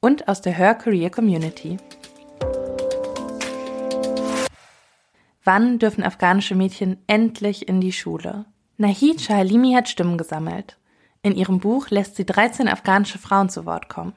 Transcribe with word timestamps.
und 0.00 0.28
aus 0.28 0.40
der 0.40 0.52
Her 0.52 0.74
Career 0.74 1.10
Community. 1.10 1.78
Wann 5.44 5.78
dürfen 5.78 6.02
afghanische 6.02 6.54
Mädchen 6.54 6.98
endlich 7.06 7.68
in 7.68 7.80
die 7.80 7.92
Schule? 7.92 8.46
Nahid 8.78 9.20
Shahalimi 9.20 9.72
hat 9.74 9.88
Stimmen 9.88 10.18
gesammelt. 10.18 10.76
In 11.22 11.34
ihrem 11.34 11.60
Buch 11.60 11.88
lässt 11.90 12.16
sie 12.16 12.26
13 12.26 12.68
afghanische 12.68 13.18
Frauen 13.18 13.48
zu 13.48 13.64
Wort 13.64 13.88
kommen. 13.88 14.12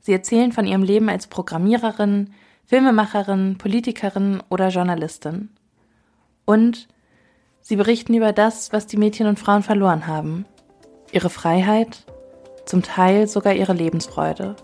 Sie 0.00 0.12
erzählen 0.12 0.52
von 0.52 0.66
ihrem 0.66 0.82
Leben 0.82 1.08
als 1.08 1.26
Programmiererin, 1.26 2.32
Filmemacherin, 2.64 3.56
Politikerin 3.56 4.42
oder 4.48 4.68
Journalistin. 4.68 5.50
Und 6.44 6.88
sie 7.60 7.76
berichten 7.76 8.14
über 8.14 8.32
das, 8.32 8.72
was 8.72 8.86
die 8.86 8.96
Mädchen 8.96 9.26
und 9.26 9.38
Frauen 9.38 9.62
verloren 9.62 10.06
haben. 10.06 10.44
Ihre 11.12 11.30
Freiheit, 11.30 12.04
zum 12.66 12.82
Teil 12.82 13.26
sogar 13.26 13.54
ihre 13.54 13.72
Lebensfreude. 13.72 14.56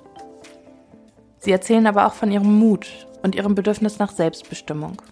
Sie 1.44 1.52
erzählen 1.52 1.86
aber 1.86 2.06
auch 2.06 2.14
von 2.14 2.32
ihrem 2.32 2.58
Mut 2.58 3.06
und 3.22 3.34
ihrem 3.34 3.54
Bedürfnis 3.54 3.98
nach 3.98 4.10
Selbstbestimmung. 4.10 5.02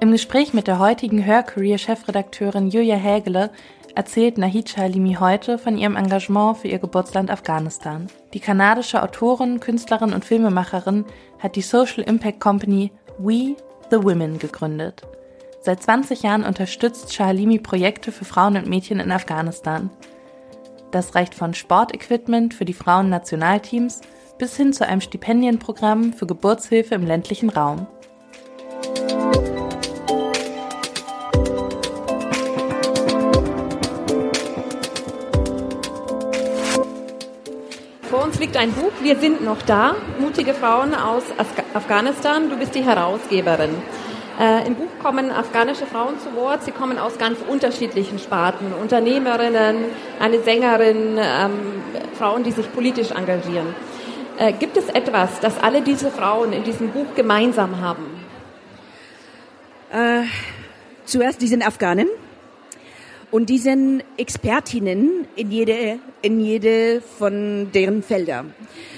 Im 0.00 0.12
Gespräch 0.12 0.54
mit 0.54 0.66
der 0.66 0.78
heutigen 0.78 1.26
Hör-Career-Chefredakteurin 1.26 2.70
Julia 2.70 2.96
Hägele 2.96 3.50
erzählt 3.94 4.38
Nahid 4.38 4.70
Shalimi 4.70 5.18
heute 5.20 5.58
von 5.58 5.76
ihrem 5.76 5.96
Engagement 5.96 6.56
für 6.56 6.68
ihr 6.68 6.78
Geburtsland 6.78 7.30
Afghanistan. 7.30 8.06
Die 8.32 8.40
kanadische 8.40 9.02
Autorin, 9.02 9.60
Künstlerin 9.60 10.14
und 10.14 10.24
Filmemacherin 10.24 11.04
hat 11.38 11.54
die 11.54 11.60
Social 11.60 12.02
Impact 12.02 12.40
Company 12.40 12.90
We 13.18 13.56
the 13.90 14.02
Women 14.02 14.38
gegründet. 14.38 15.02
Seit 15.60 15.82
20 15.82 16.22
Jahren 16.22 16.44
unterstützt 16.44 17.12
Shahalimi 17.12 17.58
Projekte 17.58 18.10
für 18.10 18.24
Frauen 18.24 18.56
und 18.56 18.68
Mädchen 18.68 19.00
in 19.00 19.12
Afghanistan. 19.12 19.90
Das 20.92 21.14
reicht 21.14 21.34
von 21.34 21.52
Sportequipment 21.52 22.54
für 22.54 22.64
die 22.64 22.72
Frauen-Nationalteams 22.72 24.00
bis 24.40 24.56
hin 24.56 24.72
zu 24.72 24.88
einem 24.88 25.02
Stipendienprogramm 25.02 26.14
für 26.14 26.26
Geburtshilfe 26.26 26.94
im 26.94 27.06
ländlichen 27.06 27.50
Raum. 27.50 27.86
Vor 38.08 38.24
uns 38.24 38.40
liegt 38.40 38.56
ein 38.56 38.72
Buch, 38.72 38.90
Wir 39.02 39.16
sind 39.18 39.44
noch 39.44 39.60
da, 39.62 39.94
mutige 40.18 40.54
Frauen 40.54 40.94
aus 40.94 41.24
Afghanistan. 41.74 42.48
Du 42.48 42.56
bist 42.56 42.74
die 42.74 42.82
Herausgeberin. 42.82 43.70
Äh, 44.40 44.66
Im 44.66 44.74
Buch 44.74 44.88
kommen 45.02 45.30
afghanische 45.30 45.84
Frauen 45.84 46.18
zu 46.18 46.34
Wort. 46.34 46.64
Sie 46.64 46.70
kommen 46.70 46.98
aus 46.98 47.18
ganz 47.18 47.38
unterschiedlichen 47.46 48.18
Sparten. 48.18 48.72
Unternehmerinnen, 48.72 49.84
eine 50.18 50.40
Sängerin, 50.42 51.18
ähm, 51.18 51.52
Frauen, 52.14 52.42
die 52.42 52.52
sich 52.52 52.72
politisch 52.72 53.10
engagieren. 53.10 53.74
Äh, 54.40 54.54
gibt 54.54 54.78
es 54.78 54.88
etwas, 54.88 55.38
das 55.40 55.58
alle 55.58 55.82
diese 55.82 56.10
Frauen 56.10 56.54
in 56.54 56.64
diesem 56.64 56.88
Buch 56.88 57.14
gemeinsam 57.14 57.78
haben? 57.82 58.06
Äh, 59.92 60.22
zuerst, 61.04 61.42
die 61.42 61.46
sind 61.46 61.62
Afghanen 61.62 62.08
und 63.30 63.50
die 63.50 63.58
sind 63.58 64.02
Expertinnen 64.16 65.26
in 65.36 65.50
jede, 65.50 65.98
in 66.22 66.40
jede 66.40 67.02
von 67.02 67.70
deren 67.74 68.02
Felder. 68.02 68.46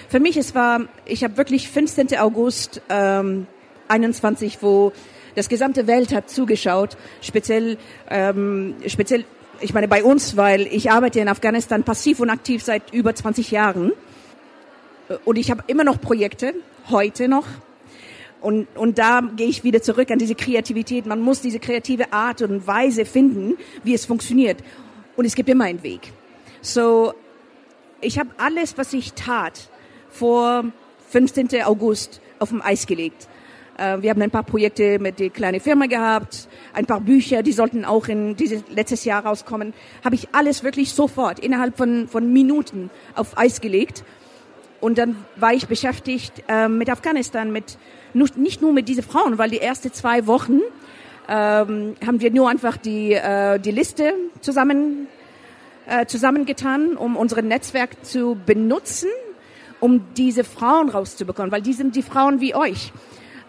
Für 0.08 0.20
mich, 0.20 0.36
es 0.36 0.54
war, 0.54 0.82
ich 1.06 1.24
habe 1.24 1.36
wirklich 1.36 1.68
15. 1.68 2.16
August 2.18 2.80
ähm, 2.88 3.48
21, 3.88 4.58
wo 4.60 4.92
das 5.34 5.48
gesamte 5.48 5.88
Welt 5.88 6.14
hat 6.14 6.30
zugeschaut, 6.30 6.96
speziell, 7.20 7.78
ähm, 8.08 8.76
speziell, 8.86 9.24
ich 9.60 9.74
meine 9.74 9.88
bei 9.88 10.04
uns, 10.04 10.36
weil 10.36 10.68
ich 10.68 10.92
arbeite 10.92 11.18
in 11.18 11.26
Afghanistan 11.26 11.82
passiv 11.82 12.20
und 12.20 12.30
aktiv 12.30 12.62
seit 12.62 12.94
über 12.94 13.12
20 13.12 13.50
Jahren. 13.50 13.90
Und 15.24 15.36
ich 15.36 15.50
habe 15.50 15.64
immer 15.66 15.84
noch 15.84 16.00
Projekte, 16.00 16.54
heute 16.90 17.28
noch. 17.28 17.46
Und, 18.40 18.66
und 18.76 18.98
da 18.98 19.20
gehe 19.36 19.46
ich 19.46 19.62
wieder 19.62 19.82
zurück 19.82 20.10
an 20.10 20.18
diese 20.18 20.34
Kreativität. 20.34 21.06
Man 21.06 21.20
muss 21.20 21.40
diese 21.40 21.60
kreative 21.60 22.12
Art 22.12 22.42
und 22.42 22.66
Weise 22.66 23.04
finden, 23.04 23.56
wie 23.84 23.94
es 23.94 24.04
funktioniert. 24.04 24.58
Und 25.16 25.24
es 25.24 25.34
gibt 25.34 25.48
immer 25.48 25.64
einen 25.64 25.82
Weg. 25.82 26.12
So, 26.60 27.14
ich 28.00 28.18
habe 28.18 28.30
alles, 28.38 28.76
was 28.76 28.92
ich 28.92 29.12
tat, 29.12 29.68
vor 30.10 30.64
15. 31.10 31.62
August 31.64 32.20
auf 32.40 32.48
dem 32.48 32.62
Eis 32.62 32.86
gelegt. 32.86 33.28
Äh, 33.78 34.02
wir 34.02 34.10
haben 34.10 34.20
ein 34.22 34.30
paar 34.30 34.42
Projekte 34.42 34.98
mit 34.98 35.20
der 35.20 35.30
kleinen 35.30 35.60
Firma 35.60 35.86
gehabt, 35.86 36.48
ein 36.72 36.86
paar 36.86 37.00
Bücher, 37.00 37.42
die 37.42 37.52
sollten 37.52 37.84
auch 37.84 38.08
in 38.08 38.36
dieses 38.36 38.62
letztes 38.68 39.04
Jahr 39.04 39.24
rauskommen. 39.24 39.72
Habe 40.04 40.16
ich 40.16 40.28
alles 40.32 40.64
wirklich 40.64 40.92
sofort 40.92 41.38
innerhalb 41.38 41.76
von, 41.76 42.08
von 42.08 42.32
Minuten 42.32 42.90
auf 43.14 43.38
Eis 43.38 43.60
gelegt 43.60 44.04
und 44.82 44.98
dann 44.98 45.16
war 45.36 45.54
ich 45.54 45.68
beschäftigt 45.68 46.42
äh, 46.48 46.68
mit 46.68 46.90
Afghanistan, 46.90 47.52
mit 47.52 47.78
nicht 48.14 48.60
nur 48.60 48.72
mit 48.72 48.88
diesen 48.88 49.04
Frauen, 49.04 49.38
weil 49.38 49.48
die 49.48 49.60
ersten 49.60 49.92
zwei 49.92 50.26
Wochen 50.26 50.60
ähm, 51.28 51.94
haben 52.04 52.20
wir 52.20 52.32
nur 52.32 52.50
einfach 52.50 52.76
die, 52.76 53.12
äh, 53.12 53.60
die 53.60 53.70
Liste 53.70 54.12
zusammen, 54.40 55.06
äh, 55.86 56.04
zusammengetan, 56.06 56.96
um 56.96 57.16
unser 57.16 57.40
Netzwerk 57.42 58.04
zu 58.04 58.36
benutzen, 58.44 59.08
um 59.78 60.04
diese 60.16 60.42
Frauen 60.42 60.88
rauszubekommen, 60.88 61.52
weil 61.52 61.62
die 61.62 61.74
sind 61.74 61.94
die 61.94 62.02
Frauen 62.02 62.40
wie 62.40 62.56
euch 62.56 62.92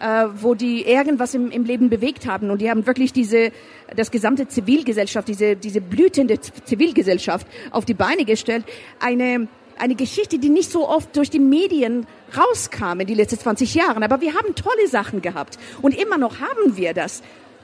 äh, 0.03 0.27
wo 0.35 0.53
die 0.53 0.85
irgendwas 0.85 1.33
im, 1.33 1.49
im 1.49 1.63
Leben 1.63 1.89
bewegt 1.89 2.27
haben. 2.27 2.49
Und 2.51 2.61
die 2.61 2.69
haben 2.69 2.85
wirklich 2.85 3.13
diese 3.13 3.51
das 3.95 4.11
gesamte 4.11 4.47
Zivilgesellschaft, 4.47 5.27
diese 5.27 5.55
diese 5.55 5.81
blühende 5.81 6.39
Zivilgesellschaft 6.39 7.47
auf 7.71 7.85
die 7.85 7.93
Beine 7.93 8.25
gestellt, 8.25 8.65
eine 8.99 9.47
eine 9.77 9.95
Geschichte, 9.95 10.39
die 10.39 10.49
nicht 10.49 10.71
so 10.71 10.87
oft 10.87 11.15
durch 11.15 11.29
die 11.29 11.39
Medien 11.39 12.05
rauskam 12.37 12.99
in 12.99 13.07
die 13.07 13.13
letzten 13.13 13.39
20 13.39 13.73
Jahren. 13.75 14.03
Aber 14.03 14.21
wir 14.21 14.33
haben 14.33 14.55
tolle 14.55 14.87
Sachen 14.87 15.21
gehabt. 15.21 15.57
Und 15.81 15.95
immer 15.97 16.17
noch 16.17 16.39
haben 16.39 16.77
wir 16.77 16.93
das. 16.93 17.21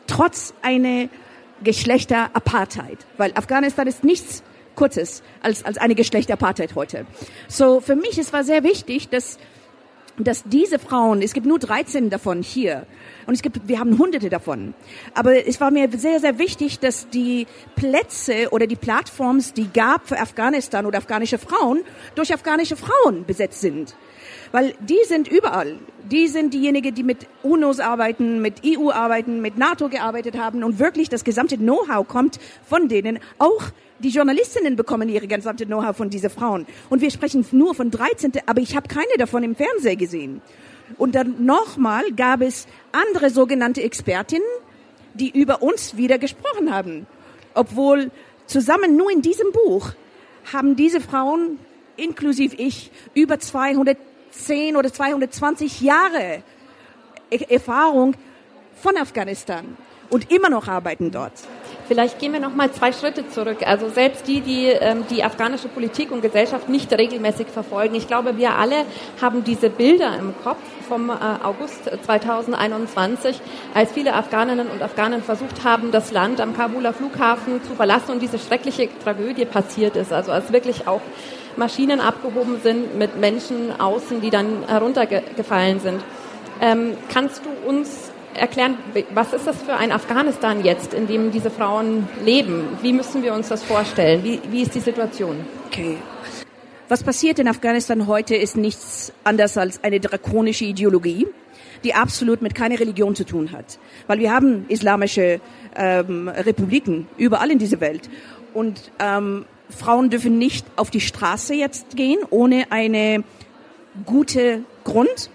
Trotz 0.07 0.53
einer 0.61 1.09
Geschlechterapartheid. 1.63 2.97
Weil 3.17 3.31
Afghanistan 3.35 3.87
ist 3.87 4.03
nichts 4.03 4.43
Kurzes 4.75 5.23
als, 5.41 5.65
als 5.65 5.77
eine 5.77 5.95
Geschlechterapartheid 5.95 6.75
heute. 6.75 7.05
So, 7.47 7.81
für 7.81 7.95
mich, 7.95 8.17
es 8.17 8.31
war 8.31 8.43
sehr 8.43 8.63
wichtig, 8.63 9.09
dass, 9.09 9.37
dass 10.27 10.43
diese 10.43 10.79
Frauen, 10.79 11.21
es 11.21 11.33
gibt 11.33 11.45
nur 11.45 11.59
13 11.59 12.09
davon 12.09 12.41
hier, 12.41 12.85
und 13.25 13.35
es 13.35 13.41
gibt, 13.41 13.67
wir 13.67 13.79
haben 13.79 13.97
hunderte 13.99 14.29
davon. 14.29 14.73
Aber 15.13 15.47
es 15.47 15.61
war 15.61 15.69
mir 15.69 15.87
sehr, 15.95 16.19
sehr 16.19 16.39
wichtig, 16.39 16.79
dass 16.79 17.09
die 17.09 17.45
Plätze 17.75 18.49
oder 18.51 18.65
die 18.65 18.75
Plattforms, 18.75 19.53
die 19.53 19.71
gab 19.71 20.07
für 20.07 20.19
Afghanistan 20.19 20.85
oder 20.85 20.97
afghanische 20.97 21.37
Frauen, 21.37 21.81
durch 22.15 22.33
afghanische 22.33 22.75
Frauen 22.75 23.25
besetzt 23.25 23.61
sind. 23.61 23.95
Weil 24.51 24.73
die 24.79 24.97
sind 25.05 25.27
überall. 25.27 25.77
Die 26.11 26.27
sind 26.27 26.55
diejenigen, 26.55 26.95
die 26.95 27.03
mit 27.03 27.27
UNOs 27.43 27.79
arbeiten, 27.79 28.41
mit 28.41 28.61
EU 28.65 28.89
arbeiten, 28.89 29.41
mit 29.41 29.59
NATO 29.59 29.89
gearbeitet 29.89 30.37
haben 30.37 30.63
und 30.63 30.79
wirklich 30.79 31.09
das 31.09 31.23
gesamte 31.23 31.57
Know-how 31.57 32.07
kommt 32.07 32.39
von 32.67 32.87
denen. 32.87 33.19
Auch 33.37 33.61
die 33.99 34.09
Journalistinnen 34.09 34.75
bekommen 34.75 35.09
ihre 35.09 35.27
gesamte 35.27 35.65
Know-how 35.65 35.95
von 35.95 36.09
diesen 36.09 36.29
Frauen. 36.29 36.65
Und 36.89 37.01
wir 37.01 37.11
sprechen 37.11 37.45
nur 37.51 37.75
von 37.75 37.91
13, 37.91 38.31
aber 38.45 38.61
ich 38.61 38.75
habe 38.75 38.87
keine 38.87 39.17
davon 39.17 39.43
im 39.43 39.55
Fernsehen 39.55 39.97
gesehen. 39.97 40.41
Und 40.97 41.15
dann 41.15 41.45
nochmal 41.45 42.11
gab 42.15 42.41
es 42.41 42.67
andere 42.91 43.29
sogenannte 43.29 43.83
Expertinnen, 43.83 44.47
die 45.13 45.29
über 45.29 45.61
uns 45.61 45.97
wieder 45.97 46.17
gesprochen 46.17 46.73
haben. 46.73 47.07
Obwohl 47.53 48.11
zusammen 48.47 48.95
nur 48.95 49.11
in 49.11 49.21
diesem 49.21 49.51
Buch 49.51 49.91
haben 50.51 50.75
diese 50.75 51.01
Frauen, 51.01 51.59
inklusive 51.97 52.55
ich, 52.55 52.91
über 53.13 53.39
210 53.39 54.75
oder 54.75 54.91
220 54.91 55.81
Jahre 55.81 56.43
Erfahrung 57.49 58.15
von 58.81 58.97
Afghanistan 58.97 59.77
und 60.09 60.31
immer 60.31 60.49
noch 60.49 60.67
arbeiten 60.67 61.11
dort. 61.11 61.33
Vielleicht 61.89 62.19
gehen 62.19 62.33
wir 62.33 62.39
noch 62.39 62.53
mal 62.53 62.71
zwei 62.71 62.93
Schritte 62.93 63.27
zurück. 63.29 63.65
Also 63.65 63.89
selbst 63.89 64.27
die, 64.27 64.41
die 64.41 64.67
ähm, 64.67 65.05
die 65.09 65.23
afghanische 65.23 65.67
Politik 65.67 66.11
und 66.11 66.21
Gesellschaft 66.21 66.69
nicht 66.69 66.93
regelmäßig 66.93 67.47
verfolgen. 67.47 67.95
Ich 67.95 68.05
glaube, 68.05 68.37
wir 68.37 68.51
alle 68.51 68.85
haben 69.19 69.43
diese 69.43 69.71
Bilder 69.71 70.15
im 70.19 70.35
Kopf 70.43 70.59
vom 70.87 71.09
äh, 71.09 71.13
August 71.41 71.89
2021, 72.05 73.41
als 73.73 73.91
viele 73.91 74.13
Afghaninnen 74.13 74.67
und 74.67 74.83
Afghanen 74.83 75.23
versucht 75.23 75.63
haben, 75.63 75.91
das 75.91 76.11
Land 76.11 76.41
am 76.41 76.55
Kabuler 76.55 76.93
Flughafen 76.93 77.63
zu 77.63 77.73
verlassen 77.73 78.11
und 78.11 78.21
diese 78.21 78.37
schreckliche 78.37 78.87
Tragödie 79.03 79.45
passiert 79.45 79.95
ist. 79.95 80.13
Also 80.13 80.31
als 80.31 80.53
wirklich 80.53 80.87
auch 80.87 81.01
Maschinen 81.57 82.01
abgehoben 82.01 82.59
sind 82.61 82.99
mit 82.99 83.19
Menschen 83.19 83.81
außen, 83.81 84.21
die 84.21 84.29
dann 84.29 84.63
heruntergefallen 84.67 85.79
sind. 85.79 86.03
Ähm, 86.61 86.95
kannst 87.11 87.41
du 87.43 87.67
uns 87.67 88.08
erklären, 88.39 88.77
was 89.13 89.33
ist 89.33 89.45
das 89.45 89.61
für 89.61 89.75
ein 89.75 89.91
Afghanistan 89.91 90.63
jetzt, 90.63 90.93
in 90.93 91.07
dem 91.07 91.31
diese 91.31 91.51
Frauen 91.51 92.07
leben? 92.23 92.77
Wie 92.81 92.93
müssen 92.93 93.23
wir 93.23 93.33
uns 93.33 93.49
das 93.49 93.63
vorstellen? 93.63 94.23
Wie, 94.23 94.39
wie 94.49 94.61
ist 94.61 94.73
die 94.75 94.79
Situation? 94.79 95.37
Okay. 95.67 95.97
Was 96.87 97.03
passiert 97.03 97.37
in 97.37 97.47
Afghanistan 97.47 98.07
heute 98.07 98.35
ist 98.35 98.57
nichts 98.57 99.13
anderes 99.23 99.57
als 99.57 99.83
eine 99.83 99.99
drakonische 99.99 100.65
Ideologie, 100.65 101.27
die 101.83 101.93
absolut 101.93 102.41
mit 102.41 102.55
keiner 102.55 102.79
Religion 102.79 103.15
zu 103.15 103.25
tun 103.25 103.51
hat. 103.51 103.79
Weil 104.07 104.19
wir 104.19 104.33
haben 104.33 104.65
islamische 104.67 105.39
ähm, 105.75 106.27
Republiken 106.27 107.07
überall 107.17 107.51
in 107.51 107.59
dieser 107.59 107.79
Welt. 107.79 108.09
Und 108.53 108.91
ähm, 108.99 109.45
Frauen 109.69 110.09
dürfen 110.09 110.37
nicht 110.37 110.65
auf 110.75 110.89
die 110.89 111.01
Straße 111.01 111.53
jetzt 111.53 111.95
gehen 111.95 112.19
ohne 112.29 112.71
eine 112.71 113.23
gute 114.05 114.63
Grund. 114.83 115.29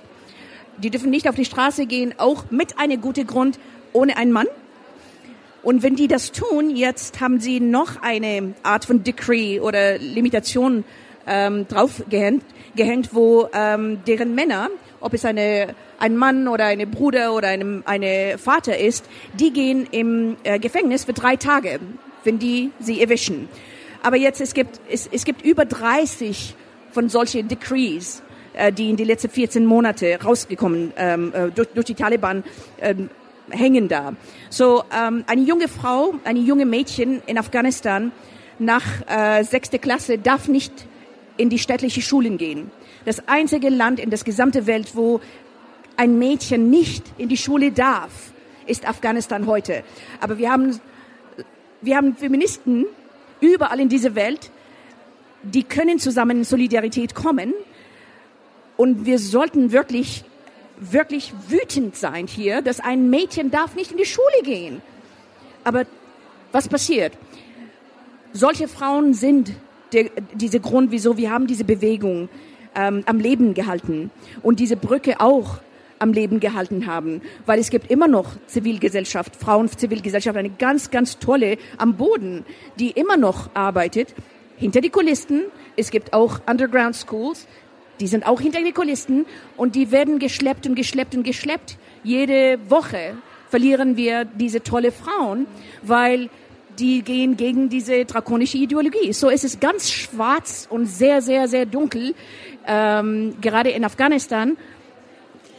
Die 0.79 0.91
dürfen 0.91 1.11
nicht 1.11 1.29
auf 1.29 1.35
die 1.35 1.45
Straße 1.45 1.87
gehen, 1.87 2.15
auch 2.19 2.51
mit 2.51 2.79
einem 2.79 3.01
guten 3.01 3.27
Grund, 3.27 3.59
ohne 3.93 4.17
einen 4.17 4.33
Mann. 4.33 4.47
Und 5.63 5.83
wenn 5.83 5.97
die 5.97 6.09
das 6.09 6.33
tun, 6.33 6.77
jetzt 6.77 7.21
haben 7.21 7.41
sie 7.41 7.59
noch 7.59 8.03
eine 8.03 8.55
Art 8.63 8.85
von 8.85 9.03
Decree 9.03 9.61
oder 9.61 9.97
Limitation 9.99 10.85
ähm, 11.27 11.67
draufgehängt, 11.69 12.45
gehängt, 12.77 13.11
wo 13.13 13.49
ähm, 13.55 14.01
deren 14.07 14.35
Männer, 14.35 14.69
ob 15.01 15.15
es 15.15 15.25
eine, 15.25 15.75
ein 15.99 16.17
Mann 16.17 16.49
oder 16.49 16.67
eine 16.67 16.87
Bruder 16.87 17.35
oder 17.35 17.49
eine, 17.49 17.83
eine 17.87 18.37
Vater 18.37 18.79
ist, 18.79 19.07
die 19.39 19.53
gehen 19.53 19.87
im 19.91 20.37
äh, 20.43 20.59
Gefängnis 20.59 21.05
für 21.05 21.15
drei 21.15 21.37
Tage, 21.37 21.81
wenn 22.25 22.39
die 22.39 22.71
sie 22.79 23.01
erwischen. 23.01 23.49
Aber 24.03 24.17
jetzt, 24.17 24.43
es 24.43 24.53
gibt, 24.53 24.81
es, 24.91 25.09
es 25.11 25.25
gibt 25.25 25.43
über 25.43 25.65
30 25.65 26.55
von 26.91 27.09
solchen 27.09 27.49
Decrees, 27.49 28.23
die 28.73 28.91
in 28.91 28.97
die 28.97 29.05
letzten 29.05 29.31
14 29.31 29.67
Monate 29.67 30.19
rausgekommen 30.23 30.93
ähm, 30.97 31.33
äh, 31.35 31.51
durch, 31.51 31.69
durch 31.69 31.87
die 31.87 31.95
Taliban 31.95 32.45
ähm, 32.81 33.11
hängen 33.51 33.89
da. 33.89 34.15
So 34.51 34.85
ähm, 34.97 35.25
eine 35.27 35.43
junge 35.43 35.69
Frau, 35.69 36.15
eine 36.25 36.39
junge 36.41 36.67
Mädchen 36.67 37.23
in 37.27 37.39
Afghanistan 37.39 38.13
nach 38.59 38.85
äh, 39.09 39.43
sechste 39.45 39.79
Klasse 39.79 40.19
darf 40.19 40.49
nicht 40.49 40.73
in 41.37 41.51
die 41.51 41.59
städtliche 41.59 42.01
Schulen 42.01 42.39
gehen. 42.39 42.71
Das 43.05 43.29
einzige 43.29 43.69
Land 43.69 44.01
in 44.01 44.11
der 44.11 44.19
gesamten 44.21 44.67
Welt, 44.67 44.95
wo 44.95 45.21
ein 45.97 46.19
Mädchen 46.19 46.71
nicht 46.71 47.05
in 47.19 47.29
die 47.29 47.37
Schule 47.37 47.73
darf, 47.73 48.11
ist 48.67 48.89
Afghanistan 48.89 49.47
heute. 49.47 49.85
Aber 50.21 50.39
wir 50.39 50.51
haben, 50.51 50.81
wir 51.83 51.97
haben 51.97 52.17
Feministen 52.17 52.87
überall 53.41 53.81
in 53.81 53.89
dieser 53.89 54.15
Welt, 54.15 54.51
die 55.43 55.65
können 55.65 55.99
zusammen 55.99 56.39
in 56.39 56.45
Solidarität 56.45 57.15
kommen. 57.15 57.53
Und 58.77 59.07
wir 59.07 59.19
sollten 59.19 59.73
wirklich, 59.73 60.25
wirklich 60.79 61.33
wütend 61.49 61.97
sein 61.97 62.27
hier, 62.27 62.63
dass 62.63 62.81
ein 62.81 63.11
Mädchen 63.11 63.51
darf 63.51 63.77
nicht 63.77 63.93
in 63.93 63.99
die 63.99 64.07
Schule 64.07 64.43
gehen. 64.43 64.83
Aber 65.63 65.85
was 66.53 66.69
passiert? 66.69 67.13
Solche 68.33 68.69
Frauen 68.69 69.15
sind 69.15 69.53
der, 69.93 70.11
diese 70.35 70.61
Grund, 70.61 70.91
wieso 70.91 71.17
wir 71.17 71.31
haben 71.31 71.47
diese 71.47 71.65
Bewegung 71.65 72.29
ähm, 72.75 73.03
am 73.07 73.21
Leben 73.21 73.55
gehalten 73.55 74.11
und 74.43 74.61
diese 74.61 74.77
Brücke 74.77 75.21
auch 75.21 75.59
am 76.01 76.13
Leben 76.13 76.41
gehalten 76.41 76.87
haben, 76.87 77.23
weil 77.47 77.59
es 77.59 77.71
gibt 77.71 77.91
immer 77.91 78.09
noch 78.09 78.33
Zivilgesellschaft, 78.47 79.37
Frauenzivilgesellschaft, 79.37 80.37
eine 80.37 80.51
ganz, 80.51 80.91
ganz 80.91 81.19
tolle 81.19 81.57
am 81.79 81.97
Boden, 81.97 82.45
die 82.79 82.91
immer 82.91 83.17
noch 83.17 83.51
arbeitet, 83.55 84.15
hinter 84.57 84.81
die 84.81 84.91
Kulissen. 84.91 85.45
Es 85.77 85.91
gibt 85.91 86.13
auch 86.13 86.41
Underground 86.47 86.97
Schools, 86.97 87.47
die 88.01 88.07
sind 88.07 88.27
auch 88.27 88.41
hinter 88.41 88.63
die 88.63 88.73
Kulissen 88.73 89.27
und 89.57 89.75
die 89.75 89.91
werden 89.91 90.19
geschleppt 90.19 90.67
und 90.67 90.75
geschleppt 90.75 91.15
und 91.15 91.23
geschleppt. 91.23 91.77
Jede 92.03 92.59
Woche 92.69 93.17
verlieren 93.49 93.97
wir 93.97 94.25
diese 94.25 94.63
tolle 94.63 94.91
Frauen, 94.91 95.47
weil 95.83 96.29
die 96.79 97.03
gehen 97.03 97.37
gegen 97.37 97.69
diese 97.69 98.05
drakonische 98.05 98.59
Ideologie. 98.59 99.13
So 99.13 99.29
ist 99.29 99.45
es 99.45 99.61
ganz 99.61 99.91
schwarz 99.91 100.67
und 100.69 100.87
sehr, 100.87 101.23
sehr, 101.23 101.47
sehr 101.47 101.67
dunkel, 101.67 102.15
ähm, 102.67 103.37
gerade 103.41 103.71
in 103.71 103.85
Afghanistan. 103.85 104.57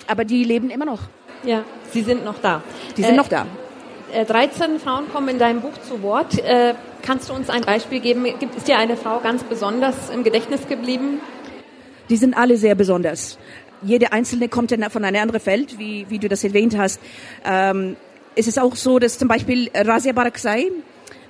Aber 0.07 0.25
die 0.25 0.43
leben 0.43 0.69
immer 0.69 0.85
noch. 0.85 1.03
Ja, 1.43 1.63
sie 1.91 2.01
sind 2.01 2.25
noch 2.25 2.39
da. 2.39 2.61
Die 2.97 3.03
sind 3.03 3.13
äh, 3.13 3.17
noch 3.17 3.27
da. 3.27 3.45
13 4.27 4.75
äh, 4.75 4.79
Frauen 4.79 5.09
kommen 5.11 5.29
in 5.29 5.39
deinem 5.39 5.61
Buch 5.61 5.77
zu 5.87 6.01
Wort. 6.01 6.37
Äh, 6.39 6.75
kannst 7.01 7.29
du 7.29 7.33
uns 7.33 7.49
ein 7.49 7.61
Beispiel 7.61 7.99
geben? 7.99 8.23
Gibt, 8.39 8.55
ist 8.55 8.67
dir 8.67 8.77
eine 8.77 8.97
Frau 8.97 9.19
ganz 9.19 9.43
besonders 9.43 10.09
im 10.09 10.23
Gedächtnis 10.23 10.67
geblieben? 10.67 11.21
Die 12.09 12.17
sind 12.17 12.35
alle 12.35 12.57
sehr 12.57 12.75
besonders. 12.75 13.37
Jede 13.81 14.11
einzelne 14.11 14.49
kommt 14.49 14.71
von 14.89 15.03
einer 15.03 15.21
anderen 15.21 15.41
Feld, 15.41 15.77
wie, 15.79 16.05
wie 16.09 16.19
du 16.19 16.27
das 16.27 16.43
erwähnt 16.43 16.77
hast. 16.77 16.99
Ähm, 17.43 17.95
es 18.35 18.47
ist 18.47 18.59
auch 18.59 18.75
so, 18.75 18.99
dass 18.99 19.17
zum 19.17 19.27
Beispiel 19.27 19.69
Razia 19.73 20.13
Barakzai, 20.13 20.71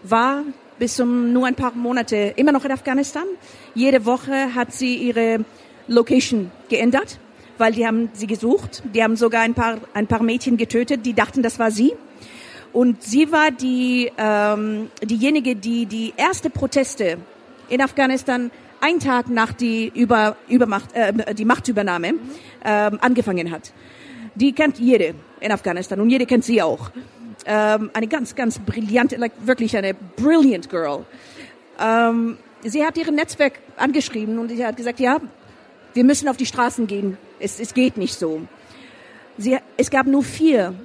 war 0.03 0.43
bis 0.77 0.99
um 0.99 1.31
nur 1.33 1.47
ein 1.47 1.55
paar 1.55 1.73
Monate 1.73 2.33
immer 2.35 2.51
noch 2.51 2.65
in 2.65 2.71
Afghanistan. 2.71 3.25
Jede 3.73 4.05
Woche 4.05 4.53
hat 4.53 4.73
sie 4.73 4.95
ihre 4.95 5.45
Location 5.87 6.51
geändert, 6.69 7.19
weil 7.57 7.73
die 7.73 7.87
haben 7.87 8.09
sie 8.13 8.27
gesucht. 8.27 8.83
Die 8.93 9.03
haben 9.03 9.15
sogar 9.15 9.41
ein 9.41 9.53
paar, 9.53 9.77
ein 9.93 10.07
paar 10.07 10.21
Mädchen 10.21 10.57
getötet, 10.57 11.05
die 11.05 11.13
dachten, 11.13 11.41
das 11.41 11.59
war 11.59 11.71
sie. 11.71 11.93
Und 12.73 13.03
sie 13.03 13.31
war 13.31 13.51
die, 13.51 14.11
ähm, 14.17 14.89
diejenige, 15.01 15.55
die 15.55 15.85
die 15.85 16.13
erste 16.17 16.49
Proteste 16.49 17.17
in 17.69 17.81
Afghanistan 17.81 18.51
ein 18.85 18.99
Tag 18.99 19.29
nach 19.29 19.51
die, 19.51 19.91
Über, 19.93 20.37
Übermacht, 20.47 20.93
äh, 20.93 21.33
die 21.33 21.45
Machtübernahme 21.45 22.13
ähm, 22.63 22.99
angefangen 23.01 23.49
hat. 23.49 23.73
Die 24.35 24.53
kennt 24.53 24.77
jede 24.77 25.15
in 25.39 25.51
Afghanistan 25.51 25.99
und 25.99 26.09
jede 26.11 26.27
kennt 26.27 26.43
sie 26.43 26.61
auch 26.61 26.91
ähm, 27.47 27.89
eine 27.93 28.07
ganz, 28.07 28.35
ganz 28.35 28.59
brillante, 28.59 29.15
like, 29.15 29.33
wirklich 29.43 29.75
eine 29.75 29.93
brilliant 29.93 30.69
girl. 30.69 31.03
Ähm, 31.79 32.37
sie 32.63 32.85
hat 32.85 32.95
ihren 32.97 33.15
Netzwerk 33.15 33.53
angeschrieben 33.75 34.37
und 34.37 34.49
sie 34.49 34.63
hat 34.63 34.77
gesagt, 34.77 34.99
ja, 34.99 35.19
wir 35.95 36.03
müssen 36.03 36.27
auf 36.27 36.37
die 36.37 36.45
Straßen 36.45 36.85
gehen. 36.85 37.17
Es, 37.39 37.59
es 37.59 37.73
geht 37.73 37.97
nicht 37.97 38.13
so. 38.13 38.41
Sie, 39.37 39.57
es 39.77 39.89
gab 39.89 40.05
nur 40.05 40.23
vier, 40.23 40.75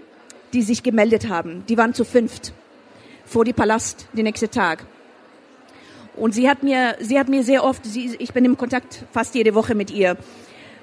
die 0.55 0.63
sich 0.63 0.83
gemeldet 0.83 1.29
haben. 1.29 1.65
Die 1.69 1.77
waren 1.77 1.93
zu 1.93 2.05
fünft 2.05 2.55
vor 3.27 3.45
die 3.45 3.53
Palast 3.53 4.09
den 4.15 4.25
nächsten 4.25 4.51
Tag. 4.51 4.87
Und 6.21 6.33
sie 6.33 6.49
hat 6.49 6.63
mir, 6.63 6.97
sie 7.01 7.19
hat 7.19 7.29
mir 7.29 7.43
sehr 7.43 7.65
oft, 7.65 7.85
sie, 7.85 8.15
ich 8.19 8.33
bin 8.33 8.45
im 8.45 8.57
Kontakt 8.57 9.05
fast 9.13 9.35
jede 9.35 9.55
Woche 9.55 9.75
mit 9.75 9.91
ihr. 9.91 10.17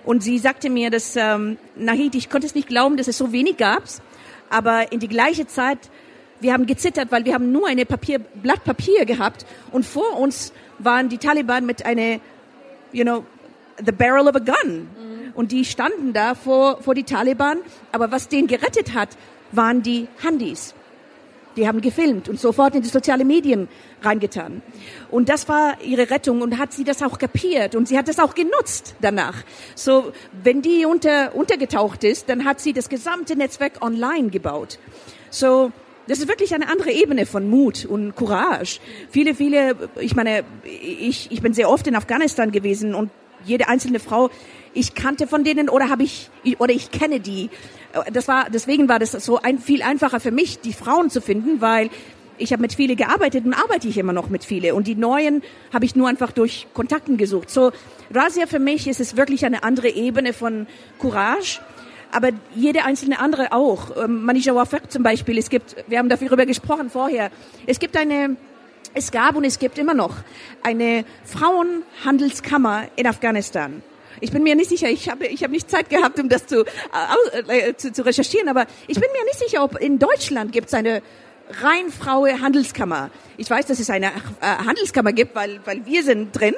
Und 0.03 0.23
sie 0.23 0.37
sagte 0.39 0.69
mir, 0.69 0.89
dass, 0.89 1.15
ähm, 1.15 1.57
Nahid, 1.75 2.15
ich 2.15 2.29
konnte 2.29 2.47
es 2.47 2.55
nicht 2.55 2.67
glauben, 2.67 2.97
dass 2.97 3.07
es 3.07 3.17
so 3.17 3.31
wenig 3.31 3.57
gab 3.57 3.83
aber 4.49 4.91
in 4.91 4.99
die 4.99 5.07
gleiche 5.07 5.47
Zeit, 5.47 5.77
wir 6.39 6.53
haben 6.53 6.65
gezittert, 6.65 7.11
weil 7.11 7.25
wir 7.25 7.33
haben 7.33 7.51
nur 7.51 7.67
eine 7.67 7.85
Papier, 7.85 8.19
Blatt 8.19 8.63
Papier 8.63 9.05
gehabt 9.05 9.45
und 9.71 9.85
vor 9.85 10.19
uns 10.19 10.53
waren 10.79 11.09
die 11.09 11.17
Taliban 11.17 11.65
mit 11.65 11.85
einer, 11.85 12.19
you 12.91 13.03
know, 13.03 13.25
the 13.83 13.91
barrel 13.91 14.27
of 14.27 14.35
a 14.35 14.39
gun. 14.39 14.79
Mhm. 14.79 15.33
Und 15.33 15.51
die 15.51 15.65
standen 15.65 16.13
da 16.13 16.35
vor, 16.35 16.81
vor 16.81 16.95
die 16.95 17.03
Taliban. 17.03 17.57
Aber 17.91 18.11
was 18.11 18.27
den 18.27 18.47
gerettet 18.47 18.93
hat, 18.93 19.09
waren 19.51 19.83
die 19.83 20.07
Handys. 20.23 20.73
Die 21.57 21.67
haben 21.67 21.81
gefilmt 21.81 22.29
und 22.29 22.39
sofort 22.39 22.75
in 22.75 22.83
die 22.83 22.87
sozialen 22.87 23.27
Medien 23.27 23.67
reingetan. 24.01 24.61
Und 25.09 25.27
das 25.27 25.49
war 25.49 25.81
ihre 25.81 26.09
Rettung 26.09 26.41
und 26.41 26.57
hat 26.57 26.71
sie 26.71 26.83
das 26.83 27.01
auch 27.01 27.17
kapiert 27.17 27.75
und 27.75 27.87
sie 27.87 27.97
hat 27.97 28.07
das 28.07 28.19
auch 28.19 28.35
genutzt 28.35 28.95
danach. 29.01 29.43
So, 29.75 30.13
wenn 30.43 30.61
die 30.61 30.85
unter, 30.85 31.35
untergetaucht 31.35 32.03
ist, 32.03 32.29
dann 32.29 32.45
hat 32.45 32.59
sie 32.59 32.73
das 32.73 32.89
gesamte 32.89 33.35
Netzwerk 33.35 33.81
online 33.81 34.29
gebaut. 34.29 34.77
So, 35.31 35.71
das 36.07 36.19
ist 36.19 36.27
wirklich 36.27 36.53
eine 36.53 36.69
andere 36.69 36.91
Ebene 36.91 37.25
von 37.25 37.49
Mut 37.49 37.85
und 37.85 38.15
Courage. 38.15 38.79
Viele, 39.09 39.35
viele, 39.35 39.75
ich 39.99 40.15
meine, 40.15 40.43
ich, 40.63 41.31
ich 41.31 41.41
bin 41.41 41.53
sehr 41.53 41.69
oft 41.69 41.87
in 41.87 41.95
Afghanistan 41.95 42.51
gewesen 42.51 42.95
und 42.95 43.09
jede 43.45 43.67
einzelne 43.67 43.99
Frau, 43.99 44.29
ich 44.73 44.93
kannte 44.93 45.27
von 45.27 45.43
denen 45.43 45.69
oder 45.69 45.89
habe 45.89 46.03
ich, 46.03 46.29
oder 46.59 46.73
ich 46.73 46.91
kenne 46.91 47.19
die. 47.19 47.49
Das 48.11 48.27
war, 48.27 48.49
deswegen 48.49 48.89
war 48.89 48.99
das 48.99 49.11
so 49.11 49.39
ein, 49.39 49.59
viel 49.59 49.81
einfacher 49.81 50.19
für 50.19 50.31
mich, 50.31 50.59
die 50.59 50.73
Frauen 50.73 51.09
zu 51.09 51.21
finden, 51.21 51.61
weil 51.61 51.89
ich 52.37 52.51
habe 52.51 52.61
mit 52.61 52.73
viele 52.73 52.95
gearbeitet 52.95 53.45
und 53.45 53.53
arbeite 53.53 53.87
ich 53.87 53.97
immer 53.97 54.13
noch 54.13 54.29
mit 54.29 54.43
viele. 54.43 54.75
Und 54.75 54.87
die 54.87 54.95
neuen 54.95 55.41
habe 55.73 55.85
ich 55.85 55.95
nur 55.95 56.07
einfach 56.07 56.31
durch 56.31 56.67
Kontakten 56.73 57.17
gesucht. 57.17 57.49
So, 57.49 57.71
Rasia 58.13 58.45
für 58.45 58.59
mich 58.59 58.87
ist 58.87 58.99
es 58.99 59.17
wirklich 59.17 59.45
eine 59.45 59.63
andere 59.63 59.89
Ebene 59.89 60.33
von 60.33 60.67
Courage. 60.99 61.59
Aber 62.11 62.29
jede 62.55 62.85
einzelne 62.85 63.19
andere 63.19 63.51
auch. 63.51 64.03
Ähm, 64.03 64.23
Manisha 64.23 64.55
Wafak 64.55 64.91
zum 64.91 65.03
Beispiel. 65.03 65.37
Es 65.37 65.49
gibt, 65.49 65.75
wir 65.87 65.99
haben 65.99 66.09
darüber 66.09 66.45
gesprochen 66.45 66.89
vorher. 66.89 67.31
Es 67.65 67.79
gibt 67.79 67.97
eine, 67.97 68.37
es 68.93 69.11
gab 69.11 69.35
und 69.35 69.43
es 69.43 69.59
gibt 69.59 69.77
immer 69.77 69.93
noch 69.93 70.15
eine 70.63 71.03
Frauenhandelskammer 71.25 72.85
in 72.95 73.07
Afghanistan. 73.07 73.83
Ich 74.19 74.31
bin 74.31 74.43
mir 74.43 74.55
nicht 74.55 74.69
sicher, 74.69 74.89
ich 74.89 75.09
habe, 75.09 75.27
ich 75.27 75.43
habe 75.43 75.53
nicht 75.53 75.69
Zeit 75.69 75.89
gehabt, 75.89 76.19
um 76.19 76.29
das 76.29 76.47
zu, 76.47 76.65
äh, 76.65 77.69
äh, 77.69 77.77
zu, 77.77 77.91
zu 77.93 78.03
recherchieren, 78.03 78.49
aber 78.49 78.65
ich 78.87 78.99
bin 78.99 79.09
mir 79.11 79.23
nicht 79.25 79.39
sicher, 79.39 79.63
ob 79.63 79.79
in 79.79 79.99
Deutschland 79.99 80.51
gibt 80.51 80.67
es 80.67 80.73
eine 80.73 81.03
rein 81.61 81.91
Fraue 81.91 82.41
Handelskammer. 82.41 83.09
Ich 83.37 83.49
weiß, 83.49 83.67
dass 83.67 83.79
es 83.79 83.89
eine 83.89 84.07
äh, 84.07 84.11
Handelskammer 84.41 85.13
gibt, 85.13 85.35
weil, 85.35 85.59
weil 85.65 85.85
wir 85.85 86.03
sind 86.03 86.37
drin, 86.37 86.55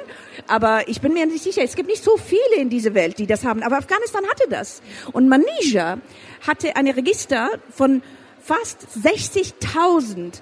aber 0.48 0.88
ich 0.88 1.00
bin 1.00 1.12
mir 1.12 1.26
nicht 1.26 1.44
sicher, 1.44 1.62
es 1.62 1.76
gibt 1.76 1.88
nicht 1.88 2.02
so 2.02 2.16
viele 2.16 2.56
in 2.56 2.70
dieser 2.70 2.94
Welt, 2.94 3.18
die 3.18 3.26
das 3.26 3.44
haben, 3.44 3.62
aber 3.62 3.76
Afghanistan 3.76 4.24
hatte 4.26 4.44
das. 4.48 4.80
Und 5.12 5.28
Manisha 5.28 5.98
hatte 6.46 6.76
ein 6.76 6.88
Register 6.88 7.50
von 7.70 8.02
fast 8.42 8.86
60.000 9.04 10.40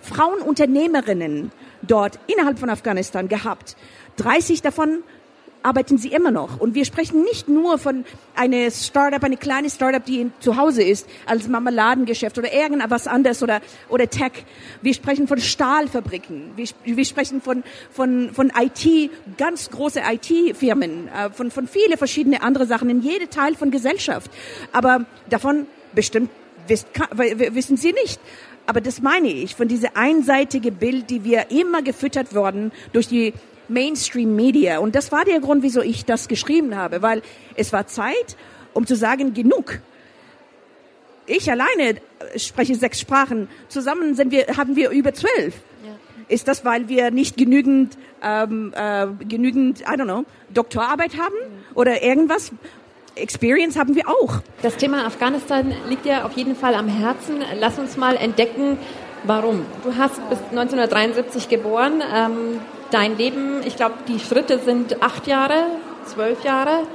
Frauenunternehmerinnen 0.00 1.50
dort 1.82 2.20
innerhalb 2.26 2.58
von 2.58 2.70
Afghanistan 2.70 3.28
gehabt. 3.28 3.76
30 4.16 4.62
davon 4.62 5.02
arbeiten 5.62 5.98
sie 5.98 6.08
immer 6.08 6.30
noch. 6.30 6.60
Und 6.60 6.74
wir 6.74 6.84
sprechen 6.84 7.22
nicht 7.22 7.48
nur 7.48 7.78
von 7.78 8.04
einer 8.34 8.70
Startup, 8.70 9.22
eine 9.22 9.36
kleine 9.36 9.70
Startup, 9.70 10.04
die 10.04 10.30
zu 10.40 10.56
Hause 10.56 10.82
ist, 10.82 11.08
als 11.26 11.48
Marmeladengeschäft 11.48 12.38
oder 12.38 12.52
irgendwas 12.52 13.06
anderes 13.06 13.42
oder, 13.42 13.60
oder 13.88 14.08
Tech. 14.08 14.32
Wir 14.82 14.94
sprechen 14.94 15.28
von 15.28 15.38
Stahlfabriken. 15.38 16.52
Wir, 16.56 16.66
wir 16.84 17.04
sprechen 17.04 17.40
von, 17.40 17.62
von, 17.90 18.30
von 18.32 18.52
IT, 18.58 19.10
ganz 19.36 19.70
große 19.70 20.00
IT-Firmen, 20.00 21.08
äh, 21.08 21.30
von, 21.30 21.50
von 21.50 21.66
viele 21.66 21.96
verschiedene 21.96 22.42
andere 22.42 22.66
Sachen 22.66 22.88
in 22.90 23.02
jedem 23.02 23.30
Teil 23.30 23.54
von 23.54 23.70
Gesellschaft. 23.70 24.30
Aber 24.72 25.06
davon 25.28 25.66
bestimmt 25.94 26.30
wissen 26.68 27.76
Sie 27.76 27.92
nicht. 27.92 28.20
Aber 28.66 28.82
das 28.82 29.00
meine 29.00 29.28
ich, 29.28 29.54
von 29.54 29.66
dieser 29.66 29.96
einseitige 29.96 30.70
Bild, 30.70 31.08
die 31.08 31.24
wir 31.24 31.50
immer 31.50 31.80
gefüttert 31.80 32.34
worden 32.34 32.70
durch 32.92 33.08
die 33.08 33.32
Mainstream 33.68 34.34
Media. 34.34 34.78
Und 34.78 34.94
das 34.94 35.12
war 35.12 35.24
der 35.24 35.40
Grund, 35.40 35.62
wieso 35.62 35.80
ich 35.80 36.04
das 36.04 36.28
geschrieben 36.28 36.76
habe, 36.76 37.02
weil 37.02 37.22
es 37.54 37.72
war 37.72 37.86
Zeit, 37.86 38.36
um 38.74 38.86
zu 38.86 38.96
sagen, 38.96 39.34
genug. 39.34 39.80
Ich 41.26 41.50
alleine 41.50 41.96
spreche 42.36 42.74
sechs 42.74 43.00
Sprachen. 43.00 43.48
Zusammen 43.68 44.14
sind 44.14 44.30
wir, 44.30 44.46
haben 44.56 44.76
wir 44.76 44.90
über 44.90 45.12
zwölf. 45.12 45.54
Ja. 45.84 45.90
Ist 46.28 46.48
das, 46.48 46.64
weil 46.64 46.88
wir 46.88 47.10
nicht 47.10 47.36
genügend, 47.36 47.98
ähm, 48.22 48.72
äh, 48.74 49.06
genügend, 49.24 49.80
I 49.80 49.84
don't 49.84 50.04
know, 50.04 50.24
Doktorarbeit 50.52 51.18
haben 51.18 51.36
oder 51.74 52.02
irgendwas? 52.02 52.52
Experience 53.14 53.76
haben 53.76 53.94
wir 53.94 54.08
auch. 54.08 54.40
Das 54.62 54.76
Thema 54.76 55.04
Afghanistan 55.04 55.74
liegt 55.88 56.06
ja 56.06 56.24
auf 56.24 56.36
jeden 56.36 56.54
Fall 56.54 56.74
am 56.74 56.88
Herzen. 56.88 57.42
Lass 57.58 57.78
uns 57.78 57.96
mal 57.96 58.16
entdecken, 58.16 58.78
warum. 59.24 59.66
Du 59.82 59.96
hast 59.96 60.16
bis 60.30 60.38
1973 60.50 61.48
geboren. 61.48 62.00
Ähm, 62.14 62.60
dein 62.90 63.16
Leben, 63.16 63.62
ich 63.64 63.76
glaube, 63.76 63.94
die 64.08 64.18
Schritte 64.18 64.58
sind 64.58 65.02
acht 65.02 65.26
Jahre, 65.26 65.66
zwölf 66.06 66.44
Jahre 66.44 66.86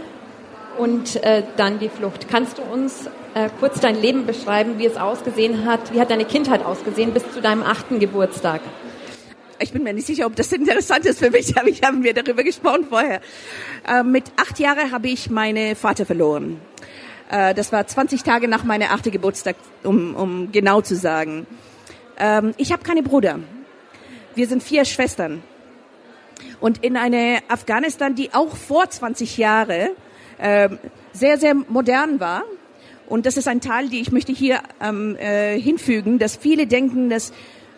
und 0.78 1.24
äh, 1.24 1.44
dann 1.58 1.80
die 1.80 1.90
Flucht. 1.90 2.28
Kannst 2.30 2.58
du 2.58 2.62
uns 2.64 3.08
äh, 3.36 3.50
kurz 3.60 3.80
dein 3.80 4.02
Leben 4.02 4.26
beschreiben, 4.26 4.80
wie 4.80 4.86
es 4.86 4.98
ausgesehen 4.98 5.66
hat? 5.66 5.94
Wie 5.94 6.00
hat 6.00 6.10
deine 6.10 6.26
Kindheit 6.26 6.66
ausgesehen 6.66 7.14
bis 7.14 7.24
zu 7.32 7.42
deinem 7.42 7.64
achten 7.64 8.00
Geburtstag? 8.00 8.62
Ich 9.60 9.72
bin 9.72 9.84
mir 9.84 9.94
nicht 9.94 10.08
sicher, 10.08 10.26
ob 10.26 10.36
das 10.36 10.52
interessant 10.52 11.06
ist 11.06 11.20
für 11.20 11.30
mich, 11.30 11.58
aber 11.58 11.70
ich 11.70 11.84
haben 11.84 12.04
wir 12.04 12.14
darüber 12.14 12.44
gesprochen 12.44 12.88
vorher. 12.90 13.22
Äh, 13.88 14.04
mit 14.04 14.26
acht 14.36 14.60
Jahren 14.60 14.92
habe 14.92 15.08
ich 15.08 15.30
meinen 15.30 15.76
Vater 15.76 16.06
verloren. 16.06 16.60
Äh, 17.30 17.54
das 17.54 17.72
war 17.72 17.86
20 17.86 18.24
Tage 18.24 18.48
nach 18.48 18.64
meinem 18.64 18.90
achten 18.92 19.12
Geburtstag, 19.12 19.56
um, 19.84 20.16
um 20.16 20.52
genau 20.52 20.82
zu 20.82 20.96
sagen. 20.96 21.46
Ähm, 22.18 22.54
ich 22.58 22.72
habe 22.72 22.84
keine 22.84 23.04
Bruder. 23.04 23.40
Wir 24.36 24.48
sind 24.48 24.64
vier 24.64 24.86
Schwestern. 24.86 25.44
Und 26.64 26.82
in 26.82 26.96
eine 26.96 27.40
Afghanistan, 27.50 28.16
die 28.16 28.34
auch 28.34 28.56
vor 28.56 28.90
20 28.90 29.38
Jahren 29.38 29.90
äh, 30.38 30.70
sehr, 31.12 31.38
sehr 31.38 31.56
modern 31.56 32.22
war. 32.22 32.44
Und 33.06 33.26
das 33.26 33.36
ist 33.36 33.50
ein 33.50 33.60
Teil, 33.60 33.90
die 33.90 34.00
ich 34.00 34.14
möchte 34.14 34.32
hier 34.32 34.62
ähm, 34.80 35.18
äh, 35.18 35.60
hinfügen, 35.60 36.20
dass 36.20 36.38
viele 36.38 36.66
denken, 36.66 37.10
dass 37.10 37.34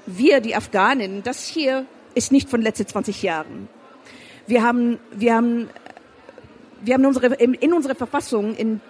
wir, 0.05 0.39
die 0.39 0.55
Afghanen, 0.55 1.23
das 1.23 1.47
hier 1.47 1.87
ist 2.13 2.31
nicht 2.31 2.47
von 2.47 2.61
letzten 2.61 2.85
20 2.85 3.23
Jahren. 3.23 3.69
Wir 4.45 4.61
haben, 4.61 4.99
wir 5.11 5.33
haben, 5.33 5.67
wir 6.83 6.93
haben 6.93 7.05
unsere, 7.07 7.33
in, 7.37 7.55
in 7.55 7.73
unserer 7.73 7.95
Verfassung 7.95 8.55
in 8.55 8.81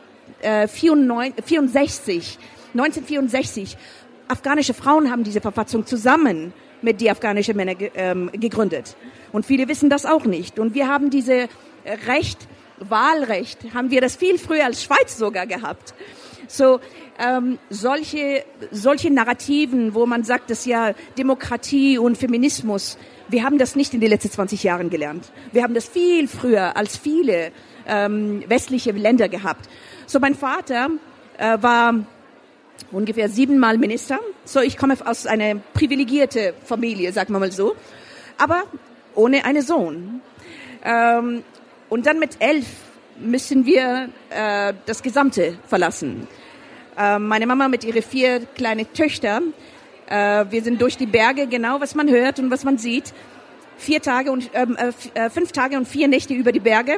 äh, 0.42 0.68
64, 0.68 1.46
64, 1.46 2.38
1964, 2.74 3.78
afghanische 4.28 4.74
Frauen 4.74 5.10
haben 5.10 5.24
diese 5.24 5.40
Verfassung 5.40 5.86
zusammen 5.86 6.52
mit 6.82 7.00
die 7.00 7.10
afghanischen 7.10 7.56
Männer 7.56 7.75
ähm, 7.96 8.30
gegründet. 8.34 8.98
Und 9.36 9.46
viele 9.46 9.68
wissen 9.68 9.89
das 9.89 10.06
auch 10.06 10.24
nicht. 10.24 10.60
Und 10.60 10.75
wir 10.75 10.88
haben 10.88 11.10
diese 11.10 11.50
Recht, 12.08 12.48
Wahlrecht, 12.80 13.74
haben 13.74 13.92
wir 13.92 14.00
das 14.00 14.15
viel 14.15 14.39
früher 14.39 14.63
als 14.63 14.82
Schweiz 14.82 15.18
sogar 15.18 15.46
gehabt. 15.46 15.94
So 16.48 16.80
ähm, 17.20 17.60
solche 17.70 18.46
solche 18.72 19.12
Narrativen, 19.12 19.94
wo 19.94 20.06
man 20.06 20.24
sagt, 20.24 20.51
dass 20.51 20.63
ja 20.63 20.94
Demokratie 21.18 21.98
und 21.98 22.18
Feminismus, 22.18 22.98
wir 23.27 23.44
haben 23.44 23.58
das 23.58 23.75
nicht 23.75 23.94
in 23.94 24.00
den 24.00 24.10
letzten 24.10 24.32
20 24.32 24.63
Jahren 24.63 24.89
gelernt. 24.89 25.30
Wir 25.51 25.63
haben 25.63 25.74
das 25.74 25.89
viel 25.89 26.30
früher 26.30 26.77
als 26.77 26.96
viele 26.96 27.51
ähm, 27.88 28.42
westliche 28.48 28.94
Länder 28.94 29.27
gehabt. 29.27 29.68
So 30.06 30.22
mein 30.22 30.36
Vater 30.36 30.92
äh, 31.38 31.58
war 31.60 31.94
ungefähr 32.94 33.27
siebenmal 33.27 33.77
Minister. 33.80 34.18
So, 34.46 34.62
ich 34.62 34.77
komme 34.77 34.96
aus 35.06 35.27
einer 35.27 35.56
privilegierte 35.74 36.54
Familie, 36.63 37.12
sagen 37.12 37.34
wir 37.34 37.39
mal 37.39 37.51
so, 37.51 37.75
aber 38.38 38.63
ohne 39.15 39.45
einen 39.45 39.62
Sohn. 39.62 40.22
Ähm, 40.84 41.43
und 41.89 42.05
dann 42.05 42.19
mit 42.19 42.38
elf 42.39 42.67
müssen 43.17 43.65
wir 43.65 44.10
äh, 44.29 44.74
das 44.86 45.01
Gesamte 45.01 45.57
verlassen. 45.67 46.27
Äh, 46.98 47.19
meine 47.19 47.48
Mama 47.48 47.67
mit 47.67 47.84
ihren 47.84 48.03
vier 48.03 48.41
kleinen 48.55 48.91
Töchtern, 48.93 49.53
äh, 50.07 50.45
wir 50.50 50.62
sind 50.62 50.81
durch 50.81 50.98
die 50.98 51.05
Berge, 51.05 51.48
genau 51.48 51.81
was 51.81 51.95
man 51.95 52.10
hört 52.10 52.39
und 52.39 52.51
was 52.51 52.63
man 52.63 52.77
sieht. 52.77 53.13
Vier 53.77 54.01
Tage 54.01 54.31
und 54.31 54.50
ähm, 54.53 54.77
äh, 54.77 55.19
äh, 55.19 55.29
fünf 55.29 55.51
Tage 55.51 55.77
und 55.77 55.88
vier 55.88 56.07
Nächte 56.07 56.34
über 56.34 56.51
die 56.51 56.60
Berge, 56.60 56.98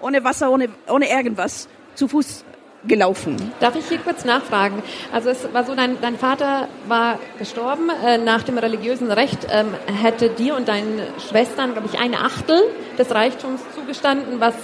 ohne 0.00 0.22
Wasser, 0.22 0.50
ohne, 0.50 0.68
ohne 0.88 1.10
irgendwas, 1.10 1.68
zu 1.94 2.06
Fuß 2.08 2.44
gelaufen. 2.86 3.52
Darf 3.60 3.76
ich 3.76 3.86
hier 3.88 3.98
kurz 3.98 4.24
nachfragen? 4.24 4.82
Also 5.12 5.30
es 5.30 5.52
war 5.52 5.64
so, 5.64 5.74
dein, 5.74 6.00
dein 6.00 6.18
Vater 6.18 6.68
war 6.86 7.18
gestorben. 7.38 7.90
Äh, 8.04 8.18
nach 8.18 8.42
dem 8.42 8.58
religiösen 8.58 9.10
Recht 9.10 9.46
ähm, 9.50 9.68
hätte 9.86 10.28
dir 10.28 10.56
und 10.56 10.68
deinen 10.68 11.00
Schwestern, 11.28 11.72
glaube 11.72 11.88
ich, 11.92 11.98
eine 11.98 12.20
Achtel 12.20 12.60
des 12.98 13.10
Reichtums 13.14 13.60
zugestanden, 13.74 14.40
was 14.40 14.54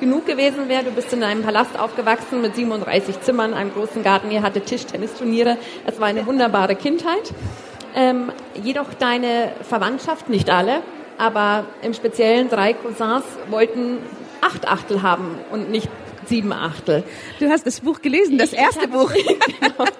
genug 0.00 0.26
gewesen 0.26 0.68
wäre. 0.68 0.84
Du 0.84 0.90
bist 0.90 1.12
in 1.12 1.22
einem 1.22 1.42
Palast 1.42 1.78
aufgewachsen 1.78 2.40
mit 2.40 2.54
37 2.54 3.20
Zimmern, 3.20 3.54
einem 3.54 3.72
großen 3.72 4.02
Garten. 4.02 4.30
Ihr 4.30 4.42
hattet 4.42 4.66
Tischtennisturniere. 4.66 5.56
Es 5.86 6.00
war 6.00 6.08
eine 6.08 6.26
wunderbare 6.26 6.76
Kindheit. 6.76 7.32
Ähm, 7.94 8.30
jedoch 8.62 8.94
deine 8.94 9.52
Verwandtschaft, 9.62 10.28
nicht 10.28 10.50
alle, 10.50 10.82
aber 11.16 11.64
im 11.82 11.94
Speziellen 11.94 12.48
drei 12.48 12.74
Cousins 12.74 13.24
wollten 13.50 13.98
acht 14.40 14.68
Achtel 14.68 15.02
haben 15.02 15.38
und 15.50 15.70
nicht 15.70 15.88
sieben 16.28 16.52
Achtel. 16.52 17.04
Du 17.38 17.48
hast 17.48 17.66
das 17.66 17.80
Buch 17.80 18.00
gelesen, 18.00 18.38
das 18.38 18.52
ich, 18.52 18.58
erste 18.58 18.84
ich 18.84 18.90
Buch. 18.90 19.12
genau. 19.60 19.90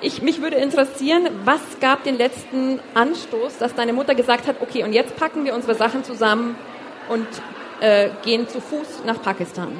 ich, 0.00 0.22
mich 0.22 0.40
würde 0.40 0.56
interessieren, 0.56 1.28
was 1.44 1.60
gab 1.80 2.04
den 2.04 2.16
letzten 2.16 2.80
Anstoß, 2.94 3.58
dass 3.58 3.74
deine 3.74 3.92
Mutter 3.92 4.14
gesagt 4.14 4.46
hat, 4.46 4.56
okay, 4.60 4.84
und 4.84 4.92
jetzt 4.92 5.16
packen 5.16 5.44
wir 5.44 5.54
unsere 5.54 5.74
Sachen 5.74 6.04
zusammen 6.04 6.56
und 7.08 7.26
äh, 7.80 8.10
gehen 8.24 8.48
zu 8.48 8.60
Fuß 8.60 9.04
nach 9.06 9.22
Pakistan? 9.22 9.72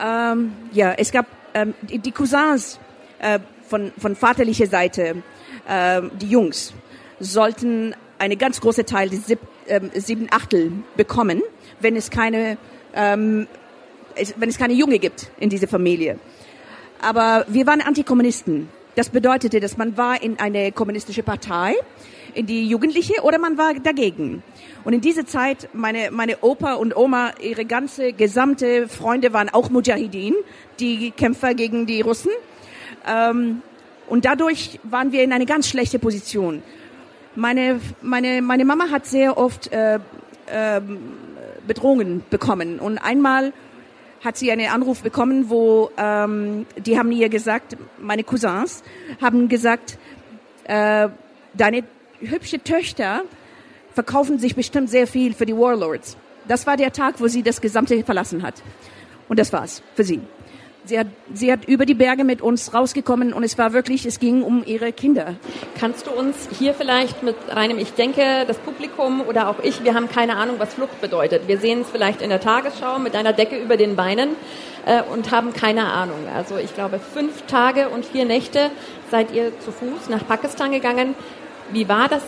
Ähm, 0.00 0.52
ja, 0.72 0.92
es 0.92 1.10
gab 1.10 1.26
ähm, 1.54 1.74
die, 1.82 1.98
die, 1.98 2.12
Cousins 2.12 2.78
äh, 3.18 3.40
von, 3.68 3.92
von 3.98 4.14
vaterlicher 4.14 4.66
Seite, 4.66 5.22
äh, 5.68 6.02
die 6.20 6.28
Jungs, 6.28 6.72
sollten 7.18 7.94
eine 8.18 8.36
ganz 8.36 8.60
große 8.60 8.84
Teil 8.84 9.08
des 9.10 9.26
sieb, 9.26 9.40
ähm, 9.66 9.90
sieben 9.94 10.28
Achtel 10.30 10.72
bekommen, 10.96 11.42
wenn 11.80 11.96
es 11.96 12.10
keine 12.10 12.58
ähm, 12.94 13.48
wenn 14.36 14.48
es 14.48 14.58
keine 14.58 14.74
Junge 14.74 14.98
gibt 14.98 15.30
in 15.40 15.50
dieser 15.50 15.68
Familie. 15.68 16.18
Aber 17.00 17.44
wir 17.48 17.66
waren 17.66 17.80
Antikommunisten. 17.80 18.68
Das 18.96 19.10
bedeutete, 19.10 19.60
dass 19.60 19.76
man 19.76 19.96
war 19.96 20.20
in 20.20 20.38
eine 20.40 20.72
kommunistische 20.72 21.22
Partei, 21.22 21.74
in 22.34 22.46
die 22.46 22.66
Jugendliche 22.66 23.22
oder 23.22 23.38
man 23.38 23.56
war 23.56 23.74
dagegen. 23.74 24.42
Und 24.84 24.92
in 24.92 25.00
dieser 25.00 25.26
Zeit, 25.26 25.68
meine, 25.72 26.10
meine 26.10 26.38
Opa 26.40 26.74
und 26.74 26.96
Oma, 26.96 27.32
ihre 27.40 27.64
ganze 27.64 28.12
gesamte 28.12 28.88
Freunde 28.88 29.32
waren 29.32 29.48
auch 29.50 29.70
Mujahideen, 29.70 30.34
die 30.80 31.12
Kämpfer 31.12 31.54
gegen 31.54 31.86
die 31.86 32.00
Russen. 32.00 32.30
Ähm, 33.06 33.62
und 34.08 34.24
dadurch 34.24 34.80
waren 34.82 35.12
wir 35.12 35.22
in 35.22 35.32
eine 35.32 35.46
ganz 35.46 35.68
schlechte 35.68 35.98
Position. 35.98 36.62
Meine, 37.36 37.80
meine, 38.02 38.42
meine 38.42 38.64
Mama 38.64 38.90
hat 38.90 39.06
sehr 39.06 39.36
oft 39.36 39.70
äh, 39.72 39.96
äh, 39.96 40.80
Bedrohungen 41.66 42.24
bekommen. 42.30 42.80
Und 42.80 42.98
einmal 42.98 43.52
hat 44.24 44.36
sie 44.36 44.50
einen 44.50 44.68
Anruf 44.68 45.02
bekommen, 45.02 45.48
wo 45.48 45.90
ähm, 45.96 46.66
die 46.76 46.98
haben 46.98 47.12
ihr 47.12 47.28
gesagt, 47.28 47.76
meine 47.98 48.24
Cousins 48.24 48.82
haben 49.20 49.48
gesagt, 49.48 49.98
äh, 50.64 51.08
deine 51.54 51.84
hübsche 52.20 52.62
Töchter 52.62 53.22
verkaufen 53.94 54.38
sich 54.38 54.54
bestimmt 54.54 54.90
sehr 54.90 55.06
viel 55.06 55.34
für 55.34 55.46
die 55.46 55.56
Warlords. 55.56 56.16
Das 56.46 56.66
war 56.66 56.76
der 56.76 56.92
Tag, 56.92 57.20
wo 57.20 57.28
sie 57.28 57.42
das 57.42 57.60
Gesamte 57.60 58.02
verlassen 58.04 58.42
hat. 58.42 58.62
Und 59.28 59.38
das 59.38 59.52
war's 59.52 59.82
für 59.94 60.04
sie. 60.04 60.20
Sie 60.88 60.98
hat, 60.98 61.06
sie 61.32 61.52
hat 61.52 61.66
über 61.66 61.86
die 61.86 61.94
Berge 61.94 62.24
mit 62.24 62.40
uns 62.40 62.72
rausgekommen 62.74 63.32
und 63.32 63.44
es 63.44 63.58
war 63.58 63.72
wirklich, 63.72 64.06
es 64.06 64.18
ging 64.18 64.42
um 64.42 64.64
ihre 64.64 64.92
Kinder. 64.92 65.34
Kannst 65.78 66.06
du 66.06 66.10
uns 66.10 66.48
hier 66.58 66.74
vielleicht 66.74 67.22
mit 67.22 67.36
reinem, 67.50 67.78
ich 67.78 67.92
denke, 67.92 68.44
das 68.46 68.58
Publikum 68.58 69.20
oder 69.20 69.48
auch 69.48 69.60
ich, 69.62 69.84
wir 69.84 69.94
haben 69.94 70.08
keine 70.08 70.36
Ahnung, 70.36 70.56
was 70.58 70.74
Flucht 70.74 71.00
bedeutet. 71.00 71.46
Wir 71.46 71.58
sehen 71.58 71.82
es 71.82 71.90
vielleicht 71.90 72.22
in 72.22 72.30
der 72.30 72.40
Tagesschau 72.40 72.98
mit 72.98 73.14
einer 73.14 73.32
Decke 73.32 73.58
über 73.58 73.76
den 73.76 73.96
Beinen 73.96 74.30
äh, 74.86 75.02
und 75.02 75.30
haben 75.30 75.52
keine 75.52 75.92
Ahnung. 75.92 76.26
Also 76.34 76.56
ich 76.56 76.74
glaube, 76.74 76.98
fünf 76.98 77.42
Tage 77.42 77.90
und 77.90 78.04
vier 78.04 78.24
Nächte 78.24 78.70
seid 79.10 79.32
ihr 79.32 79.58
zu 79.60 79.70
Fuß 79.70 80.08
nach 80.08 80.26
Pakistan 80.26 80.72
gegangen. 80.72 81.14
Wie 81.70 81.88
war 81.88 82.08
das 82.08 82.22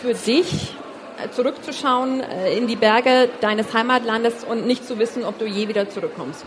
für 0.00 0.14
dich, 0.14 0.74
äh, 1.22 1.30
zurückzuschauen 1.30 2.20
äh, 2.20 2.56
in 2.56 2.68
die 2.68 2.76
Berge 2.76 3.28
deines 3.40 3.74
Heimatlandes 3.74 4.44
und 4.44 4.66
nicht 4.66 4.86
zu 4.86 4.98
wissen, 4.98 5.24
ob 5.24 5.38
du 5.38 5.46
je 5.46 5.68
wieder 5.68 5.88
zurückkommst? 5.88 6.44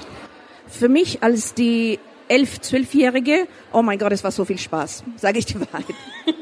Für 0.69 0.87
mich 0.87 1.23
als 1.23 1.53
die 1.53 1.99
elf, 2.27 2.61
zwölfjährige, 2.61 3.47
oh 3.73 3.81
mein 3.81 3.97
Gott, 3.97 4.11
es 4.11 4.23
war 4.23 4.31
so 4.31 4.45
viel 4.45 4.59
Spaß, 4.59 5.03
sage 5.17 5.39
ich 5.39 5.45
die 5.45 5.59
Wahrheit. 5.59 5.85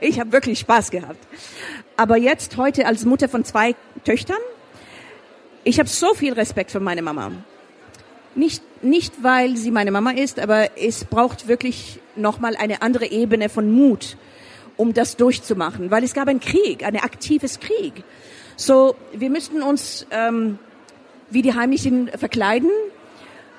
Ich 0.00 0.18
habe 0.18 0.32
wirklich 0.32 0.58
Spaß 0.58 0.90
gehabt. 0.90 1.24
Aber 1.96 2.16
jetzt 2.16 2.56
heute 2.56 2.86
als 2.86 3.04
Mutter 3.04 3.28
von 3.28 3.44
zwei 3.44 3.76
Töchtern, 4.04 4.40
ich 5.62 5.78
habe 5.78 5.88
so 5.88 6.12
viel 6.14 6.32
Respekt 6.32 6.72
für 6.72 6.80
meine 6.80 7.02
Mama. 7.02 7.30
Nicht, 8.34 8.62
nicht 8.82 9.22
weil 9.22 9.56
sie 9.56 9.70
meine 9.70 9.92
Mama 9.92 10.10
ist, 10.10 10.40
aber 10.40 10.76
es 10.76 11.04
braucht 11.04 11.46
wirklich 11.46 12.00
nochmal 12.16 12.56
eine 12.56 12.82
andere 12.82 13.06
Ebene 13.06 13.48
von 13.48 13.70
Mut, 13.70 14.16
um 14.76 14.92
das 14.92 15.16
durchzumachen, 15.16 15.90
weil 15.92 16.02
es 16.02 16.14
gab 16.14 16.26
einen 16.26 16.40
Krieg, 16.40 16.84
ein 16.84 16.96
aktives 16.96 17.60
Krieg. 17.60 18.02
So, 18.56 18.96
wir 19.12 19.30
müssten 19.30 19.62
uns 19.62 20.04
ähm, 20.10 20.58
wie 21.30 21.42
die 21.42 21.54
Heimlichen 21.54 22.08
verkleiden 22.08 22.70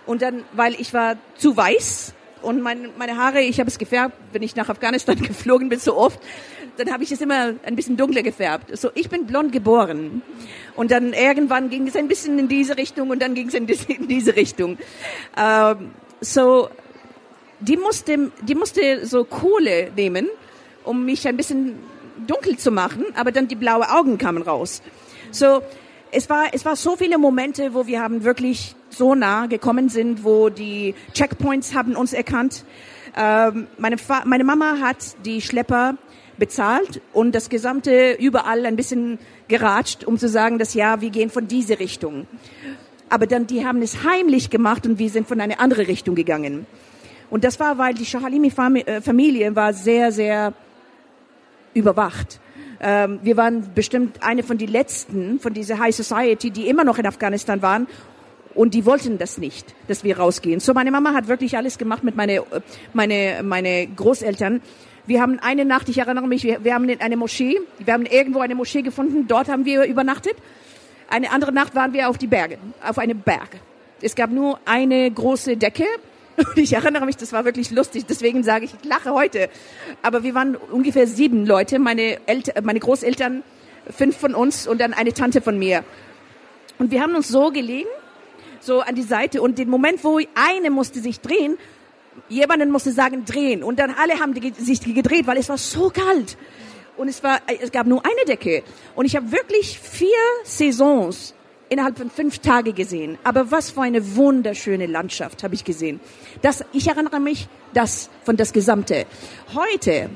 und 0.06 0.22
dann, 0.22 0.44
weil 0.54 0.76
ich 0.80 0.94
war 0.94 1.18
zu 1.38 1.56
weiß 1.56 2.14
und 2.42 2.62
mein, 2.62 2.90
meine 2.98 3.18
Haare, 3.18 3.42
ich 3.42 3.60
habe 3.60 3.70
es 3.70 3.78
gefärbt, 3.78 4.16
wenn 4.32 4.44
ich 4.44 4.56
nach 4.56 4.70
Afghanistan 4.70 5.16
geflogen 5.22 5.70
bin, 5.70 5.80
so 5.80 5.98
oft, 5.98 6.20
dann 6.78 6.92
habe 6.92 7.04
ich 7.04 7.12
es 7.12 7.22
immer 7.22 7.54
ein 7.64 7.76
bisschen 7.76 7.98
dunkler 7.98 8.22
gefärbt. 8.22 8.78
So, 8.78 8.90
ich 8.96 9.10
bin 9.10 9.26
blond 9.26 9.52
geboren. 9.52 10.22
Und 10.76 10.92
dann 10.92 11.14
irgendwann 11.14 11.70
ging 11.70 11.88
es 11.88 11.96
ein 11.96 12.08
bisschen 12.08 12.38
in 12.38 12.48
diese 12.48 12.78
Richtung 12.78 13.10
und 13.10 13.22
dann 13.22 13.34
ging 13.34 13.48
es 13.48 13.54
in, 13.54 13.68
in 13.68 14.08
diese 14.08 14.36
Richtung. 14.36 14.78
Ähm, 15.38 15.92
so, 16.20 16.70
die 17.60 17.78
musste, 17.78 18.32
die 18.42 18.56
musste 18.56 19.06
so 19.06 19.24
Kohle 19.24 19.92
nehmen, 19.96 20.28
um 20.84 21.06
mich 21.06 21.28
ein 21.28 21.38
bisschen 21.38 21.80
dunkel 22.28 22.58
zu 22.58 22.72
machen, 22.72 23.06
aber 23.16 23.32
dann 23.32 23.48
die 23.48 23.56
blaue 23.56 23.90
Augen 23.90 24.18
kamen 24.18 24.42
raus. 24.42 24.82
So, 25.32 25.62
es 26.16 26.30
war, 26.30 26.46
es 26.54 26.64
war 26.64 26.76
so 26.78 26.96
viele 26.96 27.18
Momente, 27.18 27.74
wo 27.74 27.88
wir 27.88 28.02
haben 28.02 28.24
wirklich 28.24 28.76
so 28.90 29.16
nah 29.16 29.48
gekommen 29.48 29.90
sind, 29.90 30.24
wo 30.24 30.50
die 30.50 30.96
Checkpoints 31.14 31.76
haben 31.76 31.96
uns 31.96 32.14
erkannt. 32.14 32.64
Ähm, 33.18 33.68
meine, 33.78 33.98
meine 34.24 34.46
Mama 34.46 34.78
hat 34.82 34.98
die 35.26 35.42
Schlepper 35.42 35.98
bezahlt 36.38 37.02
und 37.12 37.36
das 37.36 37.50
gesamte 37.50 38.14
überall 38.14 38.66
ein 38.66 38.78
bisschen 38.78 39.20
geratscht, 39.50 40.06
um 40.06 40.18
zu 40.18 40.30
sagen, 40.30 40.58
dass 40.58 40.74
ja, 40.74 41.02
wir 41.02 41.10
gehen 41.10 41.30
von 41.30 41.48
diese 41.48 41.80
Richtung. 41.80 42.28
Aber 43.10 43.28
dann, 43.28 43.46
die 43.46 43.66
haben 43.66 43.82
es 43.82 44.04
heimlich 44.04 44.50
gemacht 44.50 44.86
und 44.86 45.00
wir 45.00 45.10
sind 45.10 45.28
von 45.28 45.42
eine 45.42 45.60
andere 45.60 45.88
Richtung 45.88 46.16
gegangen. 46.16 46.66
Und 47.30 47.44
das 47.44 47.60
war, 47.60 47.78
weil 47.78 47.94
die 47.94 48.06
Shahalimi-Familie 48.06 49.48
äh, 49.48 49.56
war 49.56 49.74
sehr, 49.74 50.12
sehr 50.12 50.54
überwacht. 51.74 52.40
Ähm, 52.86 53.20
wir 53.24 53.36
waren 53.36 53.74
bestimmt 53.74 54.22
eine 54.22 54.44
von 54.44 54.60
den 54.60 54.70
letzten 54.70 55.40
von 55.40 55.56
dieser 55.56 55.80
High 55.80 55.96
Society, 55.96 56.52
die 56.52 56.70
immer 56.70 56.84
noch 56.84 57.00
in 57.00 57.08
Afghanistan 57.08 57.64
waren. 57.64 57.88
Und 58.54 58.76
die 58.76 58.86
wollten 58.86 59.18
das 59.18 59.40
nicht, 59.40 59.74
dass 59.88 60.04
wir 60.04 60.18
rausgehen. 60.18 60.60
So, 60.60 60.74
meine 60.74 60.92
Mama 60.92 61.14
hat 61.14 61.28
wirklich 61.28 61.58
alles 61.58 61.80
gemacht 61.80 62.04
mit 62.04 62.16
meine, 62.16 62.44
meine, 62.94 63.42
meine 63.44 63.88
Großeltern. 63.88 64.62
Wir 65.08 65.20
haben 65.20 65.40
eine 65.40 65.66
Nacht, 65.66 65.90
ich 65.90 65.98
erinnere 65.98 66.28
mich, 66.28 66.44
wir, 66.44 66.64
wir 66.64 66.76
haben 66.76 66.88
eine 66.88 67.18
Moschee, 67.18 67.60
wir 67.80 67.94
haben 67.94 68.06
irgendwo 68.06 68.40
eine 68.40 68.56
Moschee 68.56 68.84
gefunden, 68.84 69.28
dort 69.28 69.50
haben 69.50 69.66
wir 69.66 69.84
übernachtet. 69.84 70.36
Eine 71.10 71.32
andere 71.32 71.52
Nacht 71.52 71.76
waren 71.76 71.92
wir 71.92 72.08
auf 72.08 72.18
die 72.20 72.28
Berge, 72.28 72.60
auf 72.88 73.00
einem 73.00 73.20
Berg. 73.20 73.50
Es 74.02 74.16
gab 74.16 74.30
nur 74.30 74.60
eine 74.66 75.10
große 75.10 75.58
Decke 75.58 75.86
ich 76.56 76.74
erinnere 76.74 77.06
mich, 77.06 77.18
das 77.18 77.34
war 77.34 77.46
wirklich 77.46 77.72
lustig, 77.72 78.06
deswegen 78.08 78.44
sage 78.44 78.66
ich, 78.66 78.74
ich 78.74 78.88
lache 78.88 79.12
heute. 79.12 79.50
Aber 80.02 80.24
wir 80.24 80.36
waren 80.36 80.56
ungefähr 80.56 81.08
sieben 81.08 81.46
Leute, 81.46 81.80
meine, 81.80 82.20
Eltern, 82.28 82.66
meine 82.66 82.80
Großeltern, 82.80 83.44
fünf 83.90 84.18
von 84.18 84.36
uns 84.36 84.68
und 84.68 84.82
dann 84.82 84.94
eine 84.94 85.14
Tante 85.14 85.42
von 85.42 85.58
mir. 85.58 85.84
Und 86.78 86.92
wir 86.92 87.02
haben 87.02 87.16
uns 87.16 87.28
so 87.28 87.52
gelegen, 87.52 87.88
so 88.60 88.82
an 88.82 88.96
die 88.96 89.04
Seite 89.04 89.42
und 89.42 89.58
den 89.58 89.70
Moment, 89.70 90.04
wo 90.04 90.20
eine 90.34 90.70
musste 90.72 91.00
sich 91.00 91.22
drehen, 91.22 91.58
jemanden 92.30 92.72
musste 92.72 92.92
sagen, 92.92 93.26
drehen. 93.26 93.64
Und 93.64 93.80
dann 93.80 93.92
alle 93.92 94.20
haben 94.20 94.34
sich 94.58 94.82
gedreht, 94.82 95.28
weil 95.28 95.38
es 95.38 95.50
war 95.50 95.58
so 95.58 95.90
kalt. 95.90 96.38
Und 96.98 97.10
es 97.10 97.24
war, 97.24 97.40
es 97.62 97.72
gab 97.72 97.88
nur 97.88 98.04
eine 98.06 98.26
Decke. 98.26 98.64
Und 98.96 99.06
ich 99.06 99.16
habe 99.16 99.32
wirklich 99.32 99.80
vier 99.80 100.10
Saisons 100.44 101.34
innerhalb 101.70 101.98
von 101.98 102.10
fünf 102.10 102.40
Tagen 102.40 102.76
gesehen. 102.76 103.18
Aber 103.24 103.52
was 103.52 103.72
für 103.72 103.82
eine 103.82 104.16
wunderschöne 104.16 104.86
Landschaft 104.86 105.44
habe 105.44 105.56
ich 105.56 105.64
gesehen. 105.64 106.00
Das, 106.42 106.64
ich 106.74 106.88
erinnere 106.88 107.20
mich, 107.20 107.48
das 107.74 108.10
von 108.24 108.38
das 108.38 108.54
Gesamte. 108.54 109.06
Heute, 109.54 110.10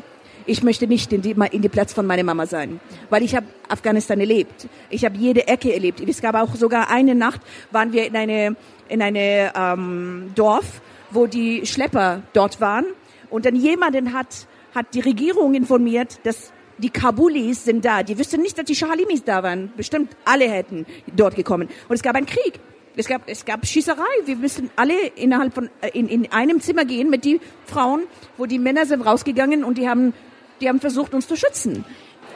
ich 0.46 0.64
möchte 0.64 0.88
nicht 0.88 1.12
in 1.14 1.22
die, 1.22 1.36
in 1.52 1.62
die 1.62 1.70
Platz 1.70 1.94
von 1.94 2.06
meiner 2.06 2.24
Mama 2.24 2.46
sein, 2.46 2.80
weil 3.10 3.24
ich 3.24 3.36
habe 3.36 3.48
Afghanistan 3.68 4.20
erlebt. 4.20 4.68
Ich 4.90 5.06
habe 5.06 5.18
jede 5.18 5.48
Ecke 5.48 5.74
erlebt. 5.74 6.02
Es 6.02 6.22
gab 6.22 6.36
auch 6.36 6.56
sogar 6.56 6.90
eine 6.90 7.16
Nacht, 7.16 7.42
waren 7.72 7.92
wir 7.92 8.06
in 8.06 8.16
eine 8.16 8.56
in 8.90 9.02
eine 9.02 9.54
ähm, 9.56 10.32
Dorf, 10.36 10.82
wo 11.12 11.28
die 11.28 11.66
Schlepper 11.66 12.24
dort 12.34 12.60
waren. 12.60 12.86
Und 13.30 13.46
dann 13.46 13.56
jemanden 13.56 14.14
hat, 14.14 14.48
hat 14.76 14.94
die 14.94 15.00
Regierung 15.00 15.54
informiert, 15.54 16.20
dass 16.24 16.52
die 16.80 16.90
Kabulis 16.90 17.66
sind 17.66 17.86
da. 17.86 18.04
Die 18.04 18.18
wüssten 18.18 18.42
nicht, 18.42 18.58
dass 18.58 18.66
die 18.66 18.76
Schalimis 18.76 19.24
da 19.24 19.44
waren. 19.44 19.72
Bestimmt 19.76 20.16
alle 20.26 20.50
hätten 20.50 20.86
dort 21.16 21.36
gekommen. 21.36 21.70
Und 21.88 21.96
es 21.96 22.02
gab 22.02 22.16
einen 22.16 22.26
Krieg. 22.26 22.60
Es 22.96 23.08
gab, 23.08 23.22
es 23.28 23.46
gab 23.46 23.66
Schießerei. 23.66 24.04
Wir 24.26 24.36
müssen 24.36 24.70
alle 24.76 24.94
innerhalb 25.16 25.54
von, 25.54 25.70
äh, 25.82 25.90
in, 25.94 26.10
in 26.10 26.32
einem 26.32 26.60
Zimmer 26.60 26.86
gehen 26.86 27.10
mit 27.10 27.24
die 27.24 27.40
Frauen, 27.66 28.04
wo 28.38 28.46
die 28.46 28.60
Männer 28.60 28.86
sind 28.86 29.02
rausgegangen 29.02 29.64
und 29.64 29.78
die 29.78 29.88
haben, 29.88 30.14
die 30.60 30.68
haben 30.68 30.80
versucht, 30.80 31.14
uns 31.14 31.28
zu 31.28 31.38
schützen. 31.38 31.86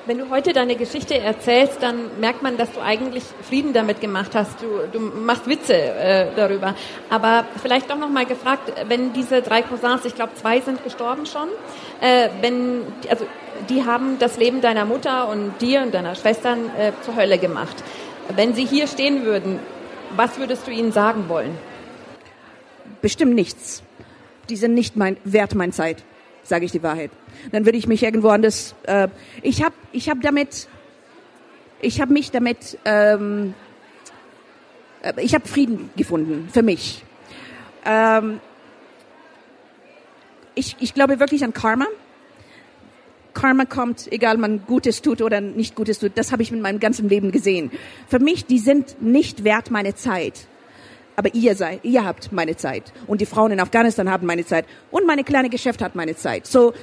Wenn 0.05 0.17
du 0.17 0.29
heute 0.29 0.51
deine 0.51 0.75
Geschichte 0.75 1.17
erzählst, 1.17 1.81
dann 1.81 2.19
merkt 2.19 2.43
man, 2.43 2.57
dass 2.57 2.71
du 2.73 2.81
eigentlich 2.81 3.23
Frieden 3.47 3.71
damit 3.71 4.01
gemacht 4.01 4.35
hast. 4.35 4.61
Du, 4.61 4.67
du 4.91 4.99
machst 4.99 5.47
Witze 5.47 5.75
äh, 5.75 6.27
darüber. 6.35 6.75
Aber 7.09 7.45
vielleicht 7.61 7.89
doch 7.89 7.97
noch 7.97 8.09
mal 8.09 8.25
gefragt, 8.25 8.73
wenn 8.89 9.13
diese 9.13 9.41
drei 9.41 9.61
Cousins, 9.61 10.03
ich 10.03 10.13
glaube 10.13 10.33
zwei 10.35 10.59
sind 10.59 10.83
gestorben 10.83 11.25
schon, 11.25 11.47
äh, 12.01 12.27
wenn 12.41 12.81
also 13.09 13.25
die 13.69 13.85
haben 13.85 14.19
das 14.19 14.37
Leben 14.37 14.61
deiner 14.61 14.85
Mutter 14.85 15.29
und 15.29 15.53
dir 15.61 15.81
und 15.81 15.93
deiner 15.93 16.15
Schwestern 16.15 16.69
äh, 16.77 16.91
zur 17.01 17.15
Hölle 17.15 17.37
gemacht. 17.37 17.75
Wenn 18.35 18.53
sie 18.53 18.65
hier 18.65 18.87
stehen 18.87 19.25
würden, 19.25 19.59
was 20.15 20.37
würdest 20.37 20.67
du 20.67 20.71
ihnen 20.71 20.91
sagen 20.91 21.29
wollen? 21.29 21.57
Bestimmt 23.01 23.35
nichts. 23.35 23.83
Die 24.49 24.55
sind 24.55 24.73
nicht 24.73 24.95
mein, 24.95 25.17
wert 25.23 25.55
mein 25.55 25.71
Zeit, 25.71 26.03
sage 26.43 26.65
ich 26.65 26.71
die 26.71 26.83
Wahrheit 26.83 27.11
dann 27.51 27.65
würde 27.65 27.77
ich 27.77 27.87
mich 27.87 28.03
irgendwo 28.03 28.29
anders. 28.29 28.75
Äh, 28.83 29.09
ich 29.41 29.63
habe 29.63 29.75
ich 29.91 30.09
hab 30.09 30.21
damit, 30.21 30.67
ich 31.81 32.01
habe 32.01 32.13
mich 32.13 32.31
damit, 32.31 32.77
ähm, 32.85 33.53
äh, 35.01 35.13
ich 35.17 35.33
habe 35.33 35.47
Frieden 35.47 35.89
gefunden 35.95 36.49
für 36.51 36.63
mich. 36.63 37.03
Ähm, 37.85 38.39
ich, 40.55 40.75
ich 40.79 40.93
glaube 40.93 41.19
wirklich 41.19 41.43
an 41.43 41.53
Karma. 41.53 41.87
Karma 43.33 43.65
kommt, 43.65 44.11
egal 44.11 44.37
man 44.37 44.65
Gutes 44.65 45.01
tut 45.01 45.21
oder 45.21 45.41
nicht 45.41 45.75
Gutes 45.75 45.99
tut. 45.99 46.13
Das 46.15 46.31
habe 46.31 46.43
ich 46.43 46.51
mit 46.51 46.61
meinem 46.61 46.79
ganzen 46.79 47.09
Leben 47.09 47.31
gesehen. 47.31 47.71
Für 48.07 48.19
mich, 48.19 48.45
die 48.45 48.59
sind 48.59 49.01
nicht 49.01 49.43
wert 49.43 49.71
meine 49.71 49.95
Zeit. 49.95 50.47
Aber 51.15 51.33
ihr 51.35 51.55
seid, 51.55 51.83
ihr 51.83 52.05
habt 52.05 52.31
meine 52.31 52.55
Zeit. 52.55 52.91
Und 53.07 53.21
die 53.21 53.25
Frauen 53.25 53.51
in 53.51 53.59
Afghanistan 53.59 54.09
haben 54.09 54.25
meine 54.25 54.45
Zeit. 54.45 54.65
Und 54.89 55.05
meine 55.05 55.23
kleine 55.23 55.49
Geschäft 55.49 55.81
hat 55.81 55.95
meine 55.95 56.15
Zeit. 56.15 56.47
So, 56.47 56.73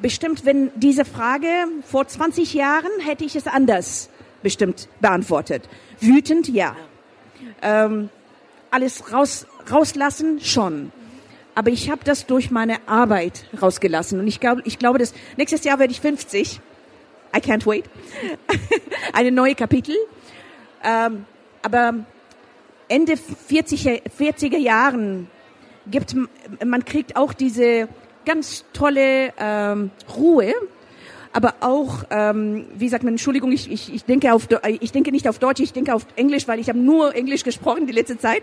bestimmt, 0.00 0.44
wenn 0.44 0.70
diese 0.74 1.04
Frage 1.04 1.48
vor 1.84 2.06
20 2.06 2.54
Jahren 2.54 2.90
hätte 3.04 3.24
ich 3.24 3.36
es 3.36 3.46
anders 3.46 4.10
bestimmt 4.42 4.88
beantwortet. 5.00 5.68
Wütend, 6.00 6.48
ja. 6.48 6.76
Ähm, 7.62 8.08
alles 8.70 9.12
raus, 9.12 9.46
rauslassen, 9.70 10.40
schon. 10.40 10.92
Aber 11.54 11.70
ich 11.70 11.90
habe 11.90 12.02
das 12.04 12.26
durch 12.26 12.50
meine 12.50 12.76
Arbeit 12.88 13.46
rausgelassen. 13.60 14.20
Und 14.20 14.26
ich 14.26 14.40
glaube, 14.40 14.62
ich 14.64 14.78
glaube, 14.78 14.98
dass 14.98 15.14
nächstes 15.36 15.64
Jahr 15.64 15.78
werde 15.78 15.92
ich 15.92 16.00
50. 16.00 16.60
I 17.36 17.38
can't 17.38 17.66
wait. 17.66 17.84
Eine 19.12 19.30
neue 19.30 19.54
Kapitel. 19.54 19.96
Ähm, 20.82 21.24
aber 21.62 21.94
Ende 22.88 23.14
40er, 23.14 24.02
40er 24.18 24.58
Jahren 24.58 25.28
gibt, 25.90 26.14
man 26.64 26.84
kriegt 26.84 27.16
auch 27.16 27.32
diese 27.32 27.88
ganz 28.24 28.64
tolle 28.72 29.32
ähm, 29.38 29.90
Ruhe, 30.16 30.54
aber 31.32 31.54
auch, 31.60 32.04
ähm, 32.10 32.66
wie 32.74 32.88
sagt 32.88 33.04
man, 33.04 33.14
Entschuldigung, 33.14 33.52
ich, 33.52 33.70
ich, 33.70 33.94
ich, 33.94 34.04
denke 34.04 34.32
auf, 34.32 34.48
ich 34.80 34.92
denke 34.92 35.12
nicht 35.12 35.28
auf 35.28 35.38
Deutsch, 35.38 35.60
ich 35.60 35.72
denke 35.72 35.94
auf 35.94 36.06
Englisch, 36.16 36.48
weil 36.48 36.58
ich 36.58 36.68
habe 36.68 36.78
nur 36.78 37.14
Englisch 37.14 37.44
gesprochen 37.44 37.86
die 37.86 37.92
letzte 37.92 38.18
Zeit. 38.18 38.42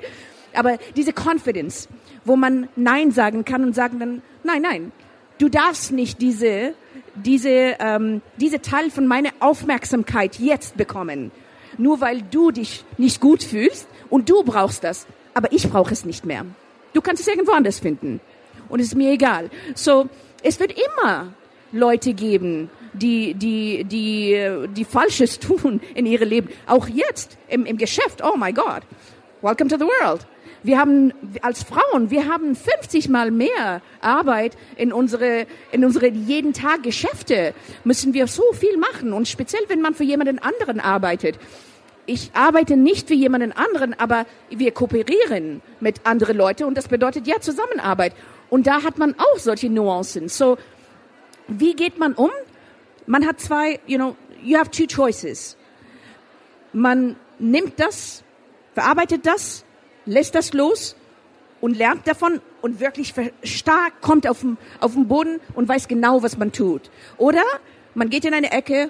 Aber 0.54 0.78
diese 0.96 1.12
Confidence, 1.12 1.90
wo 2.28 2.36
man 2.36 2.68
Nein 2.76 3.12
sagen 3.12 3.46
kann 3.46 3.64
und 3.64 3.74
sagen 3.74 4.00
dann, 4.00 4.22
nein, 4.44 4.62
nein, 4.62 4.92
du 5.40 5.50
darfst 5.50 5.92
nicht 5.92 6.22
diese, 6.22 6.74
diese, 7.16 7.76
ähm, 7.80 8.22
diese 8.38 8.62
Teil 8.62 8.92
von 8.92 9.08
meiner 9.08 9.30
Aufmerksamkeit 9.40 10.38
jetzt 10.40 10.78
bekommen. 10.78 11.32
Nur 11.78 12.02
weil 12.02 12.22
du 12.22 12.52
dich 12.52 12.84
nicht 12.98 13.22
gut 13.22 13.44
fühlst 13.44 13.88
und 14.10 14.30
du 14.30 14.44
brauchst 14.44 14.84
das. 14.84 15.08
Aber 15.34 15.52
ich 15.52 15.70
brauche 15.70 15.94
es 15.94 16.06
nicht 16.06 16.26
mehr. 16.26 16.46
Du 16.94 17.02
kannst 17.02 17.22
es 17.22 17.28
irgendwo 17.28 17.52
anders 17.52 17.80
finden. 17.80 18.20
Und 18.70 18.80
es 18.80 18.88
ist 18.88 18.96
mir 18.96 19.12
egal. 19.12 19.50
So, 19.76 20.10
es 20.44 20.60
wird 20.60 20.74
immer 20.74 21.34
Leute 21.72 22.14
geben, 22.14 22.70
die, 22.94 23.34
die, 23.36 23.84
die, 23.84 24.68
die 24.76 24.86
Falsches 24.86 25.40
tun 25.40 25.80
in 25.94 26.06
ihrem 26.06 26.30
Leben. 26.30 26.50
Auch 26.66 26.88
jetzt 26.88 27.38
im, 27.48 27.66
im 27.66 27.78
Geschäft. 27.78 28.24
Oh 28.24 28.36
my 28.36 28.52
God. 28.52 28.82
Welcome 29.42 29.70
to 29.70 29.78
the 29.78 29.86
world. 29.86 30.26
Wir 30.64 30.80
haben 30.80 31.14
als 31.42 31.64
Frauen, 31.64 32.10
wir 32.10 32.28
haben 32.28 32.56
50 32.56 33.10
mal 33.10 33.32
mehr 33.32 33.82
Arbeit 34.02 34.58
in 34.76 34.92
unsere, 34.92 35.46
in 35.72 35.86
unsere 35.86 36.08
jeden 36.08 36.54
Tag 36.54 36.84
Geschäfte. 36.84 37.54
Müssen 37.84 38.14
wir 38.14 38.28
so 38.28 38.44
viel 38.54 38.78
machen. 38.78 39.14
Und 39.14 39.28
speziell, 39.28 39.62
wenn 39.68 39.82
man 39.82 39.94
für 39.94 40.04
jemanden 40.04 40.40
anderen 40.40 40.80
arbeitet. 40.80 41.38
Ich 42.06 42.32
arbeite 42.34 42.78
nicht 42.78 43.10
für 43.10 43.14
jemanden 43.14 43.52
anderen, 43.52 43.94
aber 44.00 44.26
wir 44.50 44.72
kooperieren 44.72 45.62
mit 45.82 46.06
anderen 46.06 46.38
Leuten 46.38 46.64
und 46.64 46.78
das 46.78 46.88
bedeutet 46.88 47.28
ja 47.28 47.42
Zusammenarbeit. 47.42 48.14
Und 48.50 48.66
da 48.66 48.84
hat 48.84 48.98
man 48.98 49.14
auch 49.18 49.38
solche 49.38 49.70
Nuancen. 49.70 50.30
So, 50.30 50.58
wie 51.50 51.76
geht 51.76 52.00
man 52.00 52.14
um? 52.14 52.32
Man 53.08 53.28
hat 53.28 53.42
zwei, 53.42 53.82
you 53.88 53.98
know, 53.98 54.16
you 54.42 54.58
have 54.58 54.72
two 54.72 54.88
choices. 54.88 55.58
Man 56.72 57.18
nimmt 57.40 57.78
das, 57.78 58.24
verarbeitet 58.74 59.26
das 59.26 59.66
lässt 60.08 60.34
das 60.36 60.54
los 60.54 60.96
und 61.62 61.78
lernt 61.78 62.08
davon 62.08 62.42
und 62.62 62.80
wirklich 62.80 63.14
stark 63.44 64.02
kommt 64.02 64.28
auf 64.28 64.42
den, 64.42 64.58
auf 64.80 64.94
den 64.94 65.08
Boden 65.08 65.40
und 65.54 65.68
weiß 65.68 65.88
genau, 65.88 66.24
was 66.24 66.38
man 66.38 66.52
tut. 66.52 66.90
Oder 67.18 67.44
man 67.94 68.10
geht 68.10 68.26
in 68.26 68.34
eine 68.34 68.52
Ecke 68.52 68.90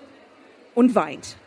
und 0.76 0.96
weint. 0.96 1.38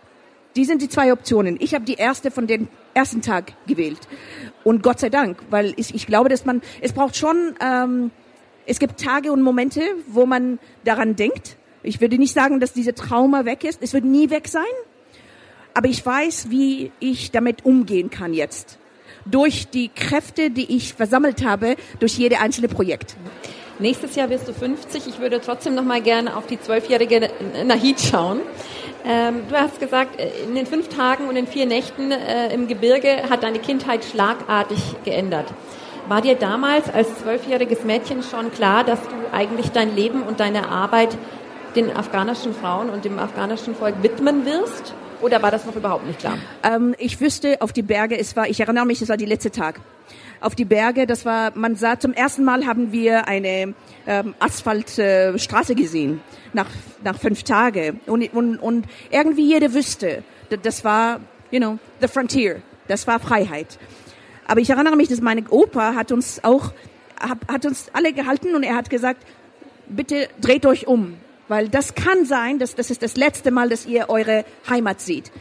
Die 0.57 0.65
sind 0.65 0.83
die 0.83 0.89
zwei 0.89 1.13
Optionen. 1.13 1.57
Ich 1.61 1.75
habe 1.75 1.85
die 1.85 1.95
erste 1.95 2.31
von 2.31 2.47
den 2.47 2.69
ersten 2.95 3.23
Tag 3.23 3.53
gewählt. 3.67 4.01
Und 4.65 4.83
Gott 4.83 4.99
sei 4.99 5.09
Dank, 5.09 5.39
weil 5.51 5.75
ich, 5.77 5.95
ich 5.95 6.07
glaube, 6.07 6.29
dass 6.29 6.45
man, 6.45 6.61
es 6.81 6.93
braucht 6.93 7.17
schon, 7.17 7.55
ähm, 7.61 8.11
es 8.67 8.79
gibt 8.79 9.01
Tage 9.01 9.31
und 9.31 9.43
Momente, 9.43 9.83
wo 10.09 10.27
man 10.27 10.59
daran 10.85 11.15
denkt. 11.15 11.57
Ich 11.83 12.01
würde 12.01 12.19
nicht 12.19 12.35
sagen, 12.35 12.61
dass 12.61 12.73
diese 12.73 12.95
Trauma 12.95 13.45
weg 13.45 13.65
ist. 13.65 13.81
Es 13.83 13.93
wird 13.93 14.05
nie 14.05 14.31
weg 14.31 14.49
sein. 14.49 14.65
Aber 15.73 15.89
ich 15.89 16.05
weiß, 16.05 16.51
wie 16.51 16.91
ich 16.99 17.31
damit 17.31 17.65
umgehen 17.65 18.11
kann 18.11 18.35
jetzt 18.35 18.80
durch 19.31 19.69
die 19.69 19.89
Kräfte, 19.89 20.51
die 20.51 20.77
ich 20.77 20.95
versammelt 20.95 21.45
habe, 21.45 21.77
durch 21.99 22.19
jede 22.19 22.41
einzelne 22.41 22.69
Projekt. 22.69 23.17
Nächstes 23.79 24.15
Jahr 24.15 24.29
wirst 24.29 24.47
du 24.47 24.53
50. 24.53 25.07
Ich 25.07 25.19
würde 25.21 25.41
trotzdem 25.41 25.75
noch 25.75 25.85
mal 25.85 26.03
gerne 26.03 26.37
auf 26.37 26.47
die 26.47 26.61
zwölfjährige 26.61 27.31
Nahid 27.65 28.01
schauen. 28.01 28.41
Ähm, 29.07 29.45
du 29.49 29.57
hast 29.57 29.81
gesagt, 29.81 30.21
äh, 30.21 30.29
in 30.47 30.55
den 30.55 30.67
fünf 30.67 30.89
Tagen 30.89 31.29
und 31.29 31.35
den 31.35 31.47
vier 31.47 31.65
Nächten 31.65 32.13
äh, 32.13 32.53
im 32.53 32.69
Gebirge 32.69 33.31
hat 33.31 33.43
deine 33.43 33.59
Kindheit 33.59 34.05
schlagartig 34.05 34.79
geändert. 35.05 35.47
War 36.09 36.21
dir 36.21 36.35
damals 36.35 36.93
als 36.93 37.19
zwölfjähriges 37.21 37.85
Mädchen 37.85 38.23
schon 38.23 38.53
klar, 38.53 38.85
dass 38.85 39.01
du 39.03 39.15
eigentlich 39.33 39.71
dein 39.71 39.95
Leben 39.97 40.23
und 40.23 40.41
deine 40.41 40.69
Arbeit 40.69 41.17
den 41.77 41.97
afghanischen 41.97 42.53
Frauen 42.53 42.91
und 42.91 43.05
dem 43.05 43.19
afghanischen 43.19 43.75
Volk 43.75 44.03
widmen 44.03 44.45
wirst? 44.45 44.93
Oder 45.23 45.43
war 45.43 45.51
das 45.51 45.65
noch 45.67 45.77
überhaupt 45.77 46.07
nicht 46.07 46.19
klar? 46.19 46.39
Ähm, 46.63 46.95
ich 46.99 47.21
wüsste 47.21 47.61
auf 47.61 47.73
die 47.73 47.83
Berge, 47.83 48.19
es 48.19 48.37
war, 48.37 48.49
ich 48.49 48.61
erinnere 48.61 48.87
mich, 48.87 49.03
es 49.03 49.09
war 49.09 49.17
die 49.17 49.27
letzte 49.27 49.51
Tag. 49.51 49.81
Auf 50.41 50.55
die 50.55 50.65
Berge, 50.65 51.07
das 51.07 51.25
war, 51.27 51.53
man 51.55 51.77
sah, 51.77 51.99
zum 51.99 52.15
ersten 52.15 52.45
Mal 52.45 52.67
haben 52.67 52.93
wir 52.93 53.29
eine 53.29 53.75
ähm, 54.07 54.35
Asphaltstraße 54.39 55.73
äh, 55.73 55.77
gesehen, 55.77 56.21
nach, 56.55 56.69
nach 57.05 57.19
fünf 57.19 57.43
Tagen. 57.43 58.01
Und, 58.07 58.33
und, 58.33 58.57
und 58.57 58.87
irgendwie 59.11 59.47
jeder 59.47 59.75
wüsste, 59.75 60.23
das 60.63 60.85
war, 60.85 61.21
you 61.51 61.59
know, 61.59 61.79
the 62.01 62.09
frontier, 62.09 62.63
das 62.89 63.07
war 63.07 63.21
Freiheit. 63.21 63.79
Aber 64.47 64.61
ich 64.61 64.71
erinnere 64.71 64.97
mich, 64.97 65.09
dass 65.09 65.21
mein 65.21 65.47
Opa 65.47 65.95
hat 65.95 66.11
uns 66.11 66.43
auch, 66.43 66.73
hat 67.47 67.67
uns 67.67 67.91
alle 67.93 68.13
gehalten 68.15 68.55
und 68.55 68.63
er 68.63 68.77
hat 68.77 68.89
gesagt, 68.89 69.23
bitte 69.89 70.29
dreht 70.41 70.65
euch 70.65 70.87
um 70.87 71.17
weil 71.51 71.69
das 71.69 71.97
kann 71.97 72.25
sein, 72.25 72.61
dass 72.61 72.77
das 72.77 72.91
ist 72.91 73.03
das 73.03 73.17
letzte 73.17 73.51
Mal, 73.51 73.69
dass 73.69 73.85
ihr 73.85 74.09
eure 74.09 74.45
Heimat 74.69 75.01
seht. 75.01 75.33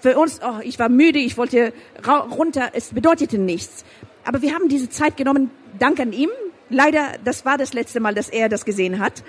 Für 0.00 0.16
uns, 0.16 0.38
oh, 0.40 0.60
ich 0.62 0.78
war 0.78 0.88
müde, 0.88 1.18
ich 1.18 1.36
wollte 1.36 1.72
runter, 2.06 2.70
es 2.72 2.94
bedeutete 2.94 3.36
nichts. 3.36 3.84
Aber 4.24 4.42
wir 4.42 4.54
haben 4.54 4.68
diese 4.68 4.88
Zeit 4.88 5.16
genommen, 5.16 5.50
dank 5.80 5.98
an 5.98 6.12
ihm. 6.12 6.30
Leider, 6.70 7.14
das 7.24 7.44
war 7.44 7.58
das 7.58 7.72
letzte 7.72 7.98
Mal, 7.98 8.14
dass 8.14 8.28
er 8.28 8.48
das 8.48 8.64
gesehen 8.64 9.00
hat. 9.00 9.24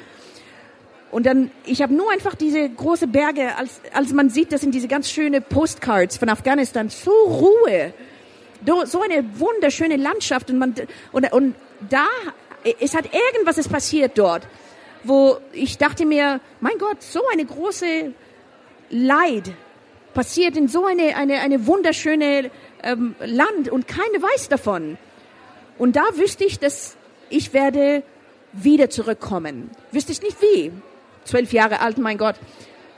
Und 1.10 1.26
dann, 1.26 1.50
ich 1.66 1.82
habe 1.82 1.92
nur 1.92 2.12
einfach 2.12 2.36
diese 2.36 2.70
große 2.70 3.08
Berge, 3.08 3.56
als, 3.56 3.82
als 3.94 4.14
man 4.14 4.30
sieht, 4.30 4.52
das 4.52 4.62
sind 4.62 4.76
diese 4.76 4.88
ganz 4.88 5.10
schöne 5.10 5.42
Postcards 5.42 6.18
von 6.18 6.30
Afghanistan, 6.30 6.90
so 6.90 7.10
Ruhe, 7.10 7.94
so 8.86 9.02
eine 9.02 9.26
wunderschöne 9.40 9.96
Landschaft 9.96 10.52
und 10.52 10.60
man, 10.60 10.76
und, 11.12 11.34
und 11.34 11.56
da, 11.90 12.06
es 12.80 12.94
hat 12.94 13.06
irgendwas 13.06 13.58
ist 13.58 13.70
passiert 13.70 14.20
dort 14.20 14.48
wo 15.04 15.38
ich 15.54 15.78
dachte 15.78 16.06
mir, 16.06 16.40
mein 16.60 16.78
Gott, 16.78 17.02
so 17.02 17.22
eine 17.32 17.46
große 17.46 18.14
Leid 18.90 19.52
passiert 20.14 20.58
in 20.58 20.68
so 20.68 20.86
eine, 20.86 21.16
eine, 21.16 21.42
eine 21.42 21.68
wunderschöne 21.68 22.50
ähm, 22.84 23.16
Land 23.20 23.70
und 23.70 23.88
keiner 23.88 24.22
weiß 24.22 24.50
davon. 24.50 24.98
Und 25.78 25.96
da 25.96 26.04
wüsste 26.16 26.44
ich, 26.44 26.60
dass 26.60 26.98
ich 27.30 27.54
werde 27.54 28.04
wieder 28.54 28.90
zurückkommen. 28.90 29.70
Wüsste 29.92 30.12
ich 30.12 30.22
nicht 30.22 30.42
wie. 30.42 30.72
Zwölf 31.24 31.54
Jahre 31.54 31.82
alt, 31.82 31.98
mein 31.98 32.18
Gott. 32.18 32.36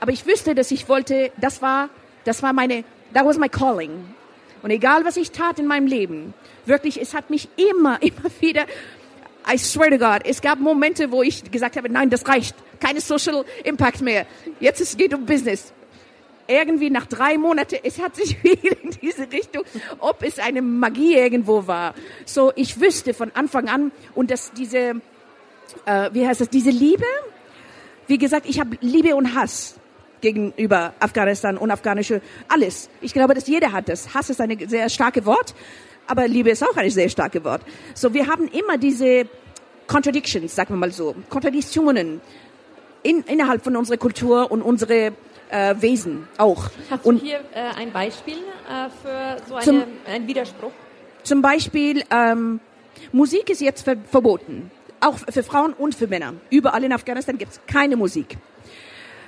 Aber 0.00 0.12
ich 0.12 0.24
wüsste, 0.24 0.54
dass 0.54 0.70
ich 0.70 0.88
wollte, 0.88 1.30
das 1.36 1.60
war, 1.60 1.90
das 2.24 2.42
war 2.42 2.52
meine, 2.52 2.84
that 3.12 3.26
was 3.26 3.38
my 3.38 3.48
calling. 3.48 4.14
Und 4.62 4.70
egal 4.70 5.04
was 5.04 5.16
ich 5.16 5.30
tat 5.30 5.58
in 5.58 5.66
meinem 5.66 5.86
Leben, 5.86 6.34
wirklich, 6.64 7.00
es 7.00 7.14
hat 7.14 7.30
mich 7.30 7.48
immer, 7.56 8.02
immer 8.02 8.30
wieder 8.40 8.64
I 9.46 9.56
swear 9.56 9.90
to 9.90 9.98
God, 9.98 10.22
es 10.24 10.40
gab 10.40 10.58
Momente, 10.58 11.10
wo 11.10 11.22
ich 11.22 11.50
gesagt 11.50 11.76
habe, 11.76 11.88
nein, 11.88 12.10
das 12.10 12.26
reicht. 12.26 12.54
Keine 12.78 13.00
Social 13.00 13.44
Impact 13.64 14.00
mehr. 14.00 14.26
Jetzt 14.58 14.80
es 14.80 14.96
geht 14.96 15.14
um 15.14 15.26
Business. 15.26 15.72
Irgendwie 16.46 16.90
nach 16.90 17.06
drei 17.06 17.38
Monaten, 17.38 17.76
es 17.82 18.00
hat 18.00 18.16
sich 18.16 18.42
wieder 18.44 18.76
in 18.82 18.90
diese 19.02 19.30
Richtung, 19.30 19.62
ob 19.98 20.22
es 20.22 20.38
eine 20.38 20.62
Magie 20.62 21.14
irgendwo 21.14 21.66
war. 21.66 21.94
So, 22.24 22.52
ich 22.56 22.80
wüsste 22.80 23.14
von 23.14 23.30
Anfang 23.34 23.68
an 23.68 23.92
und 24.14 24.30
dass 24.30 24.52
diese, 24.52 25.00
äh, 25.86 26.10
wie 26.12 26.26
heißt 26.26 26.40
das, 26.40 26.48
diese 26.48 26.70
Liebe, 26.70 27.04
wie 28.08 28.18
gesagt, 28.18 28.46
ich 28.48 28.58
habe 28.58 28.76
Liebe 28.80 29.14
und 29.14 29.34
Hass 29.34 29.76
gegenüber 30.20 30.94
Afghanistan 31.00 31.56
und 31.56 31.70
afghanische, 31.70 32.20
alles. 32.48 32.90
Ich 33.00 33.12
glaube, 33.12 33.34
dass 33.34 33.46
jeder 33.46 33.72
hat 33.72 33.88
das. 33.88 34.14
Hass 34.14 34.30
ist 34.30 34.40
ein 34.40 34.68
sehr 34.68 34.88
starke 34.88 35.24
Wort 35.24 35.54
aber 36.10 36.26
Liebe 36.26 36.50
ist 36.50 36.62
auch 36.62 36.76
ein 36.76 36.90
sehr 36.90 37.08
starkes 37.08 37.44
Wort. 37.44 37.62
So, 37.94 38.12
wir 38.12 38.26
haben 38.26 38.48
immer 38.48 38.76
diese 38.76 39.28
Contradictions, 39.86 40.54
sagen 40.54 40.74
wir 40.74 40.78
mal 40.78 40.90
so, 40.90 41.14
Kontradiktionen 41.28 42.20
in, 43.02 43.22
innerhalb 43.24 43.62
von 43.62 43.76
unserer 43.76 43.96
Kultur 43.96 44.50
und 44.50 44.62
unsere 44.62 45.12
äh, 45.50 45.74
Wesen 45.78 46.26
auch. 46.36 46.68
Hast 46.90 47.06
du 47.06 47.12
hier 47.12 47.40
äh, 47.54 47.78
ein 47.78 47.92
Beispiel 47.92 48.34
äh, 48.34 48.88
für 49.02 49.36
so 49.48 49.54
eine, 49.54 49.64
zum, 49.64 49.82
einen 50.06 50.26
Widerspruch? 50.26 50.72
Zum 51.22 51.42
Beispiel, 51.42 52.02
ähm, 52.10 52.60
Musik 53.12 53.48
ist 53.48 53.60
jetzt 53.60 53.82
ver 53.82 53.96
verboten. 54.10 54.70
Auch 55.00 55.16
für 55.16 55.42
Frauen 55.42 55.72
und 55.72 55.94
für 55.94 56.08
Männer. 56.08 56.34
Überall 56.50 56.84
in 56.84 56.92
Afghanistan 56.92 57.38
gibt 57.38 57.52
es 57.52 57.60
keine 57.66 57.96
Musik. 57.96 58.36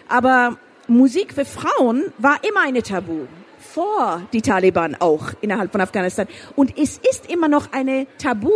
Aber 0.09 0.59
Musik 0.87 1.33
für 1.33 1.45
Frauen 1.47 2.13
war 2.19 2.39
immer 2.43 2.61
eine 2.61 2.83
Tabu 2.83 3.27
vor 3.73 4.23
die 4.33 4.43
Taliban 4.43 4.97
auch 4.99 5.33
innerhalb 5.41 5.73
von 5.73 5.81
Afghanistan. 5.81 6.27
Und 6.57 6.77
es 6.79 6.99
ist 6.99 7.31
immer 7.31 7.49
noch 7.49 7.73
eine 7.73 8.07
Tabu 8.19 8.51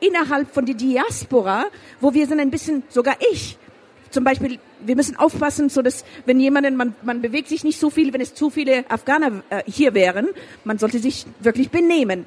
innerhalb 0.00 0.52
von 0.52 0.66
der 0.66 0.74
Diaspora, 0.74 1.66
wo 2.00 2.12
wir 2.12 2.26
sind 2.26 2.40
ein 2.40 2.50
bisschen, 2.50 2.82
sogar 2.88 3.16
ich, 3.32 3.58
zum 4.10 4.24
Beispiel, 4.24 4.58
wir 4.84 4.96
müssen 4.96 5.16
aufpassen, 5.16 5.68
so 5.68 5.82
dass 5.82 6.04
wenn 6.26 6.40
jemanden, 6.40 6.76
man, 6.76 6.94
man 7.02 7.22
bewegt 7.22 7.48
sich 7.48 7.64
nicht 7.64 7.78
so 7.78 7.90
viel, 7.90 8.12
wenn 8.12 8.20
es 8.20 8.34
zu 8.34 8.50
viele 8.50 8.90
Afghaner 8.90 9.42
äh, 9.50 9.62
hier 9.66 9.94
wären, 9.94 10.28
man 10.64 10.78
sollte 10.78 10.98
sich 10.98 11.26
wirklich 11.40 11.70
benehmen. 11.70 12.26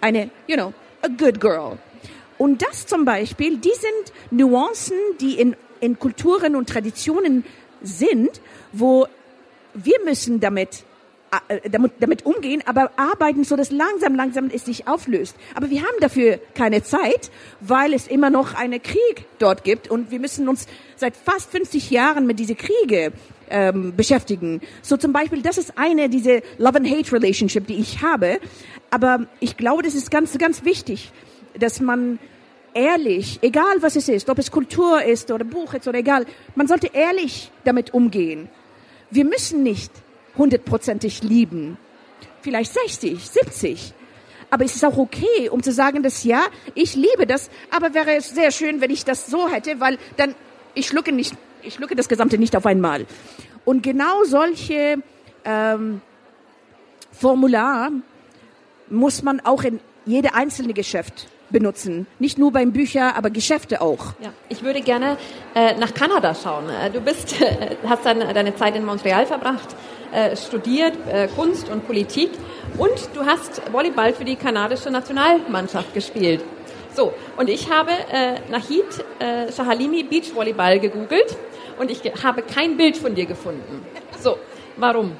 Eine, 0.00 0.30
you 0.48 0.56
know, 0.56 0.72
a 1.02 1.08
good 1.08 1.40
girl. 1.40 1.78
Und 2.36 2.62
das 2.62 2.86
zum 2.86 3.04
Beispiel, 3.04 3.58
die 3.58 3.68
sind 3.68 4.12
Nuancen, 4.32 4.96
die 5.20 5.38
in, 5.38 5.56
in 5.80 5.98
Kulturen 5.98 6.56
und 6.56 6.68
Traditionen 6.68 7.44
sind, 7.82 8.40
wo 8.72 9.06
wir 9.74 9.96
müssen 10.04 10.40
damit 10.40 10.84
damit, 11.70 11.92
damit 12.00 12.26
umgehen, 12.26 12.62
aber 12.66 12.90
arbeiten, 12.96 13.44
so 13.44 13.56
dass 13.56 13.70
langsam, 13.70 14.14
langsam 14.14 14.50
es 14.52 14.64
sich 14.64 14.88
auflöst. 14.88 15.36
Aber 15.54 15.70
wir 15.70 15.80
haben 15.82 15.96
dafür 16.00 16.40
keine 16.54 16.82
Zeit, 16.82 17.30
weil 17.60 17.94
es 17.94 18.06
immer 18.06 18.30
noch 18.30 18.54
einen 18.54 18.82
Krieg 18.82 19.26
dort 19.38 19.64
gibt 19.64 19.88
und 19.88 20.10
wir 20.10 20.20
müssen 20.20 20.48
uns 20.48 20.66
seit 20.96 21.16
fast 21.16 21.50
50 21.50 21.90
Jahren 21.90 22.26
mit 22.26 22.38
diese 22.38 22.54
Kriege 22.54 23.12
ähm, 23.48 23.94
beschäftigen. 23.96 24.60
So 24.82 24.96
zum 24.96 25.12
Beispiel, 25.12 25.42
das 25.42 25.58
ist 25.58 25.76
eine 25.76 26.08
diese 26.08 26.42
Love 26.58 26.78
and 26.78 26.90
Hate 26.90 27.12
Relationship, 27.12 27.66
die 27.66 27.76
ich 27.76 28.02
habe. 28.02 28.40
Aber 28.90 29.26
ich 29.38 29.56
glaube, 29.56 29.82
das 29.82 29.94
ist 29.94 30.10
ganz, 30.10 30.36
ganz 30.38 30.64
wichtig. 30.64 31.12
dass 31.58 31.80
man 31.80 32.18
ehrlich, 32.74 33.38
egal 33.42 33.80
was 33.80 33.96
es 33.96 34.08
ist, 34.08 34.30
ob 34.30 34.38
es 34.38 34.50
Kultur 34.50 35.02
ist 35.02 35.30
oder 35.30 35.44
Buch 35.44 35.74
ist 35.74 35.88
oder 35.88 35.98
egal, 35.98 36.26
man 36.54 36.68
sollte 36.68 36.90
ehrlich 36.92 37.50
damit 37.64 37.92
umgehen. 37.92 38.48
Wir 39.10 39.24
müssen 39.24 39.62
nicht 39.62 39.90
hundertprozentig 40.36 41.22
lieben. 41.22 41.76
Vielleicht 42.42 42.72
60, 42.72 43.28
70. 43.28 43.94
Aber 44.50 44.64
es 44.64 44.74
ist 44.74 44.84
auch 44.84 44.96
okay, 44.96 45.48
um 45.50 45.62
zu 45.62 45.72
sagen, 45.72 46.02
dass 46.02 46.24
ja, 46.24 46.44
ich 46.74 46.94
liebe 46.96 47.26
das, 47.26 47.50
aber 47.70 47.94
wäre 47.94 48.14
es 48.16 48.30
sehr 48.30 48.50
schön, 48.50 48.80
wenn 48.80 48.90
ich 48.90 49.04
das 49.04 49.26
so 49.26 49.48
hätte, 49.48 49.78
weil 49.78 49.98
dann 50.16 50.34
ich 50.74 50.88
schlucke 50.88 51.12
nicht, 51.12 51.34
ich 51.62 51.74
schlucke 51.74 51.94
das 51.94 52.08
Gesamte 52.08 52.38
nicht 52.38 52.56
auf 52.56 52.66
einmal. 52.66 53.06
Und 53.64 53.82
genau 53.82 54.24
solche 54.24 55.02
ähm, 55.44 56.00
Formular 57.12 57.90
muss 58.88 59.22
man 59.22 59.40
auch 59.40 59.62
in 59.62 59.80
jede 60.06 60.34
einzelne 60.34 60.72
Geschäft 60.72 61.28
benutzen. 61.50 62.06
Nicht 62.18 62.38
nur 62.38 62.52
beim 62.52 62.72
Bücher, 62.72 63.16
aber 63.16 63.30
Geschäfte 63.30 63.80
auch. 63.80 64.14
Ja, 64.22 64.32
ich 64.48 64.62
würde 64.62 64.80
gerne 64.80 65.16
äh, 65.54 65.74
nach 65.76 65.94
Kanada 65.94 66.34
schauen. 66.34 66.68
Äh, 66.68 66.90
du 66.90 67.00
bist, 67.00 67.40
äh, 67.42 67.76
hast 67.86 68.06
dann 68.06 68.20
deine 68.20 68.54
Zeit 68.56 68.76
in 68.76 68.84
Montreal 68.84 69.26
verbracht, 69.26 69.76
äh, 70.12 70.36
studiert 70.36 70.94
äh, 71.08 71.28
Kunst 71.28 71.68
und 71.68 71.86
Politik 71.86 72.30
und 72.78 73.10
du 73.14 73.24
hast 73.24 73.60
Volleyball 73.72 74.12
für 74.12 74.24
die 74.24 74.36
kanadische 74.36 74.90
Nationalmannschaft 74.90 75.94
gespielt. 75.94 76.42
So, 76.94 77.12
und 77.36 77.48
ich 77.48 77.70
habe 77.70 77.92
äh, 78.12 78.40
Nahid 78.50 78.84
äh, 79.20 79.52
Shahalimi 79.52 80.02
Beachvolleyball 80.02 80.80
gegoogelt 80.80 81.36
und 81.78 81.90
ich 81.90 82.02
habe 82.22 82.42
kein 82.42 82.76
Bild 82.76 82.96
von 82.96 83.14
dir 83.14 83.26
gefunden. 83.26 83.86
So, 84.18 84.38
warum? 84.76 85.12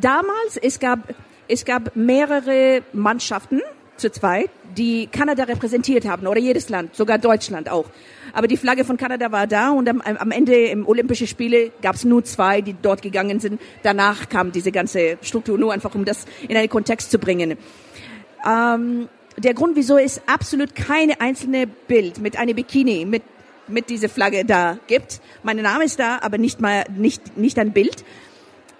Damals, 0.00 0.56
es 0.62 0.78
gab, 0.78 1.00
es 1.48 1.64
gab 1.64 1.96
mehrere 1.96 2.82
Mannschaften 2.92 3.60
zu 3.96 4.12
zweit, 4.12 4.50
die 4.78 5.08
Kanada 5.08 5.44
repräsentiert 5.44 6.06
haben 6.06 6.26
oder 6.26 6.40
jedes 6.40 6.68
Land, 6.68 6.94
sogar 6.94 7.18
Deutschland 7.18 7.68
auch. 7.68 7.86
Aber 8.32 8.46
die 8.46 8.56
Flagge 8.56 8.84
von 8.84 8.96
Kanada 8.96 9.32
war 9.32 9.46
da 9.46 9.70
und 9.70 9.88
am, 9.88 10.00
am 10.00 10.30
Ende 10.30 10.54
im 10.54 10.86
Olympischen 10.86 11.26
Spiele 11.26 11.72
gab 11.82 11.96
es 11.96 12.04
nur 12.04 12.24
zwei, 12.24 12.60
die 12.60 12.76
dort 12.80 13.02
gegangen 13.02 13.40
sind. 13.40 13.60
Danach 13.82 14.28
kam 14.28 14.52
diese 14.52 14.70
ganze 14.70 15.18
Struktur, 15.22 15.58
nur 15.58 15.72
einfach 15.72 15.94
um 15.94 16.04
das 16.04 16.26
in 16.46 16.56
einen 16.56 16.68
Kontext 16.68 17.10
zu 17.10 17.18
bringen. 17.18 17.58
Ähm, 18.48 19.08
der 19.36 19.54
Grund, 19.54 19.76
wieso 19.76 19.98
es 19.98 20.20
absolut 20.26 20.74
keine 20.74 21.20
einzelne 21.20 21.66
Bild 21.66 22.18
mit 22.18 22.38
einer 22.38 22.54
Bikini, 22.54 23.04
mit, 23.04 23.22
mit 23.66 23.88
dieser 23.88 24.08
Flagge 24.08 24.44
da 24.44 24.78
gibt, 24.86 25.20
mein 25.42 25.56
Name 25.56 25.84
ist 25.84 25.98
da, 25.98 26.18
aber 26.22 26.38
nicht 26.38 26.60
mal, 26.60 26.84
nicht, 26.96 27.36
nicht 27.36 27.58
ein 27.58 27.72
Bild, 27.72 28.04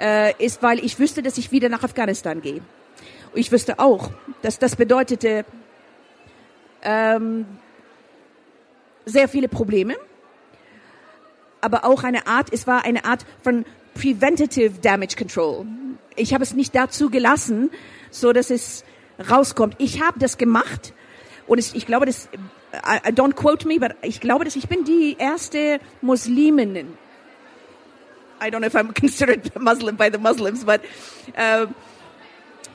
äh, 0.00 0.32
ist, 0.44 0.62
weil 0.62 0.84
ich 0.84 0.98
wüsste, 0.98 1.22
dass 1.22 1.38
ich 1.38 1.52
wieder 1.52 1.68
nach 1.68 1.82
Afghanistan 1.82 2.40
gehe. 2.40 2.60
Ich 3.34 3.52
wüsste 3.52 3.78
auch, 3.78 4.10
dass 4.42 4.58
das 4.58 4.76
bedeutete 4.76 5.44
ähm, 6.82 7.46
sehr 9.04 9.28
viele 9.28 9.48
Probleme, 9.48 9.96
aber 11.60 11.84
auch 11.84 12.04
eine 12.04 12.26
Art, 12.26 12.52
es 12.52 12.66
war 12.66 12.84
eine 12.84 13.04
Art 13.04 13.24
von 13.42 13.64
Preventative 13.94 14.80
Damage 14.80 15.16
Control. 15.16 15.66
Ich 16.16 16.34
habe 16.34 16.44
es 16.44 16.54
nicht 16.54 16.74
dazu 16.74 17.10
gelassen, 17.10 17.70
so 18.10 18.32
dass 18.32 18.50
es 18.50 18.84
rauskommt. 19.28 19.74
Ich 19.78 20.00
habe 20.00 20.18
das 20.18 20.38
gemacht 20.38 20.92
und 21.46 21.58
es, 21.58 21.74
ich 21.74 21.86
glaube, 21.86 22.06
das, 22.06 22.28
I, 22.74 23.08
I 23.08 23.12
don't 23.12 23.34
quote 23.34 23.66
me, 23.66 23.80
but 23.80 23.96
ich 24.02 24.20
glaube, 24.20 24.44
dass 24.44 24.56
ich 24.56 24.68
bin 24.68 24.84
die 24.84 25.16
erste 25.18 25.80
Muslimin. 26.00 26.96
I 28.40 28.50
don't 28.50 28.58
know 28.58 28.66
if 28.66 28.74
I'm 28.74 28.92
considered 28.98 29.58
Muslim 29.60 29.96
by 29.96 30.10
the 30.12 30.18
Muslims, 30.18 30.64
but 30.64 30.80
uh, 31.36 31.66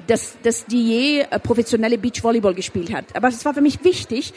dass, 0.08 0.38
dass 0.44 0.66
die 0.66 0.84
je 0.84 1.20
äh, 1.22 1.40
professionelle 1.40 1.98
Beachvolleyball 1.98 2.54
gespielt 2.54 2.94
hat. 2.94 3.16
Aber 3.16 3.30
es 3.30 3.44
war 3.46 3.54
für 3.54 3.62
mich 3.62 3.84
wichtig, 3.84 4.34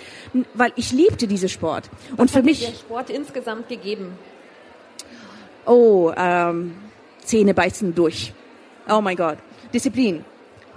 weil 0.54 0.72
ich 0.76 0.92
liebte 0.92 1.26
diesen 1.26 1.48
Sport. 1.48 1.90
Was 2.10 2.18
und 2.18 2.30
für 2.30 2.42
mich 2.42 2.60
der 2.60 2.74
Sport 2.74 3.10
insgesamt 3.10 3.68
gegeben. 3.68 4.18
Oh, 5.66 6.12
ähm, 6.16 6.74
Zähne 7.24 7.54
beißen 7.54 7.94
durch. 7.94 8.32
Oh 8.88 9.00
mein 9.00 9.16
Gott, 9.16 9.38
Disziplin, 9.72 10.24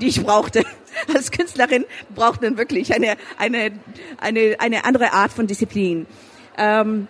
die 0.02 0.08
ich 0.08 0.24
brauchte 0.24 0.64
als 1.14 1.32
Künstlerin 1.32 1.86
braucht 2.16 2.42
man 2.42 2.58
wirklich 2.58 2.94
eine, 2.94 3.16
eine, 3.38 3.72
eine, 4.20 4.56
eine 4.60 4.86
andere 4.86 5.14
Art 5.14 5.32
von 5.32 5.48
Disziplin. 5.48 6.08
Ähm, 6.58 7.08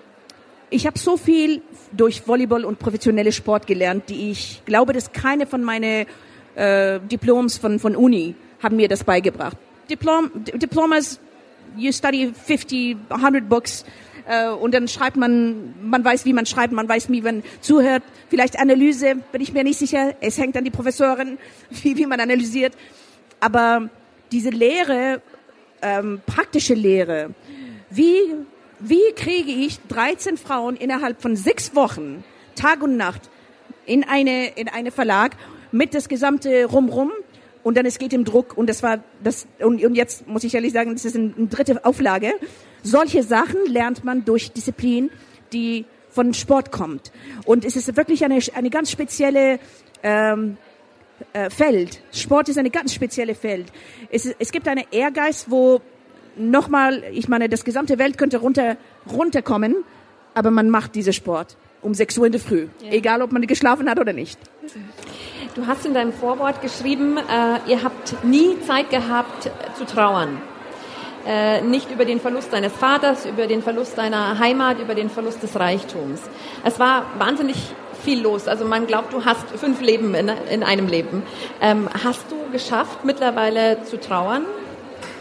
ich 0.70 0.86
habe 0.86 1.00
so 1.00 1.18
viel 1.18 1.62
durch 1.92 2.28
Volleyball 2.28 2.65
und 2.65 2.80
professionelle 2.80 3.32
Sport 3.32 3.65
gelernt, 3.65 4.10
die 4.10 4.30
ich 4.30 4.62
glaube, 4.65 4.94
dass 4.94 5.12
keine 5.12 5.48
von 5.48 5.63
meinen 5.63 6.06
äh, 6.60 7.00
Diploms 7.00 7.58
von, 7.58 7.80
von 7.80 7.95
Uni 7.95 8.36
haben 8.62 8.76
mir 8.76 8.89
das 8.89 9.04
beigebracht. 9.04 9.58
Diplom, 9.89 10.30
Diplomas, 10.36 11.19
you 11.78 11.91
study 11.91 12.32
50, 12.34 12.98
100 13.10 13.48
books 13.48 13.86
äh, 14.28 14.50
und 14.50 14.74
dann 14.74 14.88
schreibt 14.88 15.15
man, 15.15 15.74
man 15.82 16.04
weiß, 16.04 16.26
wie 16.26 16.34
man 16.34 16.45
schreibt, 16.45 16.74
man 16.74 16.88
weiß, 16.88 17.10
wie 17.10 17.22
man 17.22 17.43
zuhört. 17.62 18.04
Vielleicht 18.30 18.60
Analyse, 18.60 19.15
bin 19.32 19.41
ich 19.41 19.54
mir 19.54 19.63
nicht 19.63 19.80
sicher. 19.80 20.15
Es 20.19 20.38
hängt 20.38 20.58
an 20.58 20.65
die 20.65 20.69
Professorin, 20.69 21.38
wie, 21.69 21.98
wie 21.98 22.06
man 22.06 22.19
analysiert. 22.19 22.74
Aber 23.39 23.89
diese 24.32 24.50
Lehre, 24.50 25.22
ähm, 25.82 26.22
praktische 26.26 26.74
Lehre, 26.74 27.34
wie, 27.89 28.19
wie 28.80 29.13
kriege 29.15 29.52
ich 29.52 29.80
13 29.88 30.38
Frauen 30.38 30.76
innerhalb 30.76 31.22
von 31.22 31.38
sechs 31.38 31.74
Wochen, 31.74 32.24
Tag 32.56 32.84
und 32.84 32.98
Nacht, 32.98 33.30
in 33.86 34.04
eine, 34.04 34.50
in 34.50 34.67
eine 34.67 34.91
Verlag 34.91 35.38
mit 35.71 35.93
das 35.93 36.10
gesamte 36.10 36.65
Rumrum 36.65 37.12
und 37.63 37.77
dann 37.77 37.86
es 37.86 37.99
geht 37.99 38.13
im 38.13 38.25
Druck 38.25 38.58
und 38.58 38.69
das 38.69 38.84
war 38.84 38.99
das 39.23 39.47
und, 39.60 39.84
und 39.84 39.95
jetzt 39.95 40.27
muss 40.27 40.43
ich 40.43 40.53
ehrlich 40.53 40.73
sagen, 40.73 40.93
das 40.93 41.05
ist 41.05 41.15
eine, 41.15 41.34
eine 41.38 41.47
dritte 41.47 41.84
Auflage. 41.86 42.34
Solche 42.84 43.23
Sachen 43.23 43.65
lernt 43.67 44.03
man 44.03 44.25
durch 44.25 44.51
Disziplin, 44.51 45.10
die 45.53 45.86
von 46.10 46.34
Sport 46.34 46.71
kommt 46.71 47.12
und 47.45 47.65
es 47.65 47.75
ist 47.75 47.95
wirklich 47.97 48.23
eine 48.23 48.39
eine 48.53 48.69
ganz 48.69 48.91
spezielle 48.91 49.60
ähm, 50.03 50.58
äh, 51.34 51.49
Feld. 51.49 52.01
Sport 52.13 52.49
ist 52.49 52.58
eine 52.58 52.69
ganz 52.69 52.93
spezielle 52.93 53.36
Feld. 53.36 53.71
Es, 54.12 54.25
es 54.39 54.51
gibt 54.51 54.67
einen 54.67 54.86
Ehrgeiz, 54.91 55.45
wo 55.49 55.82
nochmal, 56.38 57.03
ich 57.12 57.27
meine, 57.27 57.49
das 57.49 57.65
gesamte 57.65 57.99
Welt 57.99 58.17
könnte 58.17 58.38
runter, 58.38 58.77
runterkommen, 59.12 59.75
aber 60.34 60.51
man 60.51 60.69
macht 60.69 60.95
diesen 60.95 61.13
Sport 61.13 61.58
um 61.82 61.93
6 61.93 62.17
Uhr 62.17 62.25
in 62.25 62.32
der 62.32 62.41
Früh, 62.41 62.67
ja. 62.82 62.91
egal 62.91 63.21
ob 63.21 63.32
man 63.32 63.45
geschlafen 63.47 63.89
hat 63.89 63.99
oder 63.99 64.13
nicht. 64.13 64.39
Du 65.56 65.66
hast 65.66 65.84
in 65.86 65.96
deinem 65.96 66.14
Vorwort 66.14 66.62
geschrieben, 66.62 67.18
äh, 67.18 67.60
ihr 67.68 67.82
habt 67.84 68.24
nie 68.24 68.60
Zeit 68.62 68.92
gehabt 68.92 69.50
zu 69.76 69.86
trauern. 69.86 70.40
Äh, 71.26 71.62
nicht 71.62 71.90
über 71.92 72.06
den 72.06 72.20
Verlust 72.20 72.54
deines 72.54 72.72
Vaters, 72.72 73.26
über 73.26 73.48
den 73.48 73.64
Verlust 73.64 73.98
deiner 73.98 74.38
Heimat, 74.38 74.80
über 74.80 74.94
den 74.94 75.10
Verlust 75.10 75.42
des 75.42 75.60
Reichtums. 75.60 76.22
Es 76.64 76.80
war 76.80 77.06
wahnsinnig 77.18 77.58
viel 78.04 78.22
los. 78.22 78.48
Also 78.48 78.64
man 78.64 78.86
glaubt, 78.86 79.12
du 79.12 79.26
hast 79.26 79.50
fünf 79.50 79.82
Leben 79.82 80.14
in, 80.14 80.30
in 80.30 80.64
einem 80.64 80.88
Leben. 80.88 81.24
Ähm, 81.62 81.90
hast 82.04 82.32
du 82.32 82.36
geschafft, 82.52 83.04
mittlerweile 83.04 83.84
zu 83.84 84.00
trauern? 84.00 84.46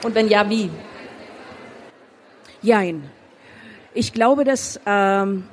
Und 0.05 0.15
wenn 0.15 0.29
ja, 0.29 0.49
wie? 0.51 0.71
Jein. 2.61 3.11
Ich 3.95 4.13
glaube, 4.13 4.45
dass 4.45 4.79
ähm, 4.85 5.45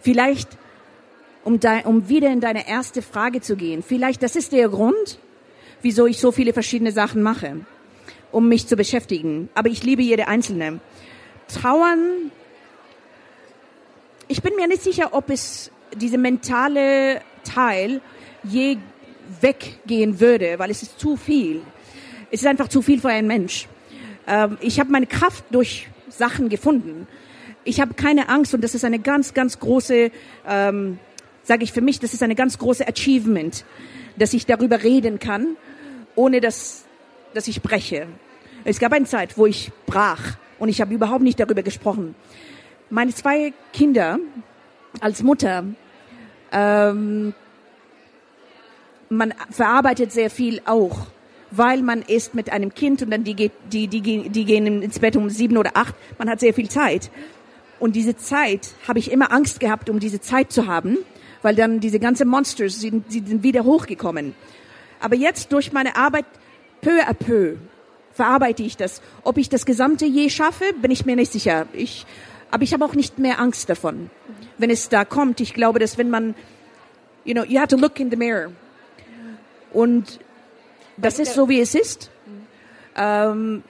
vielleicht, 0.00 0.48
um, 1.44 1.60
de, 1.60 1.84
um 1.84 2.08
wieder 2.08 2.30
in 2.30 2.40
deine 2.40 2.68
erste 2.68 3.02
Frage 3.02 3.40
zu 3.40 3.56
gehen, 3.56 3.82
vielleicht 3.82 4.22
das 4.22 4.36
ist 4.36 4.52
der 4.52 4.68
Grund, 4.68 5.18
wieso 5.82 6.06
ich 6.06 6.18
so 6.18 6.32
viele 6.32 6.52
verschiedene 6.52 6.92
Sachen 6.92 7.22
mache, 7.22 7.60
um 8.30 8.48
mich 8.48 8.66
zu 8.66 8.76
beschäftigen. 8.76 9.48
Aber 9.54 9.68
ich 9.68 9.82
liebe 9.82 10.02
jede 10.02 10.28
einzelne. 10.28 10.80
Trauern 11.48 12.30
ich 14.32 14.40
bin 14.40 14.56
mir 14.56 14.66
nicht 14.66 14.82
sicher, 14.82 15.10
ob 15.12 15.28
es 15.28 15.70
diese 15.94 16.16
mentale 16.16 17.20
Teil 17.44 18.00
je 18.42 18.78
weggehen 19.42 20.20
würde, 20.20 20.58
weil 20.58 20.70
es 20.70 20.82
ist 20.82 20.98
zu 20.98 21.16
viel. 21.16 21.60
Es 22.30 22.40
ist 22.40 22.46
einfach 22.46 22.68
zu 22.68 22.80
viel 22.80 22.98
für 22.98 23.08
einen 23.08 23.28
Mensch. 23.28 23.68
Ähm, 24.26 24.56
ich 24.62 24.80
habe 24.80 24.90
meine 24.90 25.06
Kraft 25.06 25.44
durch 25.50 25.88
Sachen 26.08 26.48
gefunden. 26.48 27.06
Ich 27.64 27.78
habe 27.78 27.92
keine 27.92 28.30
Angst 28.30 28.54
und 28.54 28.64
das 28.64 28.74
ist 28.74 28.86
eine 28.86 29.00
ganz, 29.00 29.34
ganz 29.34 29.58
große, 29.58 30.10
ähm, 30.48 30.98
sage 31.44 31.64
ich 31.64 31.72
für 31.72 31.80
mich, 31.80 31.98
das 31.98 32.14
ist 32.14 32.22
eine 32.22 32.34
ganz 32.34 32.58
große 32.58 32.86
Achievement, 32.86 33.64
dass 34.16 34.32
ich 34.32 34.46
darüber 34.46 34.82
reden 34.82 35.18
kann, 35.18 35.56
ohne 36.14 36.40
dass, 36.40 36.84
dass 37.34 37.48
ich 37.48 37.62
breche. 37.62 38.06
Es 38.64 38.78
gab 38.78 38.92
eine 38.92 39.06
Zeit, 39.06 39.36
wo 39.36 39.46
ich 39.46 39.72
brach 39.86 40.36
und 40.58 40.68
ich 40.68 40.80
habe 40.80 40.94
überhaupt 40.94 41.22
nicht 41.22 41.40
darüber 41.40 41.62
gesprochen 41.62 42.14
meine 42.92 43.14
zwei 43.14 43.54
Kinder 43.72 44.18
als 45.00 45.22
Mutter, 45.22 45.64
ähm, 46.52 47.34
man 49.08 49.34
verarbeitet 49.50 50.12
sehr 50.12 50.28
viel 50.28 50.60
auch, 50.66 51.06
weil 51.50 51.82
man 51.82 52.02
ist 52.02 52.34
mit 52.34 52.52
einem 52.52 52.74
Kind 52.74 53.02
und 53.02 53.10
dann 53.10 53.24
die, 53.24 53.34
geht, 53.34 53.52
die, 53.72 53.88
die, 53.88 54.28
die 54.28 54.44
gehen 54.44 54.82
ins 54.82 54.98
Bett 54.98 55.16
um 55.16 55.30
sieben 55.30 55.56
oder 55.56 55.70
acht. 55.74 55.94
Man 56.18 56.28
hat 56.28 56.40
sehr 56.40 56.52
viel 56.52 56.68
Zeit. 56.68 57.10
Und 57.80 57.96
diese 57.96 58.16
Zeit 58.16 58.74
habe 58.86 58.98
ich 58.98 59.10
immer 59.10 59.32
Angst 59.32 59.58
gehabt, 59.58 59.88
um 59.88 59.98
diese 59.98 60.20
Zeit 60.20 60.52
zu 60.52 60.66
haben, 60.66 60.98
weil 61.42 61.54
dann 61.54 61.80
diese 61.80 61.98
ganzen 61.98 62.28
Monsters, 62.28 62.80
sie 62.80 63.02
sind 63.08 63.42
wieder 63.42 63.64
hochgekommen. 63.64 64.34
Aber 65.00 65.16
jetzt 65.16 65.52
durch 65.52 65.72
meine 65.72 65.96
Arbeit 65.96 66.26
peu 66.80 67.02
à 67.02 67.12
peu 67.12 67.56
verarbeite 68.12 68.62
ich 68.62 68.76
das. 68.76 69.02
Ob 69.24 69.38
ich 69.38 69.48
das 69.48 69.66
Gesamte 69.66 70.06
je 70.06 70.28
schaffe, 70.30 70.64
bin 70.80 70.90
ich 70.90 71.04
mir 71.06 71.16
nicht 71.16 71.32
sicher. 71.32 71.66
Ich, 71.72 72.06
aber 72.50 72.62
ich 72.62 72.72
habe 72.72 72.84
auch 72.84 72.94
nicht 72.94 73.18
mehr 73.18 73.40
Angst 73.40 73.68
davon, 73.68 74.10
wenn 74.58 74.70
es 74.70 74.88
da 74.88 75.04
kommt. 75.04 75.40
Ich 75.40 75.54
glaube, 75.54 75.78
dass 75.78 75.98
wenn 75.98 76.10
man, 76.10 76.34
you 77.24 77.34
know, 77.34 77.44
you 77.44 77.58
have 77.58 77.68
to 77.68 77.76
look 77.76 77.98
in 77.98 78.10
the 78.10 78.16
mirror. 78.16 78.52
Und 79.72 80.20
das 80.96 81.18
ist 81.18 81.34
so, 81.34 81.48
wie 81.48 81.60
es 81.60 81.74
ist. 81.74 82.10
Ähm, 82.96 83.62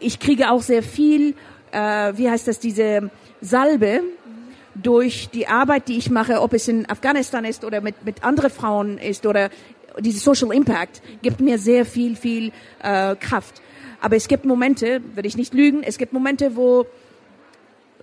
ich 0.00 0.18
kriege 0.18 0.50
auch 0.50 0.62
sehr 0.62 0.82
viel, 0.82 1.34
äh, 1.70 2.12
wie 2.16 2.28
heißt 2.30 2.48
das, 2.48 2.58
diese 2.58 3.10
Salbe 3.40 4.02
durch 4.74 5.28
die 5.32 5.46
Arbeit, 5.48 5.88
die 5.88 5.98
ich 5.98 6.10
mache, 6.10 6.40
ob 6.40 6.52
es 6.52 6.68
in 6.68 6.88
Afghanistan 6.88 7.44
ist 7.44 7.64
oder 7.64 7.80
mit, 7.80 8.04
mit 8.04 8.24
anderen 8.24 8.50
Frauen 8.50 8.98
ist 8.98 9.26
oder 9.26 9.50
diese 10.00 10.18
Social 10.18 10.52
Impact 10.54 11.02
gibt 11.22 11.40
mir 11.40 11.58
sehr 11.58 11.84
viel, 11.84 12.16
viel 12.16 12.52
äh, 12.82 13.14
Kraft. 13.16 13.60
Aber 14.00 14.16
es 14.16 14.26
gibt 14.26 14.44
Momente, 14.44 15.00
würde 15.14 15.28
ich 15.28 15.36
nicht 15.36 15.54
lügen, 15.54 15.82
es 15.82 15.98
gibt 15.98 16.12
Momente, 16.12 16.56
wo 16.56 16.86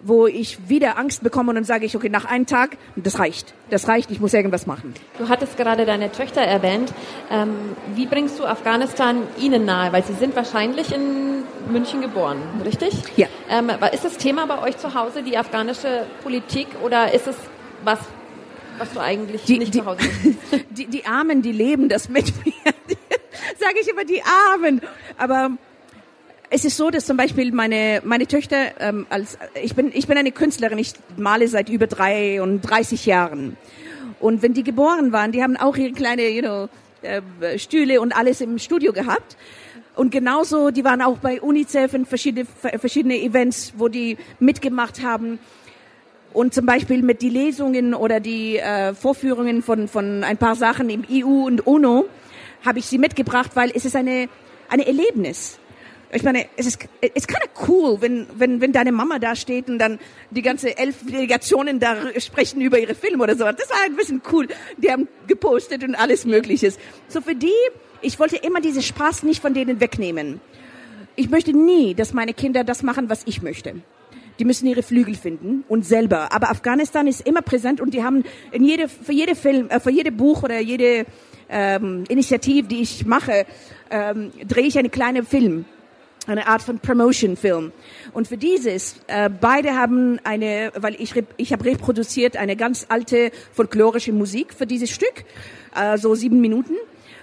wo 0.02 0.28
ich 0.28 0.70
wieder 0.70 0.98
Angst 0.98 1.24
bekomme 1.24 1.50
und 1.50 1.56
dann 1.56 1.64
sage 1.64 1.86
ich, 1.86 1.96
okay, 1.96 2.10
nach 2.10 2.26
einem 2.26 2.46
Tag, 2.46 2.78
das 2.96 3.20
reicht, 3.20 3.54
das 3.70 3.88
reicht, 3.88 4.12
ich 4.12 4.20
muss 4.20 4.34
irgendwas 4.34 4.66
machen. 4.66 4.94
Du 5.18 5.30
hattest 5.30 5.58
gerade 5.58 5.86
deine 5.86 6.12
Töchter 6.12 6.42
erwähnt. 6.42 6.94
Ähm, 7.32 7.50
wie 7.96 8.06
bringst 8.06 8.40
du 8.40 8.46
Afghanistan 8.46 9.24
ihnen 9.40 9.66
nahe? 9.66 9.92
Weil 9.92 10.04
sie 10.04 10.14
sind 10.14 10.36
wahrscheinlich 10.36 10.94
in 10.94 11.44
München 11.72 12.02
geboren, 12.02 12.38
richtig? 12.64 12.94
Ja. 13.18 13.28
Ähm, 13.50 13.70
ist 13.92 14.06
das 14.06 14.18
Thema 14.18 14.46
bei 14.46 14.62
euch 14.62 14.78
zu 14.78 14.94
Hause 14.94 15.24
die 15.24 15.38
afghanische 15.38 16.06
Politik 16.24 16.68
oder 16.84 17.14
ist 17.14 17.28
es 17.28 17.36
was, 17.84 18.00
was 18.78 18.92
du 18.94 19.00
eigentlich 19.00 19.44
die, 19.44 19.60
nicht 19.60 19.74
die, 19.74 19.80
zu 19.80 19.86
Hause 19.86 20.00
bist? 20.24 20.66
Die, 20.72 20.86
die 20.88 21.06
Armen, 21.06 21.42
die 21.42 21.52
leben 21.52 21.90
das 21.90 22.08
mit 22.08 22.34
mir. 22.46 22.54
Sage 23.60 23.76
ich 23.82 23.90
immer, 23.90 24.06
die 24.06 24.22
Armen. 24.24 24.82
Aber 25.18 25.52
es 26.50 26.66
ist 26.66 26.78
so, 26.78 26.90
dass 26.90 27.06
zum 27.06 27.18
Beispiel 27.18 27.52
meine 27.52 28.02
meine 28.04 28.26
Töchter 28.26 28.80
ähm, 28.80 29.06
als 29.10 29.38
ich 29.62 29.76
bin 29.76 29.92
ich 29.94 30.08
bin 30.08 30.18
eine 30.18 30.32
Künstlerin, 30.32 30.78
ich 30.78 30.94
male 31.18 31.48
seit 31.48 31.70
über 31.70 31.88
33 31.88 33.06
Jahren. 33.06 33.58
Und 34.20 34.42
wenn 34.42 34.54
die 34.54 34.64
geboren 34.64 35.12
waren, 35.12 35.32
die 35.32 35.44
haben 35.44 35.58
auch 35.58 35.78
ihre 35.78 35.94
kleine 35.94 36.28
you 36.30 36.42
know 36.42 36.70
äh, 37.02 37.60
Stühle 37.60 38.02
und 38.02 38.14
alles 38.14 38.42
im 38.42 38.58
Studio 38.58 38.94
gehabt. 38.94 39.38
Und 39.96 40.12
genauso 40.12 40.72
die 40.72 40.84
waren 40.84 41.02
auch 41.02 41.18
bei 41.18 41.42
UNICEF 41.42 41.94
in 41.94 42.06
verschiedene 42.06 42.48
verschiedene 42.80 43.18
Events, 43.18 43.74
wo 43.78 43.88
die 43.88 44.18
mitgemacht 44.40 45.04
haben. 45.04 45.40
Und 46.32 46.54
zum 46.54 46.66
Beispiel 46.66 47.02
mit 47.02 47.22
die 47.22 47.30
Lesungen 47.30 47.94
oder 47.94 48.20
die 48.20 48.58
äh, 48.58 48.94
Vorführungen 48.94 49.62
von 49.62 49.88
von 49.88 50.24
ein 50.24 50.38
paar 50.38 50.56
Sachen 50.56 50.90
im 50.90 51.04
EU 51.12 51.46
und 51.46 51.68
UNO 51.68 52.06
habe 52.66 52.80
ich 52.80 52.88
sie 52.88 52.98
mitgebracht, 52.98 53.52
weil 53.54 53.72
es 53.74 53.86
ist 53.86 53.96
eine 53.96 54.30
eine 54.68 54.88
Erlebnis 54.88 55.60
ich 56.12 56.24
meine, 56.24 56.48
es 56.58 56.66
ist, 56.66 56.80
es 57.14 57.28
kind 57.28 57.40
of 57.44 57.68
cool, 57.68 58.02
wenn, 58.02 58.26
wenn, 58.36 58.62
wenn 58.62 58.72
deine 58.72 58.92
Mama 58.92 59.20
da 59.20 59.36
steht 59.36 59.70
und 59.70 59.78
dann 59.78 60.00
die 60.32 60.42
ganze 60.42 60.76
elf 60.78 61.06
Delegationen 61.06 61.80
da 61.80 61.98
sprechen 62.20 62.62
über 62.62 62.80
ihre 62.80 62.96
Filme 62.96 63.24
oder 63.24 63.36
so. 63.36 63.44
Das 63.44 63.70
war 63.70 63.78
ein 63.86 63.96
bisschen 63.96 64.22
cool. 64.32 64.48
Die 64.78 64.92
haben 64.92 65.08
gepostet 65.28 65.84
und 65.84 65.94
alles 65.94 66.26
Mögliches. 66.26 66.80
So 67.08 67.22
für 67.22 67.36
die, 67.36 67.54
ich 68.02 68.20
wollte 68.20 68.38
immer 68.38 68.60
diese 68.60 68.82
Spaß 68.82 69.24
nicht 69.24 69.42
von 69.42 69.54
denen 69.54 69.80
wegnehmen. 69.80 70.42
Ich 71.16 71.30
möchte 71.30 71.54
nie, 71.56 71.94
dass 71.94 72.14
meine 72.14 72.34
Kinder 72.34 72.64
das 72.64 72.82
machen, 72.82 73.10
was 73.10 73.22
ich 73.26 73.44
möchte. 73.44 73.76
Die 74.40 74.46
müssen 74.46 74.66
ihre 74.68 74.82
Flügel 74.82 75.16
finden 75.16 75.64
und 75.68 75.86
selber. 75.86 76.32
Aber 76.34 76.50
Afghanistan 76.50 77.06
ist 77.06 77.28
immer 77.28 77.42
präsent 77.44 77.82
und 77.82 77.94
die 77.94 78.04
haben 78.04 78.24
in 78.52 78.64
jede, 78.64 78.88
für 78.88 79.12
jede 79.12 79.36
Film, 79.36 79.70
äh, 79.70 79.80
für 79.80 79.92
jede 79.92 80.12
Buch 80.12 80.42
oder 80.42 80.60
jede 80.60 81.06
ähm, 81.50 82.06
Initiative, 82.08 82.68
die 82.68 82.82
ich 82.82 83.06
mache, 83.06 83.46
ähm, 83.92 84.32
drehe 84.48 84.66
ich 84.66 84.80
einen 84.80 84.90
kleinen 84.90 85.26
Film 85.26 85.66
eine 86.30 86.48
Art 86.48 86.62
von 86.62 86.80
Promotion-Film. 86.80 87.72
Und 88.14 88.28
für 88.28 88.38
dieses, 88.38 88.96
äh, 89.08 89.30
beide 89.30 89.76
haben 89.76 90.20
eine, 90.24 90.72
weil 90.78 90.96
ich, 91.00 91.14
ich 91.38 91.52
habe 91.52 91.66
reproduziert 91.66 92.38
eine 92.38 92.56
ganz 92.56 92.86
alte 92.90 93.32
folklorische 93.54 94.14
Musik 94.14 94.54
für 94.54 94.66
dieses 94.66 94.90
Stück, 94.90 95.26
äh, 95.76 95.98
so 95.98 96.16
sieben 96.16 96.42
Minuten. 96.42 96.76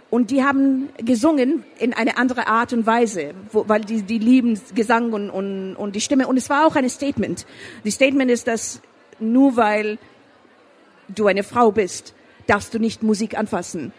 Und 0.09 0.31
die 0.31 0.45
haben 0.45 0.89
gesungen 0.99 1.65
in 1.79 1.93
eine 1.93 2.17
andere 2.17 2.47
Art 2.47 2.73
und 2.73 2.87
Weise, 2.87 3.35
wo, 3.51 3.69
weil 3.69 3.81
die, 3.81 4.03
die 4.03 4.19
lieben 4.19 4.61
Gesang 4.75 5.13
und, 5.13 5.31
und, 5.31 5.75
und 5.75 5.97
die 5.97 6.01
Stimme. 6.01 6.29
Und 6.29 6.37
es 6.37 6.49
war 6.49 6.67
auch 6.67 6.77
ein 6.77 6.89
Statement. 6.89 7.45
Die 7.85 7.91
Statement 7.91 8.31
ist, 8.31 8.47
dass 8.47 8.81
nur 9.19 9.57
weil 9.57 9.99
du 11.09 11.27
eine 11.27 11.43
Frau 11.43 11.73
bist, 11.73 12.15
darfst 12.47 12.73
du 12.73 12.79
nicht 12.79 13.03
Musik 13.03 13.37
anfassen. 13.37 13.93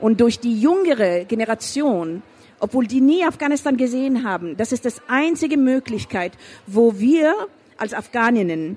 Und 0.00 0.20
durch 0.20 0.38
die 0.38 0.60
jüngere 0.60 1.24
Generation 1.24 2.22
obwohl 2.60 2.86
die 2.86 3.00
nie 3.00 3.24
Afghanistan 3.24 3.76
gesehen 3.76 4.24
haben. 4.24 4.56
Das 4.56 4.72
ist 4.72 4.84
das 4.84 5.00
einzige 5.08 5.56
Möglichkeit, 5.56 6.32
wo 6.66 6.98
wir 6.98 7.34
als 7.76 7.94
Afghaninnen 7.94 8.76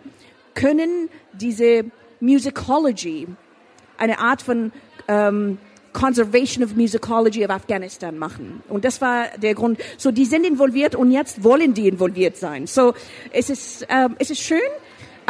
können 0.54 1.10
diese 1.34 1.86
Musicology, 2.20 3.28
eine 3.98 4.20
Art 4.20 4.41
von 4.41 4.72
ähm, 5.08 5.58
Conservation 5.94 6.63
of 6.63 6.76
Musicology 6.76 7.44
of 7.44 7.52
Afghanistan 7.52 8.17
machen. 8.17 8.63
Und 8.70 8.86
das 8.86 9.02
war 9.02 9.26
der 9.38 9.56
Grund. 9.56 9.80
So, 9.98 10.12
die 10.12 10.26
sind 10.26 10.46
involviert 10.46 10.96
und 10.96 11.12
jetzt 11.12 11.44
wollen 11.44 11.74
die 11.74 11.88
involviert 11.88 12.38
sein. 12.38 12.67
So, 12.67 12.94
es 13.32 13.50
ist, 13.50 13.86
ähm, 13.89 14.15
es 14.20 14.30
ist 14.30 14.41
schön, 14.41 14.60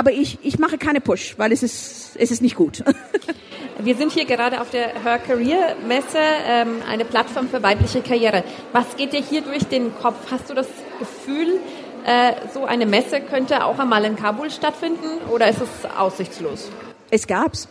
aber 0.02 0.14
ich, 0.14 0.40
ich 0.42 0.58
mache 0.58 0.80
keine 0.80 1.00
Push, 1.00 1.36
weil 1.38 1.52
es 1.52 1.62
ist, 1.62 2.16
es 2.16 2.32
ist 2.32 2.42
nicht 2.42 2.56
gut. 2.56 2.84
Wir 3.80 3.96
sind 3.96 4.12
hier 4.12 4.26
gerade 4.26 4.60
auf 4.60 4.72
der 4.72 5.04
Her 5.04 5.20
Career 5.20 5.76
Messe, 5.88 6.18
ähm, 6.50 6.82
eine 6.90 7.06
Plattform 7.06 7.48
für 7.48 7.62
weibliche 7.62 8.02
Karriere. 8.02 8.44
Was 8.74 8.98
geht 8.98 9.14
dir 9.14 9.22
hier 9.22 9.42
durch 9.42 9.64
den 9.66 9.94
Kopf? 9.94 10.16
Hast 10.32 10.50
du 10.50 10.56
das 10.56 10.68
Gefühl, 10.98 11.60
äh, 12.04 12.34
so 12.52 12.66
eine 12.66 12.88
Messe 12.88 13.22
könnte 13.22 13.64
auch 13.64 13.78
einmal 13.78 14.04
in 14.06 14.16
Kabul 14.16 14.50
stattfinden 14.50 15.06
oder 15.32 15.48
ist 15.48 15.62
es 15.62 15.70
aussichtslos? 15.96 16.72
Es 17.12 17.28
gab's. 17.28 17.68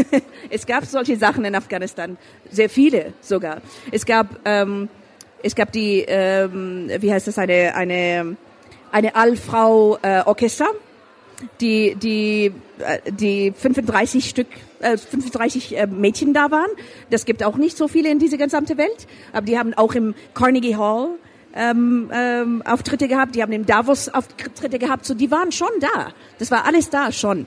es 0.48 0.64
gab 0.64 0.86
solche 0.86 1.18
Sachen 1.18 1.44
in 1.44 1.54
Afghanistan, 1.54 2.16
sehr 2.50 2.70
viele 2.70 3.12
sogar. 3.20 3.58
Es 3.92 4.06
gab 4.06 4.28
ähm, 4.46 4.88
es 5.42 5.54
gab 5.54 5.70
die 5.70 6.02
ähm, 6.08 6.88
wie 6.98 7.12
heißt 7.12 7.26
das 7.26 7.36
eine 7.36 7.74
eine 7.74 8.38
eine 8.90 9.14
Allfrau 9.14 9.98
äh, 10.00 10.22
Orchester 10.24 10.68
die, 11.60 11.94
die, 11.96 12.52
äh, 12.78 13.12
die 13.12 13.52
35 13.52 14.28
Stück, 14.28 14.46
äh, 14.80 14.96
35 14.96 15.76
äh, 15.76 15.86
Mädchen 15.86 16.34
da 16.34 16.50
waren. 16.50 16.70
Das 17.10 17.24
gibt 17.24 17.42
auch 17.42 17.56
nicht 17.56 17.76
so 17.76 17.88
viele 17.88 18.10
in 18.10 18.18
dieser 18.18 18.36
gesamten 18.36 18.78
Welt. 18.78 19.06
Aber 19.32 19.46
die 19.46 19.58
haben 19.58 19.74
auch 19.74 19.94
im 19.94 20.14
Carnegie 20.34 20.76
Hall 20.76 21.10
ähm, 21.54 22.10
ähm, 22.12 22.62
Auftritte 22.62 23.06
gehabt, 23.08 23.36
die 23.36 23.42
haben 23.42 23.52
im 23.52 23.64
Davos 23.64 24.08
Auftritte 24.08 24.78
gehabt. 24.78 25.04
So, 25.06 25.14
die 25.14 25.30
waren 25.30 25.52
schon 25.52 25.68
da. 25.80 26.12
Das 26.38 26.50
war 26.50 26.64
alles 26.64 26.90
da 26.90 27.12
schon. 27.12 27.46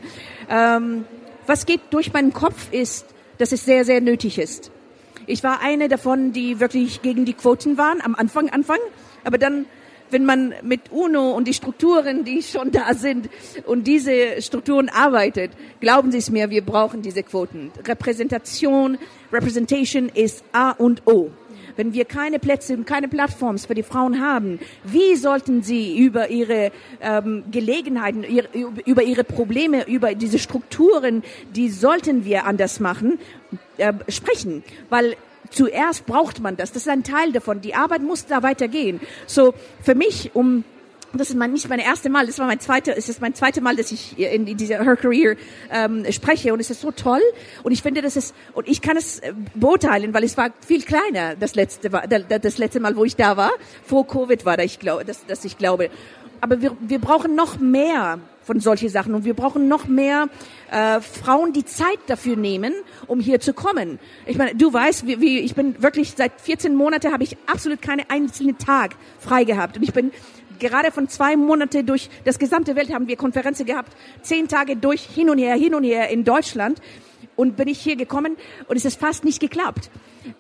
Ähm, 0.49 1.05
was 1.45 1.65
geht 1.65 1.81
durch 1.91 2.13
meinen 2.13 2.33
Kopf 2.33 2.71
ist, 2.71 3.05
dass 3.37 3.51
es 3.51 3.65
sehr, 3.65 3.85
sehr 3.85 4.01
nötig 4.01 4.39
ist. 4.39 4.71
Ich 5.27 5.43
war 5.43 5.59
eine 5.61 5.89
davon, 5.89 6.31
die 6.31 6.59
wirklich 6.59 7.01
gegen 7.01 7.25
die 7.25 7.33
Quoten 7.33 7.77
waren 7.77 8.01
am 8.01 8.15
Anfang, 8.15 8.49
Anfang. 8.49 8.79
Aber 9.25 9.37
dann 9.37 9.65
wenn 10.09 10.25
man 10.25 10.53
mit 10.61 10.91
UNO 10.91 11.31
und 11.31 11.47
die 11.47 11.53
Strukturen, 11.53 12.23
die 12.23 12.41
schon 12.41 12.71
da 12.71 12.93
sind 12.93 13.29
und 13.65 13.87
diese 13.87 14.41
Strukturen 14.41 14.89
arbeitet, 14.89 15.51
glauben 15.79 16.11
Sie 16.11 16.17
es 16.17 16.29
mir, 16.29 16.49
wir 16.49 16.63
brauchen 16.63 17.01
diese 17.01 17.23
Quoten. 17.23 17.71
Repräsentation, 17.85 18.97
Representation 19.31 20.09
ist 20.09 20.43
A 20.51 20.71
und 20.71 21.05
O. 21.05 21.31
Wenn 21.75 21.93
wir 21.93 22.05
keine 22.05 22.39
Plätze 22.39 22.73
und 22.73 22.85
keine 22.85 23.07
Plattforms 23.07 23.67
für 23.67 23.75
die 23.75 23.83
Frauen 23.83 24.19
haben, 24.19 24.59
wie 24.83 25.15
sollten 25.15 25.61
sie 25.61 25.95
über 25.97 26.29
ihre 26.29 26.71
ähm, 27.01 27.43
Gelegenheiten, 27.51 28.23
ihre, 28.23 28.47
über 28.85 29.03
ihre 29.03 29.23
Probleme, 29.23 29.87
über 29.87 30.15
diese 30.15 30.39
Strukturen, 30.39 31.23
die 31.55 31.69
sollten 31.69 32.25
wir 32.25 32.45
anders 32.45 32.79
machen, 32.79 33.19
äh, 33.77 33.93
sprechen? 34.09 34.63
Weil 34.89 35.15
zuerst 35.49 36.05
braucht 36.05 36.39
man 36.39 36.57
das. 36.57 36.71
Das 36.71 36.83
ist 36.83 36.89
ein 36.89 37.03
Teil 37.03 37.31
davon. 37.31 37.61
Die 37.61 37.75
Arbeit 37.75 38.01
muss 38.01 38.25
da 38.25 38.43
weitergehen. 38.43 38.99
So 39.25 39.53
für 39.83 39.95
mich, 39.95 40.31
um 40.33 40.63
das 41.13 41.29
ist 41.29 41.35
mein, 41.35 41.53
nicht 41.53 41.69
mein 41.69 41.79
erstes 41.79 42.11
Mal, 42.11 42.25
das 42.25 42.37
war 42.39 42.47
mein 42.47 42.59
zweite, 42.59 42.95
es 42.95 43.09
ist 43.09 43.21
mein 43.21 43.33
zweites 43.33 43.63
Mal, 43.63 43.75
dass 43.75 43.91
ich 43.91 44.17
in, 44.19 44.45
in 44.47 44.57
dieser 44.57 44.83
Her 44.83 44.95
Career 44.97 45.35
ähm, 45.71 46.05
spreche 46.11 46.53
und 46.53 46.59
es 46.59 46.69
ist 46.69 46.81
so 46.81 46.91
toll 46.91 47.21
und 47.63 47.71
ich 47.71 47.81
finde, 47.81 48.01
das 48.01 48.17
ist 48.17 48.35
und 48.53 48.67
ich 48.67 48.81
kann 48.81 48.97
es 48.97 49.19
äh, 49.19 49.33
beurteilen, 49.55 50.13
weil 50.13 50.23
es 50.23 50.37
war 50.37 50.51
viel 50.65 50.83
kleiner 50.83 51.35
das 51.35 51.55
letzte 51.55 51.89
das 51.89 52.57
letzte 52.57 52.79
Mal, 52.79 52.95
wo 52.95 53.05
ich 53.05 53.15
da 53.15 53.37
war. 53.37 53.51
Vor 53.85 54.05
Covid 54.07 54.45
war 54.45 54.57
da, 54.57 54.63
ich 54.63 54.79
glaube, 54.79 55.05
dass, 55.05 55.25
dass 55.25 55.45
ich 55.45 55.57
glaube. 55.57 55.89
Aber 56.41 56.61
wir, 56.61 56.75
wir 56.81 56.99
brauchen 56.99 57.35
noch 57.35 57.57
mehr 57.57 58.19
von 58.47 58.59
solchen 58.61 58.89
Sachen. 58.89 59.13
Und 59.13 59.25
wir 59.25 59.33
brauchen 59.33 59.67
noch 59.67 59.87
mehr 59.87 60.29
äh, 60.71 61.01
Frauen, 61.01 61.53
die 61.53 61.65
Zeit 61.65 61.99
dafür 62.07 62.37
nehmen, 62.37 62.73
um 63.05 63.19
hier 63.19 63.39
zu 63.39 63.53
kommen. 63.53 63.99
Ich 64.25 64.37
meine, 64.37 64.55
du 64.55 64.73
weißt, 64.73 65.05
wie, 65.05 65.19
wie 65.19 65.39
ich 65.39 65.53
bin 65.53 65.83
wirklich 65.83 66.13
seit 66.17 66.39
14 66.41 66.73
Monaten 66.73 67.11
habe 67.11 67.23
ich 67.23 67.37
absolut 67.45 67.81
keinen 67.81 68.09
einzelnen 68.09 68.57
Tag 68.57 68.95
frei 69.19 69.43
gehabt. 69.43 69.77
Und 69.77 69.83
ich 69.83 69.93
bin 69.93 70.11
gerade 70.59 70.91
von 70.91 71.09
zwei 71.09 71.35
Monaten 71.35 71.85
durch 71.85 72.09
das 72.23 72.39
gesamte 72.39 72.75
Welt 72.75 72.91
haben 72.91 73.07
wir 73.07 73.17
Konferenzen 73.17 73.65
gehabt, 73.65 73.95
zehn 74.21 74.47
Tage 74.47 74.77
durch 74.77 75.01
hin 75.01 75.29
und 75.29 75.37
her, 75.37 75.55
hin 75.55 75.75
und 75.75 75.83
her 75.83 76.09
in 76.09 76.23
Deutschland. 76.23 76.81
Und 77.35 77.55
bin 77.55 77.67
ich 77.67 77.79
hier 77.79 77.95
gekommen 77.95 78.35
und 78.67 78.77
es 78.77 78.85
ist 78.85 78.99
fast 78.99 79.23
nicht 79.23 79.39
geklappt. 79.39 79.91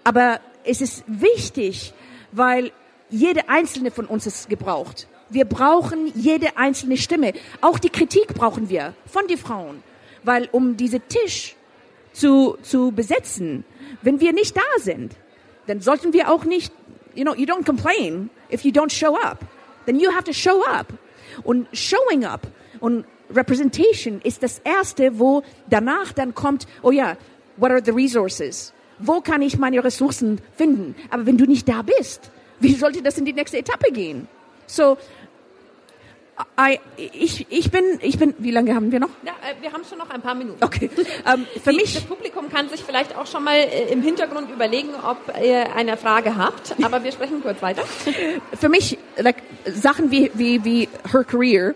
Aber 0.03 0.39
es 0.63 0.81
ist 0.81 1.03
wichtig, 1.05 1.93
weil 2.31 2.71
jede 3.09 3.49
einzelne 3.49 3.91
von 3.91 4.05
uns 4.05 4.25
ist 4.25 4.49
gebraucht. 4.49 5.07
Wir 5.29 5.45
brauchen 5.45 6.11
jede 6.15 6.57
einzelne 6.57 6.97
Stimme. 6.97 7.33
Auch 7.61 7.79
die 7.79 7.89
Kritik 7.89 8.33
brauchen 8.33 8.69
wir 8.69 8.93
von 9.05 9.27
den 9.27 9.37
Frauen. 9.37 9.83
Weil 10.23 10.47
um 10.51 10.77
diese 10.77 10.99
Tisch 10.99 11.55
zu, 12.13 12.57
zu 12.61 12.91
besetzen, 12.91 13.65
wenn 14.01 14.19
wir 14.19 14.33
nicht 14.33 14.55
da 14.55 14.61
sind, 14.77 15.13
dann 15.67 15.81
sollten 15.81 16.13
wir 16.13 16.31
auch 16.31 16.45
nicht, 16.45 16.71
you 17.15 17.23
know, 17.23 17.35
you 17.35 17.45
don't 17.45 17.65
complain 17.65 18.29
if 18.51 18.63
you 18.63 18.71
don't 18.71 18.91
show 18.91 19.15
up. 19.17 19.39
Then 19.85 19.99
you 19.99 20.11
have 20.11 20.23
to 20.23 20.33
show 20.33 20.63
up. 20.65 20.87
Und 21.43 21.67
showing 21.73 22.25
up 22.25 22.47
und 22.79 23.05
Representation 23.33 24.21
ist 24.23 24.41
das 24.43 24.59
erste, 24.59 25.19
wo 25.19 25.43
danach 25.69 26.13
dann 26.13 26.33
kommt, 26.33 26.67
oh 26.81 26.91
ja, 26.91 27.17
what 27.57 27.71
are 27.71 27.81
the 27.83 27.91
resources? 27.91 28.73
Wo 28.99 29.21
kann 29.21 29.41
ich 29.41 29.57
meine 29.57 29.83
Ressourcen 29.83 30.39
finden? 30.55 30.95
Aber 31.09 31.25
wenn 31.25 31.37
du 31.37 31.45
nicht 31.45 31.67
da 31.67 31.81
bist, 31.81 32.31
wie 32.59 32.73
sollte 32.73 33.01
das 33.01 33.17
in 33.17 33.25
die 33.25 33.33
nächste 33.33 33.57
Etappe 33.57 33.91
gehen? 33.91 34.27
So, 34.65 34.97
ich, 36.97 37.47
ich 37.49 37.71
bin, 37.71 37.83
ich 38.01 38.19
bin, 38.19 38.33
wie 38.37 38.51
lange 38.51 38.75
haben 38.75 38.91
wir 38.91 38.99
noch? 38.99 39.09
Ja, 39.23 39.31
äh, 39.31 39.61
wir 39.61 39.71
haben 39.73 39.83
schon 39.83 39.97
noch 39.97 40.09
ein 40.09 40.21
paar 40.21 40.35
Minuten. 40.35 40.63
Okay. 40.63 40.89
Ähm, 41.25 41.45
für 41.63 41.71
Die, 41.71 41.77
mich, 41.77 41.93
das 41.95 42.03
Publikum 42.03 42.49
kann 42.49 42.69
sich 42.69 42.83
vielleicht 42.83 43.15
auch 43.15 43.25
schon 43.25 43.43
mal 43.43 43.55
äh, 43.55 43.91
im 43.91 44.01
Hintergrund 44.01 44.51
überlegen, 44.51 44.89
ob 45.03 45.17
ihr 45.43 45.75
eine 45.75 45.97
Frage 45.97 46.35
habt, 46.35 46.75
aber 46.83 47.03
wir 47.03 47.11
sprechen 47.11 47.41
kurz 47.41 47.61
weiter. 47.61 47.83
für 48.59 48.69
mich, 48.69 48.97
like, 49.17 49.37
Sachen 49.65 50.11
wie, 50.11 50.31
wie, 50.35 50.63
wie 50.63 50.89
Her 51.11 51.23
Career 51.23 51.73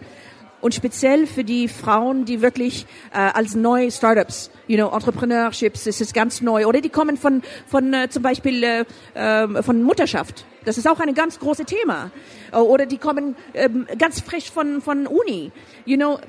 und 0.61 0.73
speziell 0.73 1.27
für 1.27 1.43
die 1.43 1.67
Frauen, 1.67 2.25
die 2.25 2.41
wirklich 2.41 2.85
äh, 3.13 3.17
als 3.17 3.55
neue 3.55 3.91
Startups, 3.91 4.51
you 4.67 4.77
know, 4.77 4.89
Entrepreneurships, 4.93 5.87
es 5.87 6.01
ist 6.01 6.13
ganz 6.13 6.41
neu, 6.41 6.65
oder 6.65 6.81
die 6.81 6.89
kommen 6.89 7.17
von, 7.17 7.41
von 7.67 7.93
äh, 7.93 8.09
zum 8.09 8.23
Beispiel 8.23 8.63
äh, 8.63 8.85
äh, 9.13 9.63
von 9.63 9.83
Mutterschaft. 9.83 10.45
Das 10.63 10.77
ist 10.77 10.87
auch 10.87 10.99
ein 10.99 11.13
ganz 11.13 11.39
großes 11.39 11.65
Thema. 11.65 12.11
Äh, 12.51 12.57
Oder 12.57 12.85
die 12.85 12.97
kommen 12.97 13.35
ähm, 13.53 13.87
ganz 13.97 14.21
frisch 14.21 14.51
von, 14.51 14.81
von 14.81 15.07
Uni. 15.07 15.51
You 15.85 15.97
know, 15.97 16.19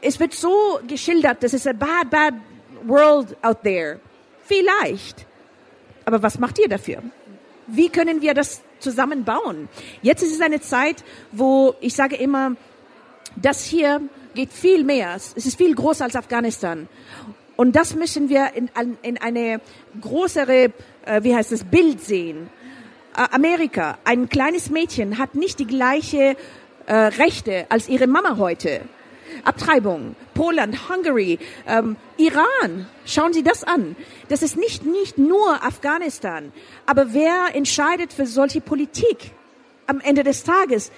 es 0.00 0.18
wird 0.18 0.32
so 0.32 0.80
geschildert, 0.86 1.42
das 1.42 1.52
ist 1.52 1.66
a 1.66 1.72
bad, 1.72 2.08
bad 2.10 2.34
world 2.86 3.36
out 3.42 3.62
there. 3.62 4.00
Vielleicht. 4.44 5.26
Aber 6.04 6.22
was 6.22 6.38
macht 6.38 6.58
ihr 6.58 6.68
dafür? 6.68 7.02
Wie 7.66 7.88
können 7.88 8.22
wir 8.22 8.34
das 8.34 8.62
zusammenbauen? 8.80 9.68
Jetzt 10.02 10.22
ist 10.22 10.34
es 10.34 10.40
eine 10.40 10.60
Zeit, 10.60 11.04
wo 11.30 11.74
ich 11.80 11.94
sage 11.94 12.16
immer, 12.16 12.56
das 13.36 13.64
hier 13.64 14.00
geht 14.34 14.52
viel 14.52 14.84
mehr. 14.84 15.14
Es 15.14 15.32
ist 15.32 15.56
viel 15.56 15.74
größer 15.74 16.04
als 16.04 16.16
Afghanistan. 16.16 16.88
Und 17.56 17.76
das 17.76 17.94
müssen 17.94 18.28
wir 18.28 18.52
in, 18.54 18.70
in 19.02 19.18
eine 19.18 19.60
größere, 20.00 20.72
äh, 21.04 21.22
wie 21.22 21.34
heißt 21.34 21.52
das, 21.52 21.64
Bild 21.64 22.00
sehen. 22.00 22.48
Amerika, 23.12 23.98
ein 24.04 24.28
kleines 24.28 24.70
Mädchen 24.70 25.18
hat 25.18 25.34
nicht 25.34 25.58
die 25.58 25.66
gleiche 25.66 26.36
äh, 26.86 26.94
Rechte 26.94 27.66
als 27.68 27.88
ihre 27.88 28.06
Mama 28.06 28.36
heute. 28.38 28.82
Abtreibung, 29.44 30.16
Poland, 30.34 30.88
Hungary, 30.88 31.38
ähm, 31.66 31.96
Iran. 32.16 32.86
Schauen 33.04 33.32
Sie 33.32 33.42
das 33.42 33.64
an. 33.64 33.96
Das 34.28 34.42
ist 34.42 34.56
nicht, 34.56 34.84
nicht 34.84 35.18
nur 35.18 35.62
Afghanistan. 35.62 36.52
Aber 36.86 37.12
wer 37.12 37.54
entscheidet 37.54 38.12
für 38.12 38.26
solche 38.26 38.60
Politik 38.60 39.32
am 39.86 40.00
Ende 40.00 40.24
des 40.24 40.44
Tages? 40.44 40.90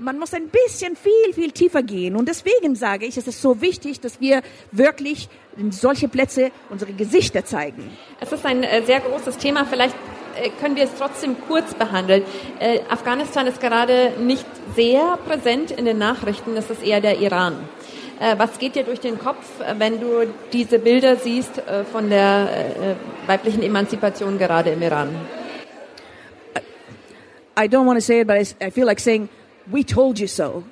Man 0.00 0.20
muss 0.20 0.32
ein 0.32 0.48
bisschen 0.48 0.94
viel, 0.94 1.34
viel 1.34 1.50
tiefer 1.50 1.82
gehen. 1.82 2.14
Und 2.14 2.28
deswegen 2.28 2.76
sage 2.76 3.04
ich, 3.04 3.16
es 3.16 3.26
ist 3.26 3.42
so 3.42 3.60
wichtig, 3.60 4.00
dass 4.00 4.20
wir 4.20 4.42
wirklich 4.70 5.28
in 5.56 5.72
solche 5.72 6.06
Plätze 6.06 6.52
unsere 6.70 6.92
Gesichter 6.92 7.44
zeigen. 7.44 7.90
Es 8.20 8.30
ist 8.30 8.46
ein 8.46 8.62
äh, 8.62 8.82
sehr 8.84 9.00
großes 9.00 9.38
Thema. 9.38 9.64
Vielleicht 9.64 9.96
äh, 10.40 10.50
können 10.60 10.76
wir 10.76 10.84
es 10.84 10.90
trotzdem 10.96 11.34
kurz 11.48 11.74
behandeln. 11.74 12.22
Äh, 12.60 12.78
Afghanistan 12.88 13.48
ist 13.48 13.60
gerade 13.60 14.12
nicht 14.20 14.46
sehr 14.76 15.18
präsent 15.26 15.72
in 15.72 15.84
den 15.84 15.98
Nachrichten. 15.98 16.56
Es 16.56 16.70
ist 16.70 16.84
eher 16.84 17.00
der 17.00 17.18
Iran. 17.18 17.56
Was 18.36 18.58
geht 18.58 18.74
dir 18.74 18.82
durch 18.82 18.98
den 18.98 19.16
Kopf, 19.16 19.46
wenn 19.78 20.00
du 20.00 20.26
diese 20.52 20.80
Bilder 20.80 21.14
siehst 21.14 21.62
von 21.92 22.10
der 22.10 22.96
weiblichen 23.28 23.62
Emanzipation 23.62 24.38
gerade 24.38 24.70
im 24.70 24.82
Iran? 24.82 25.14
I 27.56 27.68
don't 27.68 27.86
want 27.86 27.96
to 27.96 28.04
say 28.04 28.22
it, 28.22 28.26
but 28.26 28.36
I 28.60 28.70
feel 28.70 28.86
like 28.86 28.98
saying, 28.98 29.28
we 29.70 29.84
told 29.84 30.18
you 30.18 30.26
so. 30.26 30.64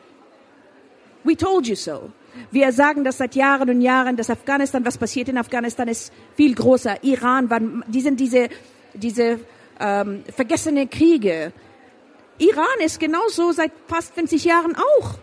We 1.25 1.37
told 1.37 1.67
you 1.67 1.77
so. 1.77 2.11
Wir 2.51 2.73
sagen 2.73 3.03
das 3.05 3.19
seit 3.19 3.35
Jahren 3.35 3.71
und 3.71 3.81
Jahren, 3.81 4.17
dass 4.17 4.31
Afghanistan, 4.31 4.85
was 4.85 4.99
passiert 4.99 5.29
in 5.29 5.39
Afghanistan, 5.39 5.89
ist 5.89 6.13
viel 6.37 6.55
größer. 6.55 7.03
Iran, 7.03 7.51
waren, 7.51 7.85
die 7.89 8.01
sind 8.01 8.21
diese, 8.21 8.49
diese 8.95 9.41
ähm, 9.81 10.23
vergessene 10.35 10.87
Kriege. 10.87 11.53
Iran 12.39 12.81
ist 12.85 13.01
genauso 13.01 13.53
seit 13.53 13.73
fast 13.87 14.15
50 14.15 14.45
Jahren 14.45 14.77
auch. 14.77 15.19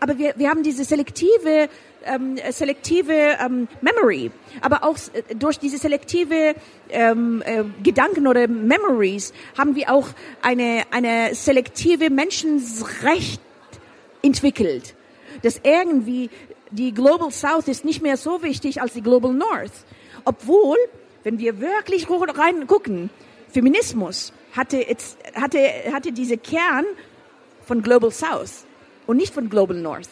Aber 0.00 0.18
wir, 0.18 0.34
wir 0.36 0.50
haben 0.50 0.62
diese 0.62 0.84
selektive, 0.84 1.68
ähm, 2.04 2.38
selektive 2.50 3.12
ähm, 3.12 3.68
Memory. 3.80 4.30
Aber 4.60 4.84
auch 4.84 4.96
äh, 5.12 5.34
durch 5.34 5.58
diese 5.58 5.78
selektive 5.78 6.54
ähm, 6.90 7.42
äh, 7.44 7.64
Gedanken 7.82 8.26
oder 8.26 8.48
Memories 8.48 9.32
haben 9.56 9.74
wir 9.74 9.90
auch 9.90 10.08
eine, 10.42 10.82
eine 10.90 11.34
selektive 11.34 12.10
Menschenrecht 12.10 13.40
entwickelt. 14.22 14.94
Dass 15.42 15.60
irgendwie 15.62 16.30
die 16.70 16.92
Global 16.92 17.30
South 17.30 17.68
ist 17.68 17.84
nicht 17.84 18.02
mehr 18.02 18.16
so 18.16 18.42
wichtig 18.42 18.80
als 18.80 18.94
die 18.94 19.02
Global 19.02 19.32
North. 19.32 19.72
Obwohl, 20.24 20.76
wenn 21.24 21.38
wir 21.38 21.60
wirklich 21.60 22.06
rein 22.10 22.66
gucken, 22.66 23.10
Feminismus 23.50 24.32
hatte, 24.52 24.78
jetzt, 24.78 25.18
hatte, 25.34 25.58
hatte 25.92 26.12
diese 26.12 26.38
Kern 26.38 26.84
von 27.64 27.82
Global 27.82 28.10
South 28.10 28.64
und 29.06 29.16
nicht 29.16 29.34
von 29.34 29.48
Global 29.48 29.76
North. 29.76 30.08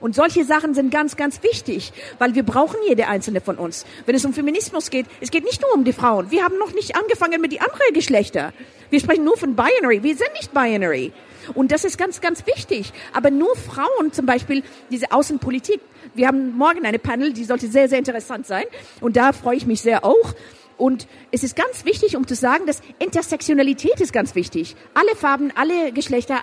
Und 0.00 0.14
solche 0.14 0.44
Sachen 0.44 0.74
sind 0.74 0.90
ganz, 0.90 1.16
ganz 1.16 1.42
wichtig, 1.42 1.92
weil 2.18 2.34
wir 2.34 2.42
brauchen 2.42 2.76
jede 2.88 3.08
einzelne 3.08 3.40
von 3.40 3.56
uns. 3.56 3.86
Wenn 4.04 4.14
es 4.14 4.24
um 4.24 4.32
Feminismus 4.32 4.90
geht, 4.90 5.06
es 5.20 5.30
geht 5.30 5.44
nicht 5.44 5.62
nur 5.62 5.72
um 5.74 5.84
die 5.84 5.92
Frauen. 5.92 6.30
Wir 6.30 6.44
haben 6.44 6.58
noch 6.58 6.72
nicht 6.74 6.96
angefangen 6.96 7.40
mit 7.40 7.52
die 7.52 7.60
anderen 7.60 7.94
Geschlechter. 7.94 8.52
Wir 8.90 9.00
sprechen 9.00 9.24
nur 9.24 9.36
von 9.36 9.56
Binary. 9.56 10.02
Wir 10.02 10.16
sind 10.16 10.32
nicht 10.34 10.52
Binary. 10.52 11.12
Und 11.54 11.72
das 11.72 11.84
ist 11.84 11.98
ganz, 11.98 12.20
ganz 12.20 12.46
wichtig. 12.46 12.92
Aber 13.12 13.30
nur 13.30 13.54
Frauen, 13.56 14.12
zum 14.12 14.26
Beispiel 14.26 14.62
diese 14.90 15.12
Außenpolitik. 15.12 15.80
Wir 16.14 16.28
haben 16.28 16.56
morgen 16.56 16.84
eine 16.84 16.98
Panel, 16.98 17.32
die 17.32 17.44
sollte 17.44 17.68
sehr, 17.68 17.88
sehr 17.88 17.98
interessant 17.98 18.46
sein. 18.46 18.64
Und 19.00 19.16
da 19.16 19.32
freue 19.32 19.56
ich 19.56 19.66
mich 19.66 19.80
sehr 19.80 20.04
auch. 20.04 20.34
Und 20.76 21.06
es 21.30 21.42
ist 21.42 21.56
ganz 21.56 21.84
wichtig, 21.84 22.16
um 22.16 22.26
zu 22.26 22.34
sagen, 22.34 22.66
dass 22.66 22.82
Intersektionalität 22.98 24.00
ist 24.00 24.12
ganz 24.12 24.34
wichtig. 24.34 24.76
Alle 24.94 25.16
Farben, 25.16 25.52
alle 25.54 25.92
Geschlechter, 25.92 26.40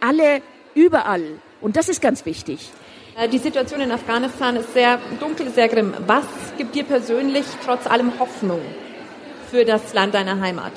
alle 0.00 0.40
überall. 0.74 1.40
Und 1.60 1.76
das 1.76 1.88
ist 1.88 2.00
ganz 2.00 2.24
wichtig. 2.26 2.70
Äh, 3.18 3.28
Die 3.28 3.38
Situation 3.38 3.80
in 3.80 3.90
Afghanistan 3.90 4.56
ist 4.56 4.72
sehr 4.72 4.98
dunkel, 5.20 5.50
sehr 5.50 5.68
grimm. 5.68 5.94
Was 6.06 6.26
gibt 6.58 6.74
dir 6.74 6.84
persönlich 6.84 7.44
trotz 7.64 7.86
allem 7.86 8.18
Hoffnung 8.18 8.60
für 9.50 9.64
das 9.64 9.94
Land 9.94 10.14
deiner 10.14 10.40
Heimat? 10.40 10.72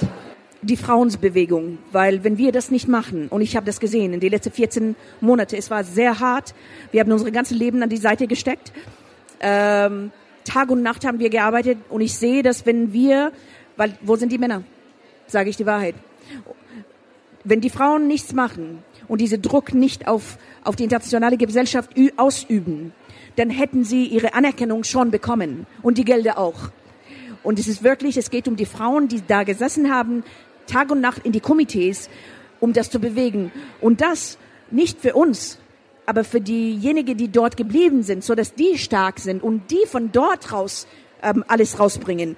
Die 0.61 0.75
Frauensbewegung, 0.75 1.77
weil 1.93 2.23
wenn 2.23 2.37
wir 2.37 2.51
das 2.51 2.69
nicht 2.69 2.87
machen, 2.87 3.27
und 3.29 3.41
ich 3.41 3.55
habe 3.55 3.65
das 3.65 3.79
gesehen 3.79 4.13
in 4.13 4.19
den 4.19 4.29
letzten 4.29 4.51
14 4.51 4.95
Monate, 5.21 5.55
es 5.55 5.71
war 5.71 5.85
sehr 5.85 6.19
hart, 6.19 6.53
wir 6.91 6.99
haben 6.99 7.11
unsere 7.11 7.31
ganze 7.31 7.53
Leben 7.53 7.81
an 7.81 7.89
die 7.89 7.97
Seite 7.97 8.27
gesteckt, 8.27 8.73
ähm, 9.39 10.11
Tag 10.43 10.69
und 10.69 10.81
Nacht 10.81 11.05
haben 11.05 11.19
wir 11.19 11.29
gearbeitet 11.29 11.77
und 11.89 12.01
ich 12.01 12.15
sehe, 12.15 12.43
dass 12.43 12.65
wenn 12.65 12.91
wir, 12.91 13.31
weil 13.77 13.93
wo 14.01 14.17
sind 14.17 14.31
die 14.33 14.37
Männer, 14.37 14.63
sage 15.27 15.49
ich 15.49 15.55
die 15.55 15.65
Wahrheit, 15.65 15.95
wenn 17.45 17.61
die 17.61 17.69
Frauen 17.69 18.07
nichts 18.07 18.33
machen 18.33 18.83
und 19.09 19.19
diese 19.19 19.39
Druck 19.39 19.73
nicht 19.73 20.07
auf, 20.07 20.37
auf 20.63 20.77
die 20.77 20.83
internationale 20.83 21.35
Gesellschaft 21.35 21.89
ausüben, 22.15 22.93
dann 23.35 23.49
hätten 23.49 23.83
sie 23.83 24.05
ihre 24.05 24.33
Anerkennung 24.33 24.85
schon 24.85 25.11
bekommen 25.11 25.67
und 25.81 25.97
die 25.97 26.05
Gelder 26.05 26.37
auch. 26.37 26.69
Und 27.43 27.59
es 27.59 27.67
ist 27.67 27.83
wirklich, 27.83 28.15
es 28.15 28.29
geht 28.29 28.47
um 28.47 28.55
die 28.55 28.65
Frauen, 28.65 29.09
die 29.09 29.21
da 29.25 29.43
gesessen 29.43 29.93
haben, 29.93 30.23
Tag 30.67 30.91
und 30.91 31.01
Nacht 31.01 31.25
in 31.25 31.31
die 31.31 31.39
Komitees, 31.39 32.09
um 32.59 32.73
das 32.73 32.89
zu 32.89 32.99
bewegen. 32.99 33.51
Und 33.81 34.01
das 34.01 34.37
nicht 34.71 34.99
für 34.99 35.15
uns, 35.15 35.57
aber 36.05 36.23
für 36.23 36.41
diejenigen, 36.41 37.17
die 37.17 37.31
dort 37.31 37.57
geblieben 37.57 38.03
sind, 38.03 38.23
so 38.23 38.35
dass 38.35 38.53
die 38.53 38.77
stark 38.77 39.19
sind 39.19 39.41
und 39.41 39.71
die 39.71 39.85
von 39.87 40.11
dort 40.11 40.51
raus 40.51 40.87
ähm, 41.23 41.43
alles 41.47 41.79
rausbringen. 41.79 42.35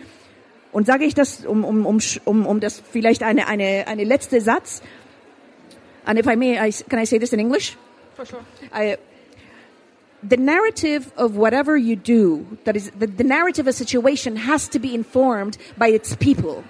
Und 0.72 0.88
sage 0.88 1.04
ich 1.04 1.14
das, 1.14 1.46
um, 1.46 1.66
um, 1.66 1.86
um, 1.86 2.00
um, 2.26 2.46
um 2.46 2.60
das 2.60 2.82
vielleicht 2.92 3.24
eine, 3.24 3.48
eine, 3.48 3.88
eine 3.88 4.04
letzte 4.04 4.40
Satz. 4.40 4.82
And 6.06 6.18
if 6.18 6.28
I 6.28 6.36
may, 6.36 6.60
I, 6.60 6.72
can 6.72 7.00
I 7.00 7.04
say 7.04 7.18
this 7.18 7.34
in 7.34 7.40
English? 7.40 7.78
For 8.16 8.26
sure. 8.26 8.44
I, 8.74 8.98
the 10.24 10.38
narrative 10.38 11.12
of 11.18 11.36
whatever 11.36 11.78
you 11.78 11.96
do, 11.96 12.46
that 12.66 12.76
is, 12.76 12.92
the, 12.92 13.08
the 13.08 13.24
narrative 13.24 13.66
of 13.66 13.70
a 13.70 13.74
situation 13.74 14.36
has 14.36 14.68
to 14.70 14.80
be 14.80 14.94
informed 14.94 15.58
by 15.78 15.88
its 15.88 16.16
people. 16.16 16.64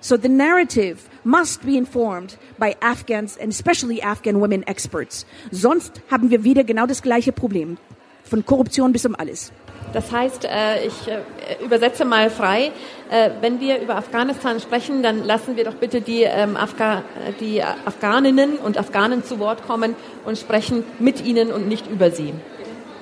So 0.00 0.16
the 0.16 0.28
narrative 0.28 1.08
must 1.24 1.64
be 1.64 1.76
informed 1.76 2.36
by 2.58 2.76
Afghans 2.80 3.36
and 3.38 3.50
especially 3.50 4.00
Afghan 4.02 4.40
women 4.40 4.62
experts. 4.68 5.24
Sonst 5.50 6.00
haben 6.10 6.30
wir 6.30 6.44
wieder 6.44 6.64
genau 6.64 6.86
das 6.86 7.02
gleiche 7.02 7.32
Problem. 7.32 7.78
Von 8.24 8.44
Korruption 8.44 8.92
bis 8.92 9.06
um 9.06 9.16
alles. 9.18 9.52
Das 9.96 10.12
heißt, 10.12 10.44
äh, 10.44 10.86
ich 10.86 11.08
äh, 11.08 11.64
übersetze 11.64 12.04
mal 12.04 12.28
frei, 12.28 12.70
äh, 13.10 13.30
wenn 13.40 13.60
wir 13.60 13.80
über 13.80 13.96
Afghanistan 13.96 14.60
sprechen, 14.60 15.02
dann 15.02 15.24
lassen 15.24 15.56
wir 15.56 15.64
doch 15.64 15.76
bitte 15.76 16.02
die, 16.02 16.24
ähm, 16.24 16.54
Afga 16.54 17.02
die 17.40 17.62
Afghaninnen 17.62 18.58
und 18.58 18.76
Afghanen 18.76 19.24
zu 19.24 19.38
Wort 19.38 19.66
kommen 19.66 19.96
und 20.26 20.36
sprechen 20.36 20.84
mit 20.98 21.24
ihnen 21.24 21.50
und 21.50 21.66
nicht 21.66 21.86
über 21.90 22.10
sie. 22.10 22.34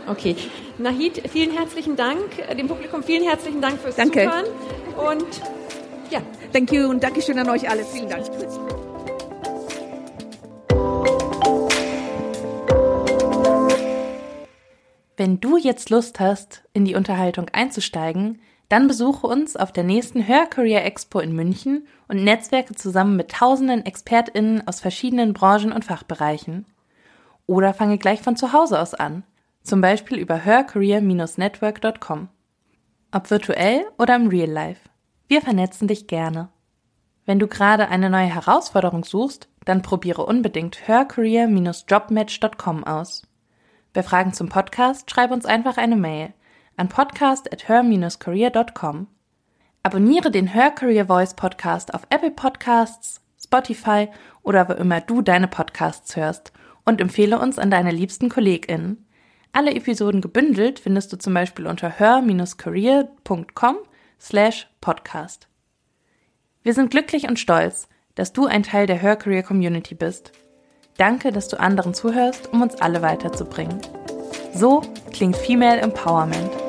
Okay. 0.07 0.37
Nahid, 0.79 1.21
vielen 1.33 1.51
herzlichen 1.51 1.97
Dank. 1.97 2.21
Dem 2.57 2.69
Publikum 2.69 3.03
vielen 3.03 3.25
herzlichen 3.25 3.61
Dank 3.61 3.81
fürs 3.81 3.97
Danke. 3.97 4.21
Zuhören. 4.21 4.45
Und 5.17 5.27
ja. 6.11 6.21
Thank 6.53 6.71
you 6.71 6.89
und 6.89 7.03
Dankeschön 7.03 7.37
an 7.41 7.51
euch 7.51 7.69
alle. 7.69 7.85
Vielen 7.85 8.09
Dank. 8.09 8.25
Wenn 15.17 15.41
du 15.41 15.57
jetzt 15.57 15.91
Lust 15.91 16.19
hast, 16.19 16.65
in 16.73 16.85
die 16.85 16.97
Unterhaltung 16.97 17.49
einzusteigen, 17.53 18.41
dann 18.69 18.89
besuche 18.89 19.27
uns 19.27 19.57
auf 19.57 19.71
der 19.73 19.85
nächsten 19.85 20.27
Hörcareer 20.27 20.85
Expo 20.85 21.21
in 21.21 21.37
München 21.37 21.87
und 22.09 22.25
netzwerke 22.25 22.75
zusammen 22.75 23.15
mit 23.17 23.31
tausenden 23.31 23.87
ExpertInnen 23.87 24.67
aus 24.67 24.81
verschiedenen 24.81 25.33
Branchen 25.33 25.71
und 25.73 25.85
Fachbereichen. 25.85 26.67
Oder 27.47 27.75
fange 27.75 27.99
gleich 27.99 28.23
von 28.23 28.35
zu 28.37 28.53
Hause 28.53 28.81
aus 28.81 28.95
an, 28.95 29.23
zum 29.63 29.81
Beispiel 29.81 30.19
über 30.19 30.35
hercareer-network.com. 30.35 32.29
Ob 33.13 33.31
virtuell 33.31 33.85
oder 33.99 34.17
im 34.17 34.27
Real 34.27 34.51
Life. 34.51 34.81
Wir 35.29 35.41
vernetzen 35.43 35.87
dich 35.87 36.09
gerne. 36.09 36.49
Wenn 37.27 37.39
du 37.39 37.47
gerade 37.47 37.89
eine 37.89 38.11
neue 38.11 38.35
Herausforderung 38.35 39.05
suchst, 39.05 39.49
dann 39.65 39.83
probiere 39.83 40.27
unbedingt 40.27 40.89
hercareer-jobmatch.com 40.89 42.85
aus. 42.85 43.23
Bei 43.95 44.03
Fragen 44.03 44.33
zum 44.33 44.49
Podcast 44.49 45.09
schreib 45.09 45.31
uns 45.31 45.47
einfach 45.47 45.77
eine 45.77 45.95
Mail 45.95 46.35
an 46.77 46.89
podcast 46.89 47.53
at 47.53 47.69
her-career.com. 47.69 49.07
Abonniere 49.85 50.33
den 50.33 50.49
Her 50.49 50.73
Career 50.73 51.07
Voice 51.07 51.35
Podcast 51.35 51.95
auf 51.95 52.03
Apple 52.11 52.33
Podcasts, 52.33 53.21
Spotify 53.41 54.09
oder 54.43 54.69
wo 54.69 54.73
immer 54.73 55.01
du 55.01 55.23
deine 55.23 55.47
Podcasts 55.47 56.17
hörst 56.17 56.53
und 56.85 57.01
empfehle 57.01 57.39
uns 57.39 57.61
an 57.61 57.71
deine 57.71 57.93
liebsten 57.93 58.29
KollegInnen. 58.29 59.07
Alle 59.53 59.73
Episoden 59.73 60.21
gebündelt 60.21 60.81
findest 60.81 61.13
du 61.13 61.17
zum 61.17 61.33
Beispiel 61.33 61.69
unter 61.69 61.89
her-career.com 61.89 63.77
slash 64.21 64.69
podcast. 64.81 65.47
Wir 66.65 66.75
sind 66.75 66.91
glücklich 66.91 67.29
und 67.29 67.39
stolz, 67.39 67.89
dass 68.17 68.33
du 68.33 68.47
ein 68.47 68.65
Teil 68.65 68.89
der 68.89 68.99
Her 68.99 69.15
Career 69.15 69.45
Community 69.45 69.95
bist. 69.95 70.33
Danke, 70.97 71.33
dass 71.33 71.49
du 71.49 71.59
anderen 71.59 71.93
zuhörst, 71.93 72.53
um 72.53 72.63
uns 72.63 72.81
alle 72.81 73.03
weiterzubringen. 73.03 73.81
So 74.55 74.83
klingt 75.13 75.37
Female 75.37 75.81
Empowerment. 75.81 76.64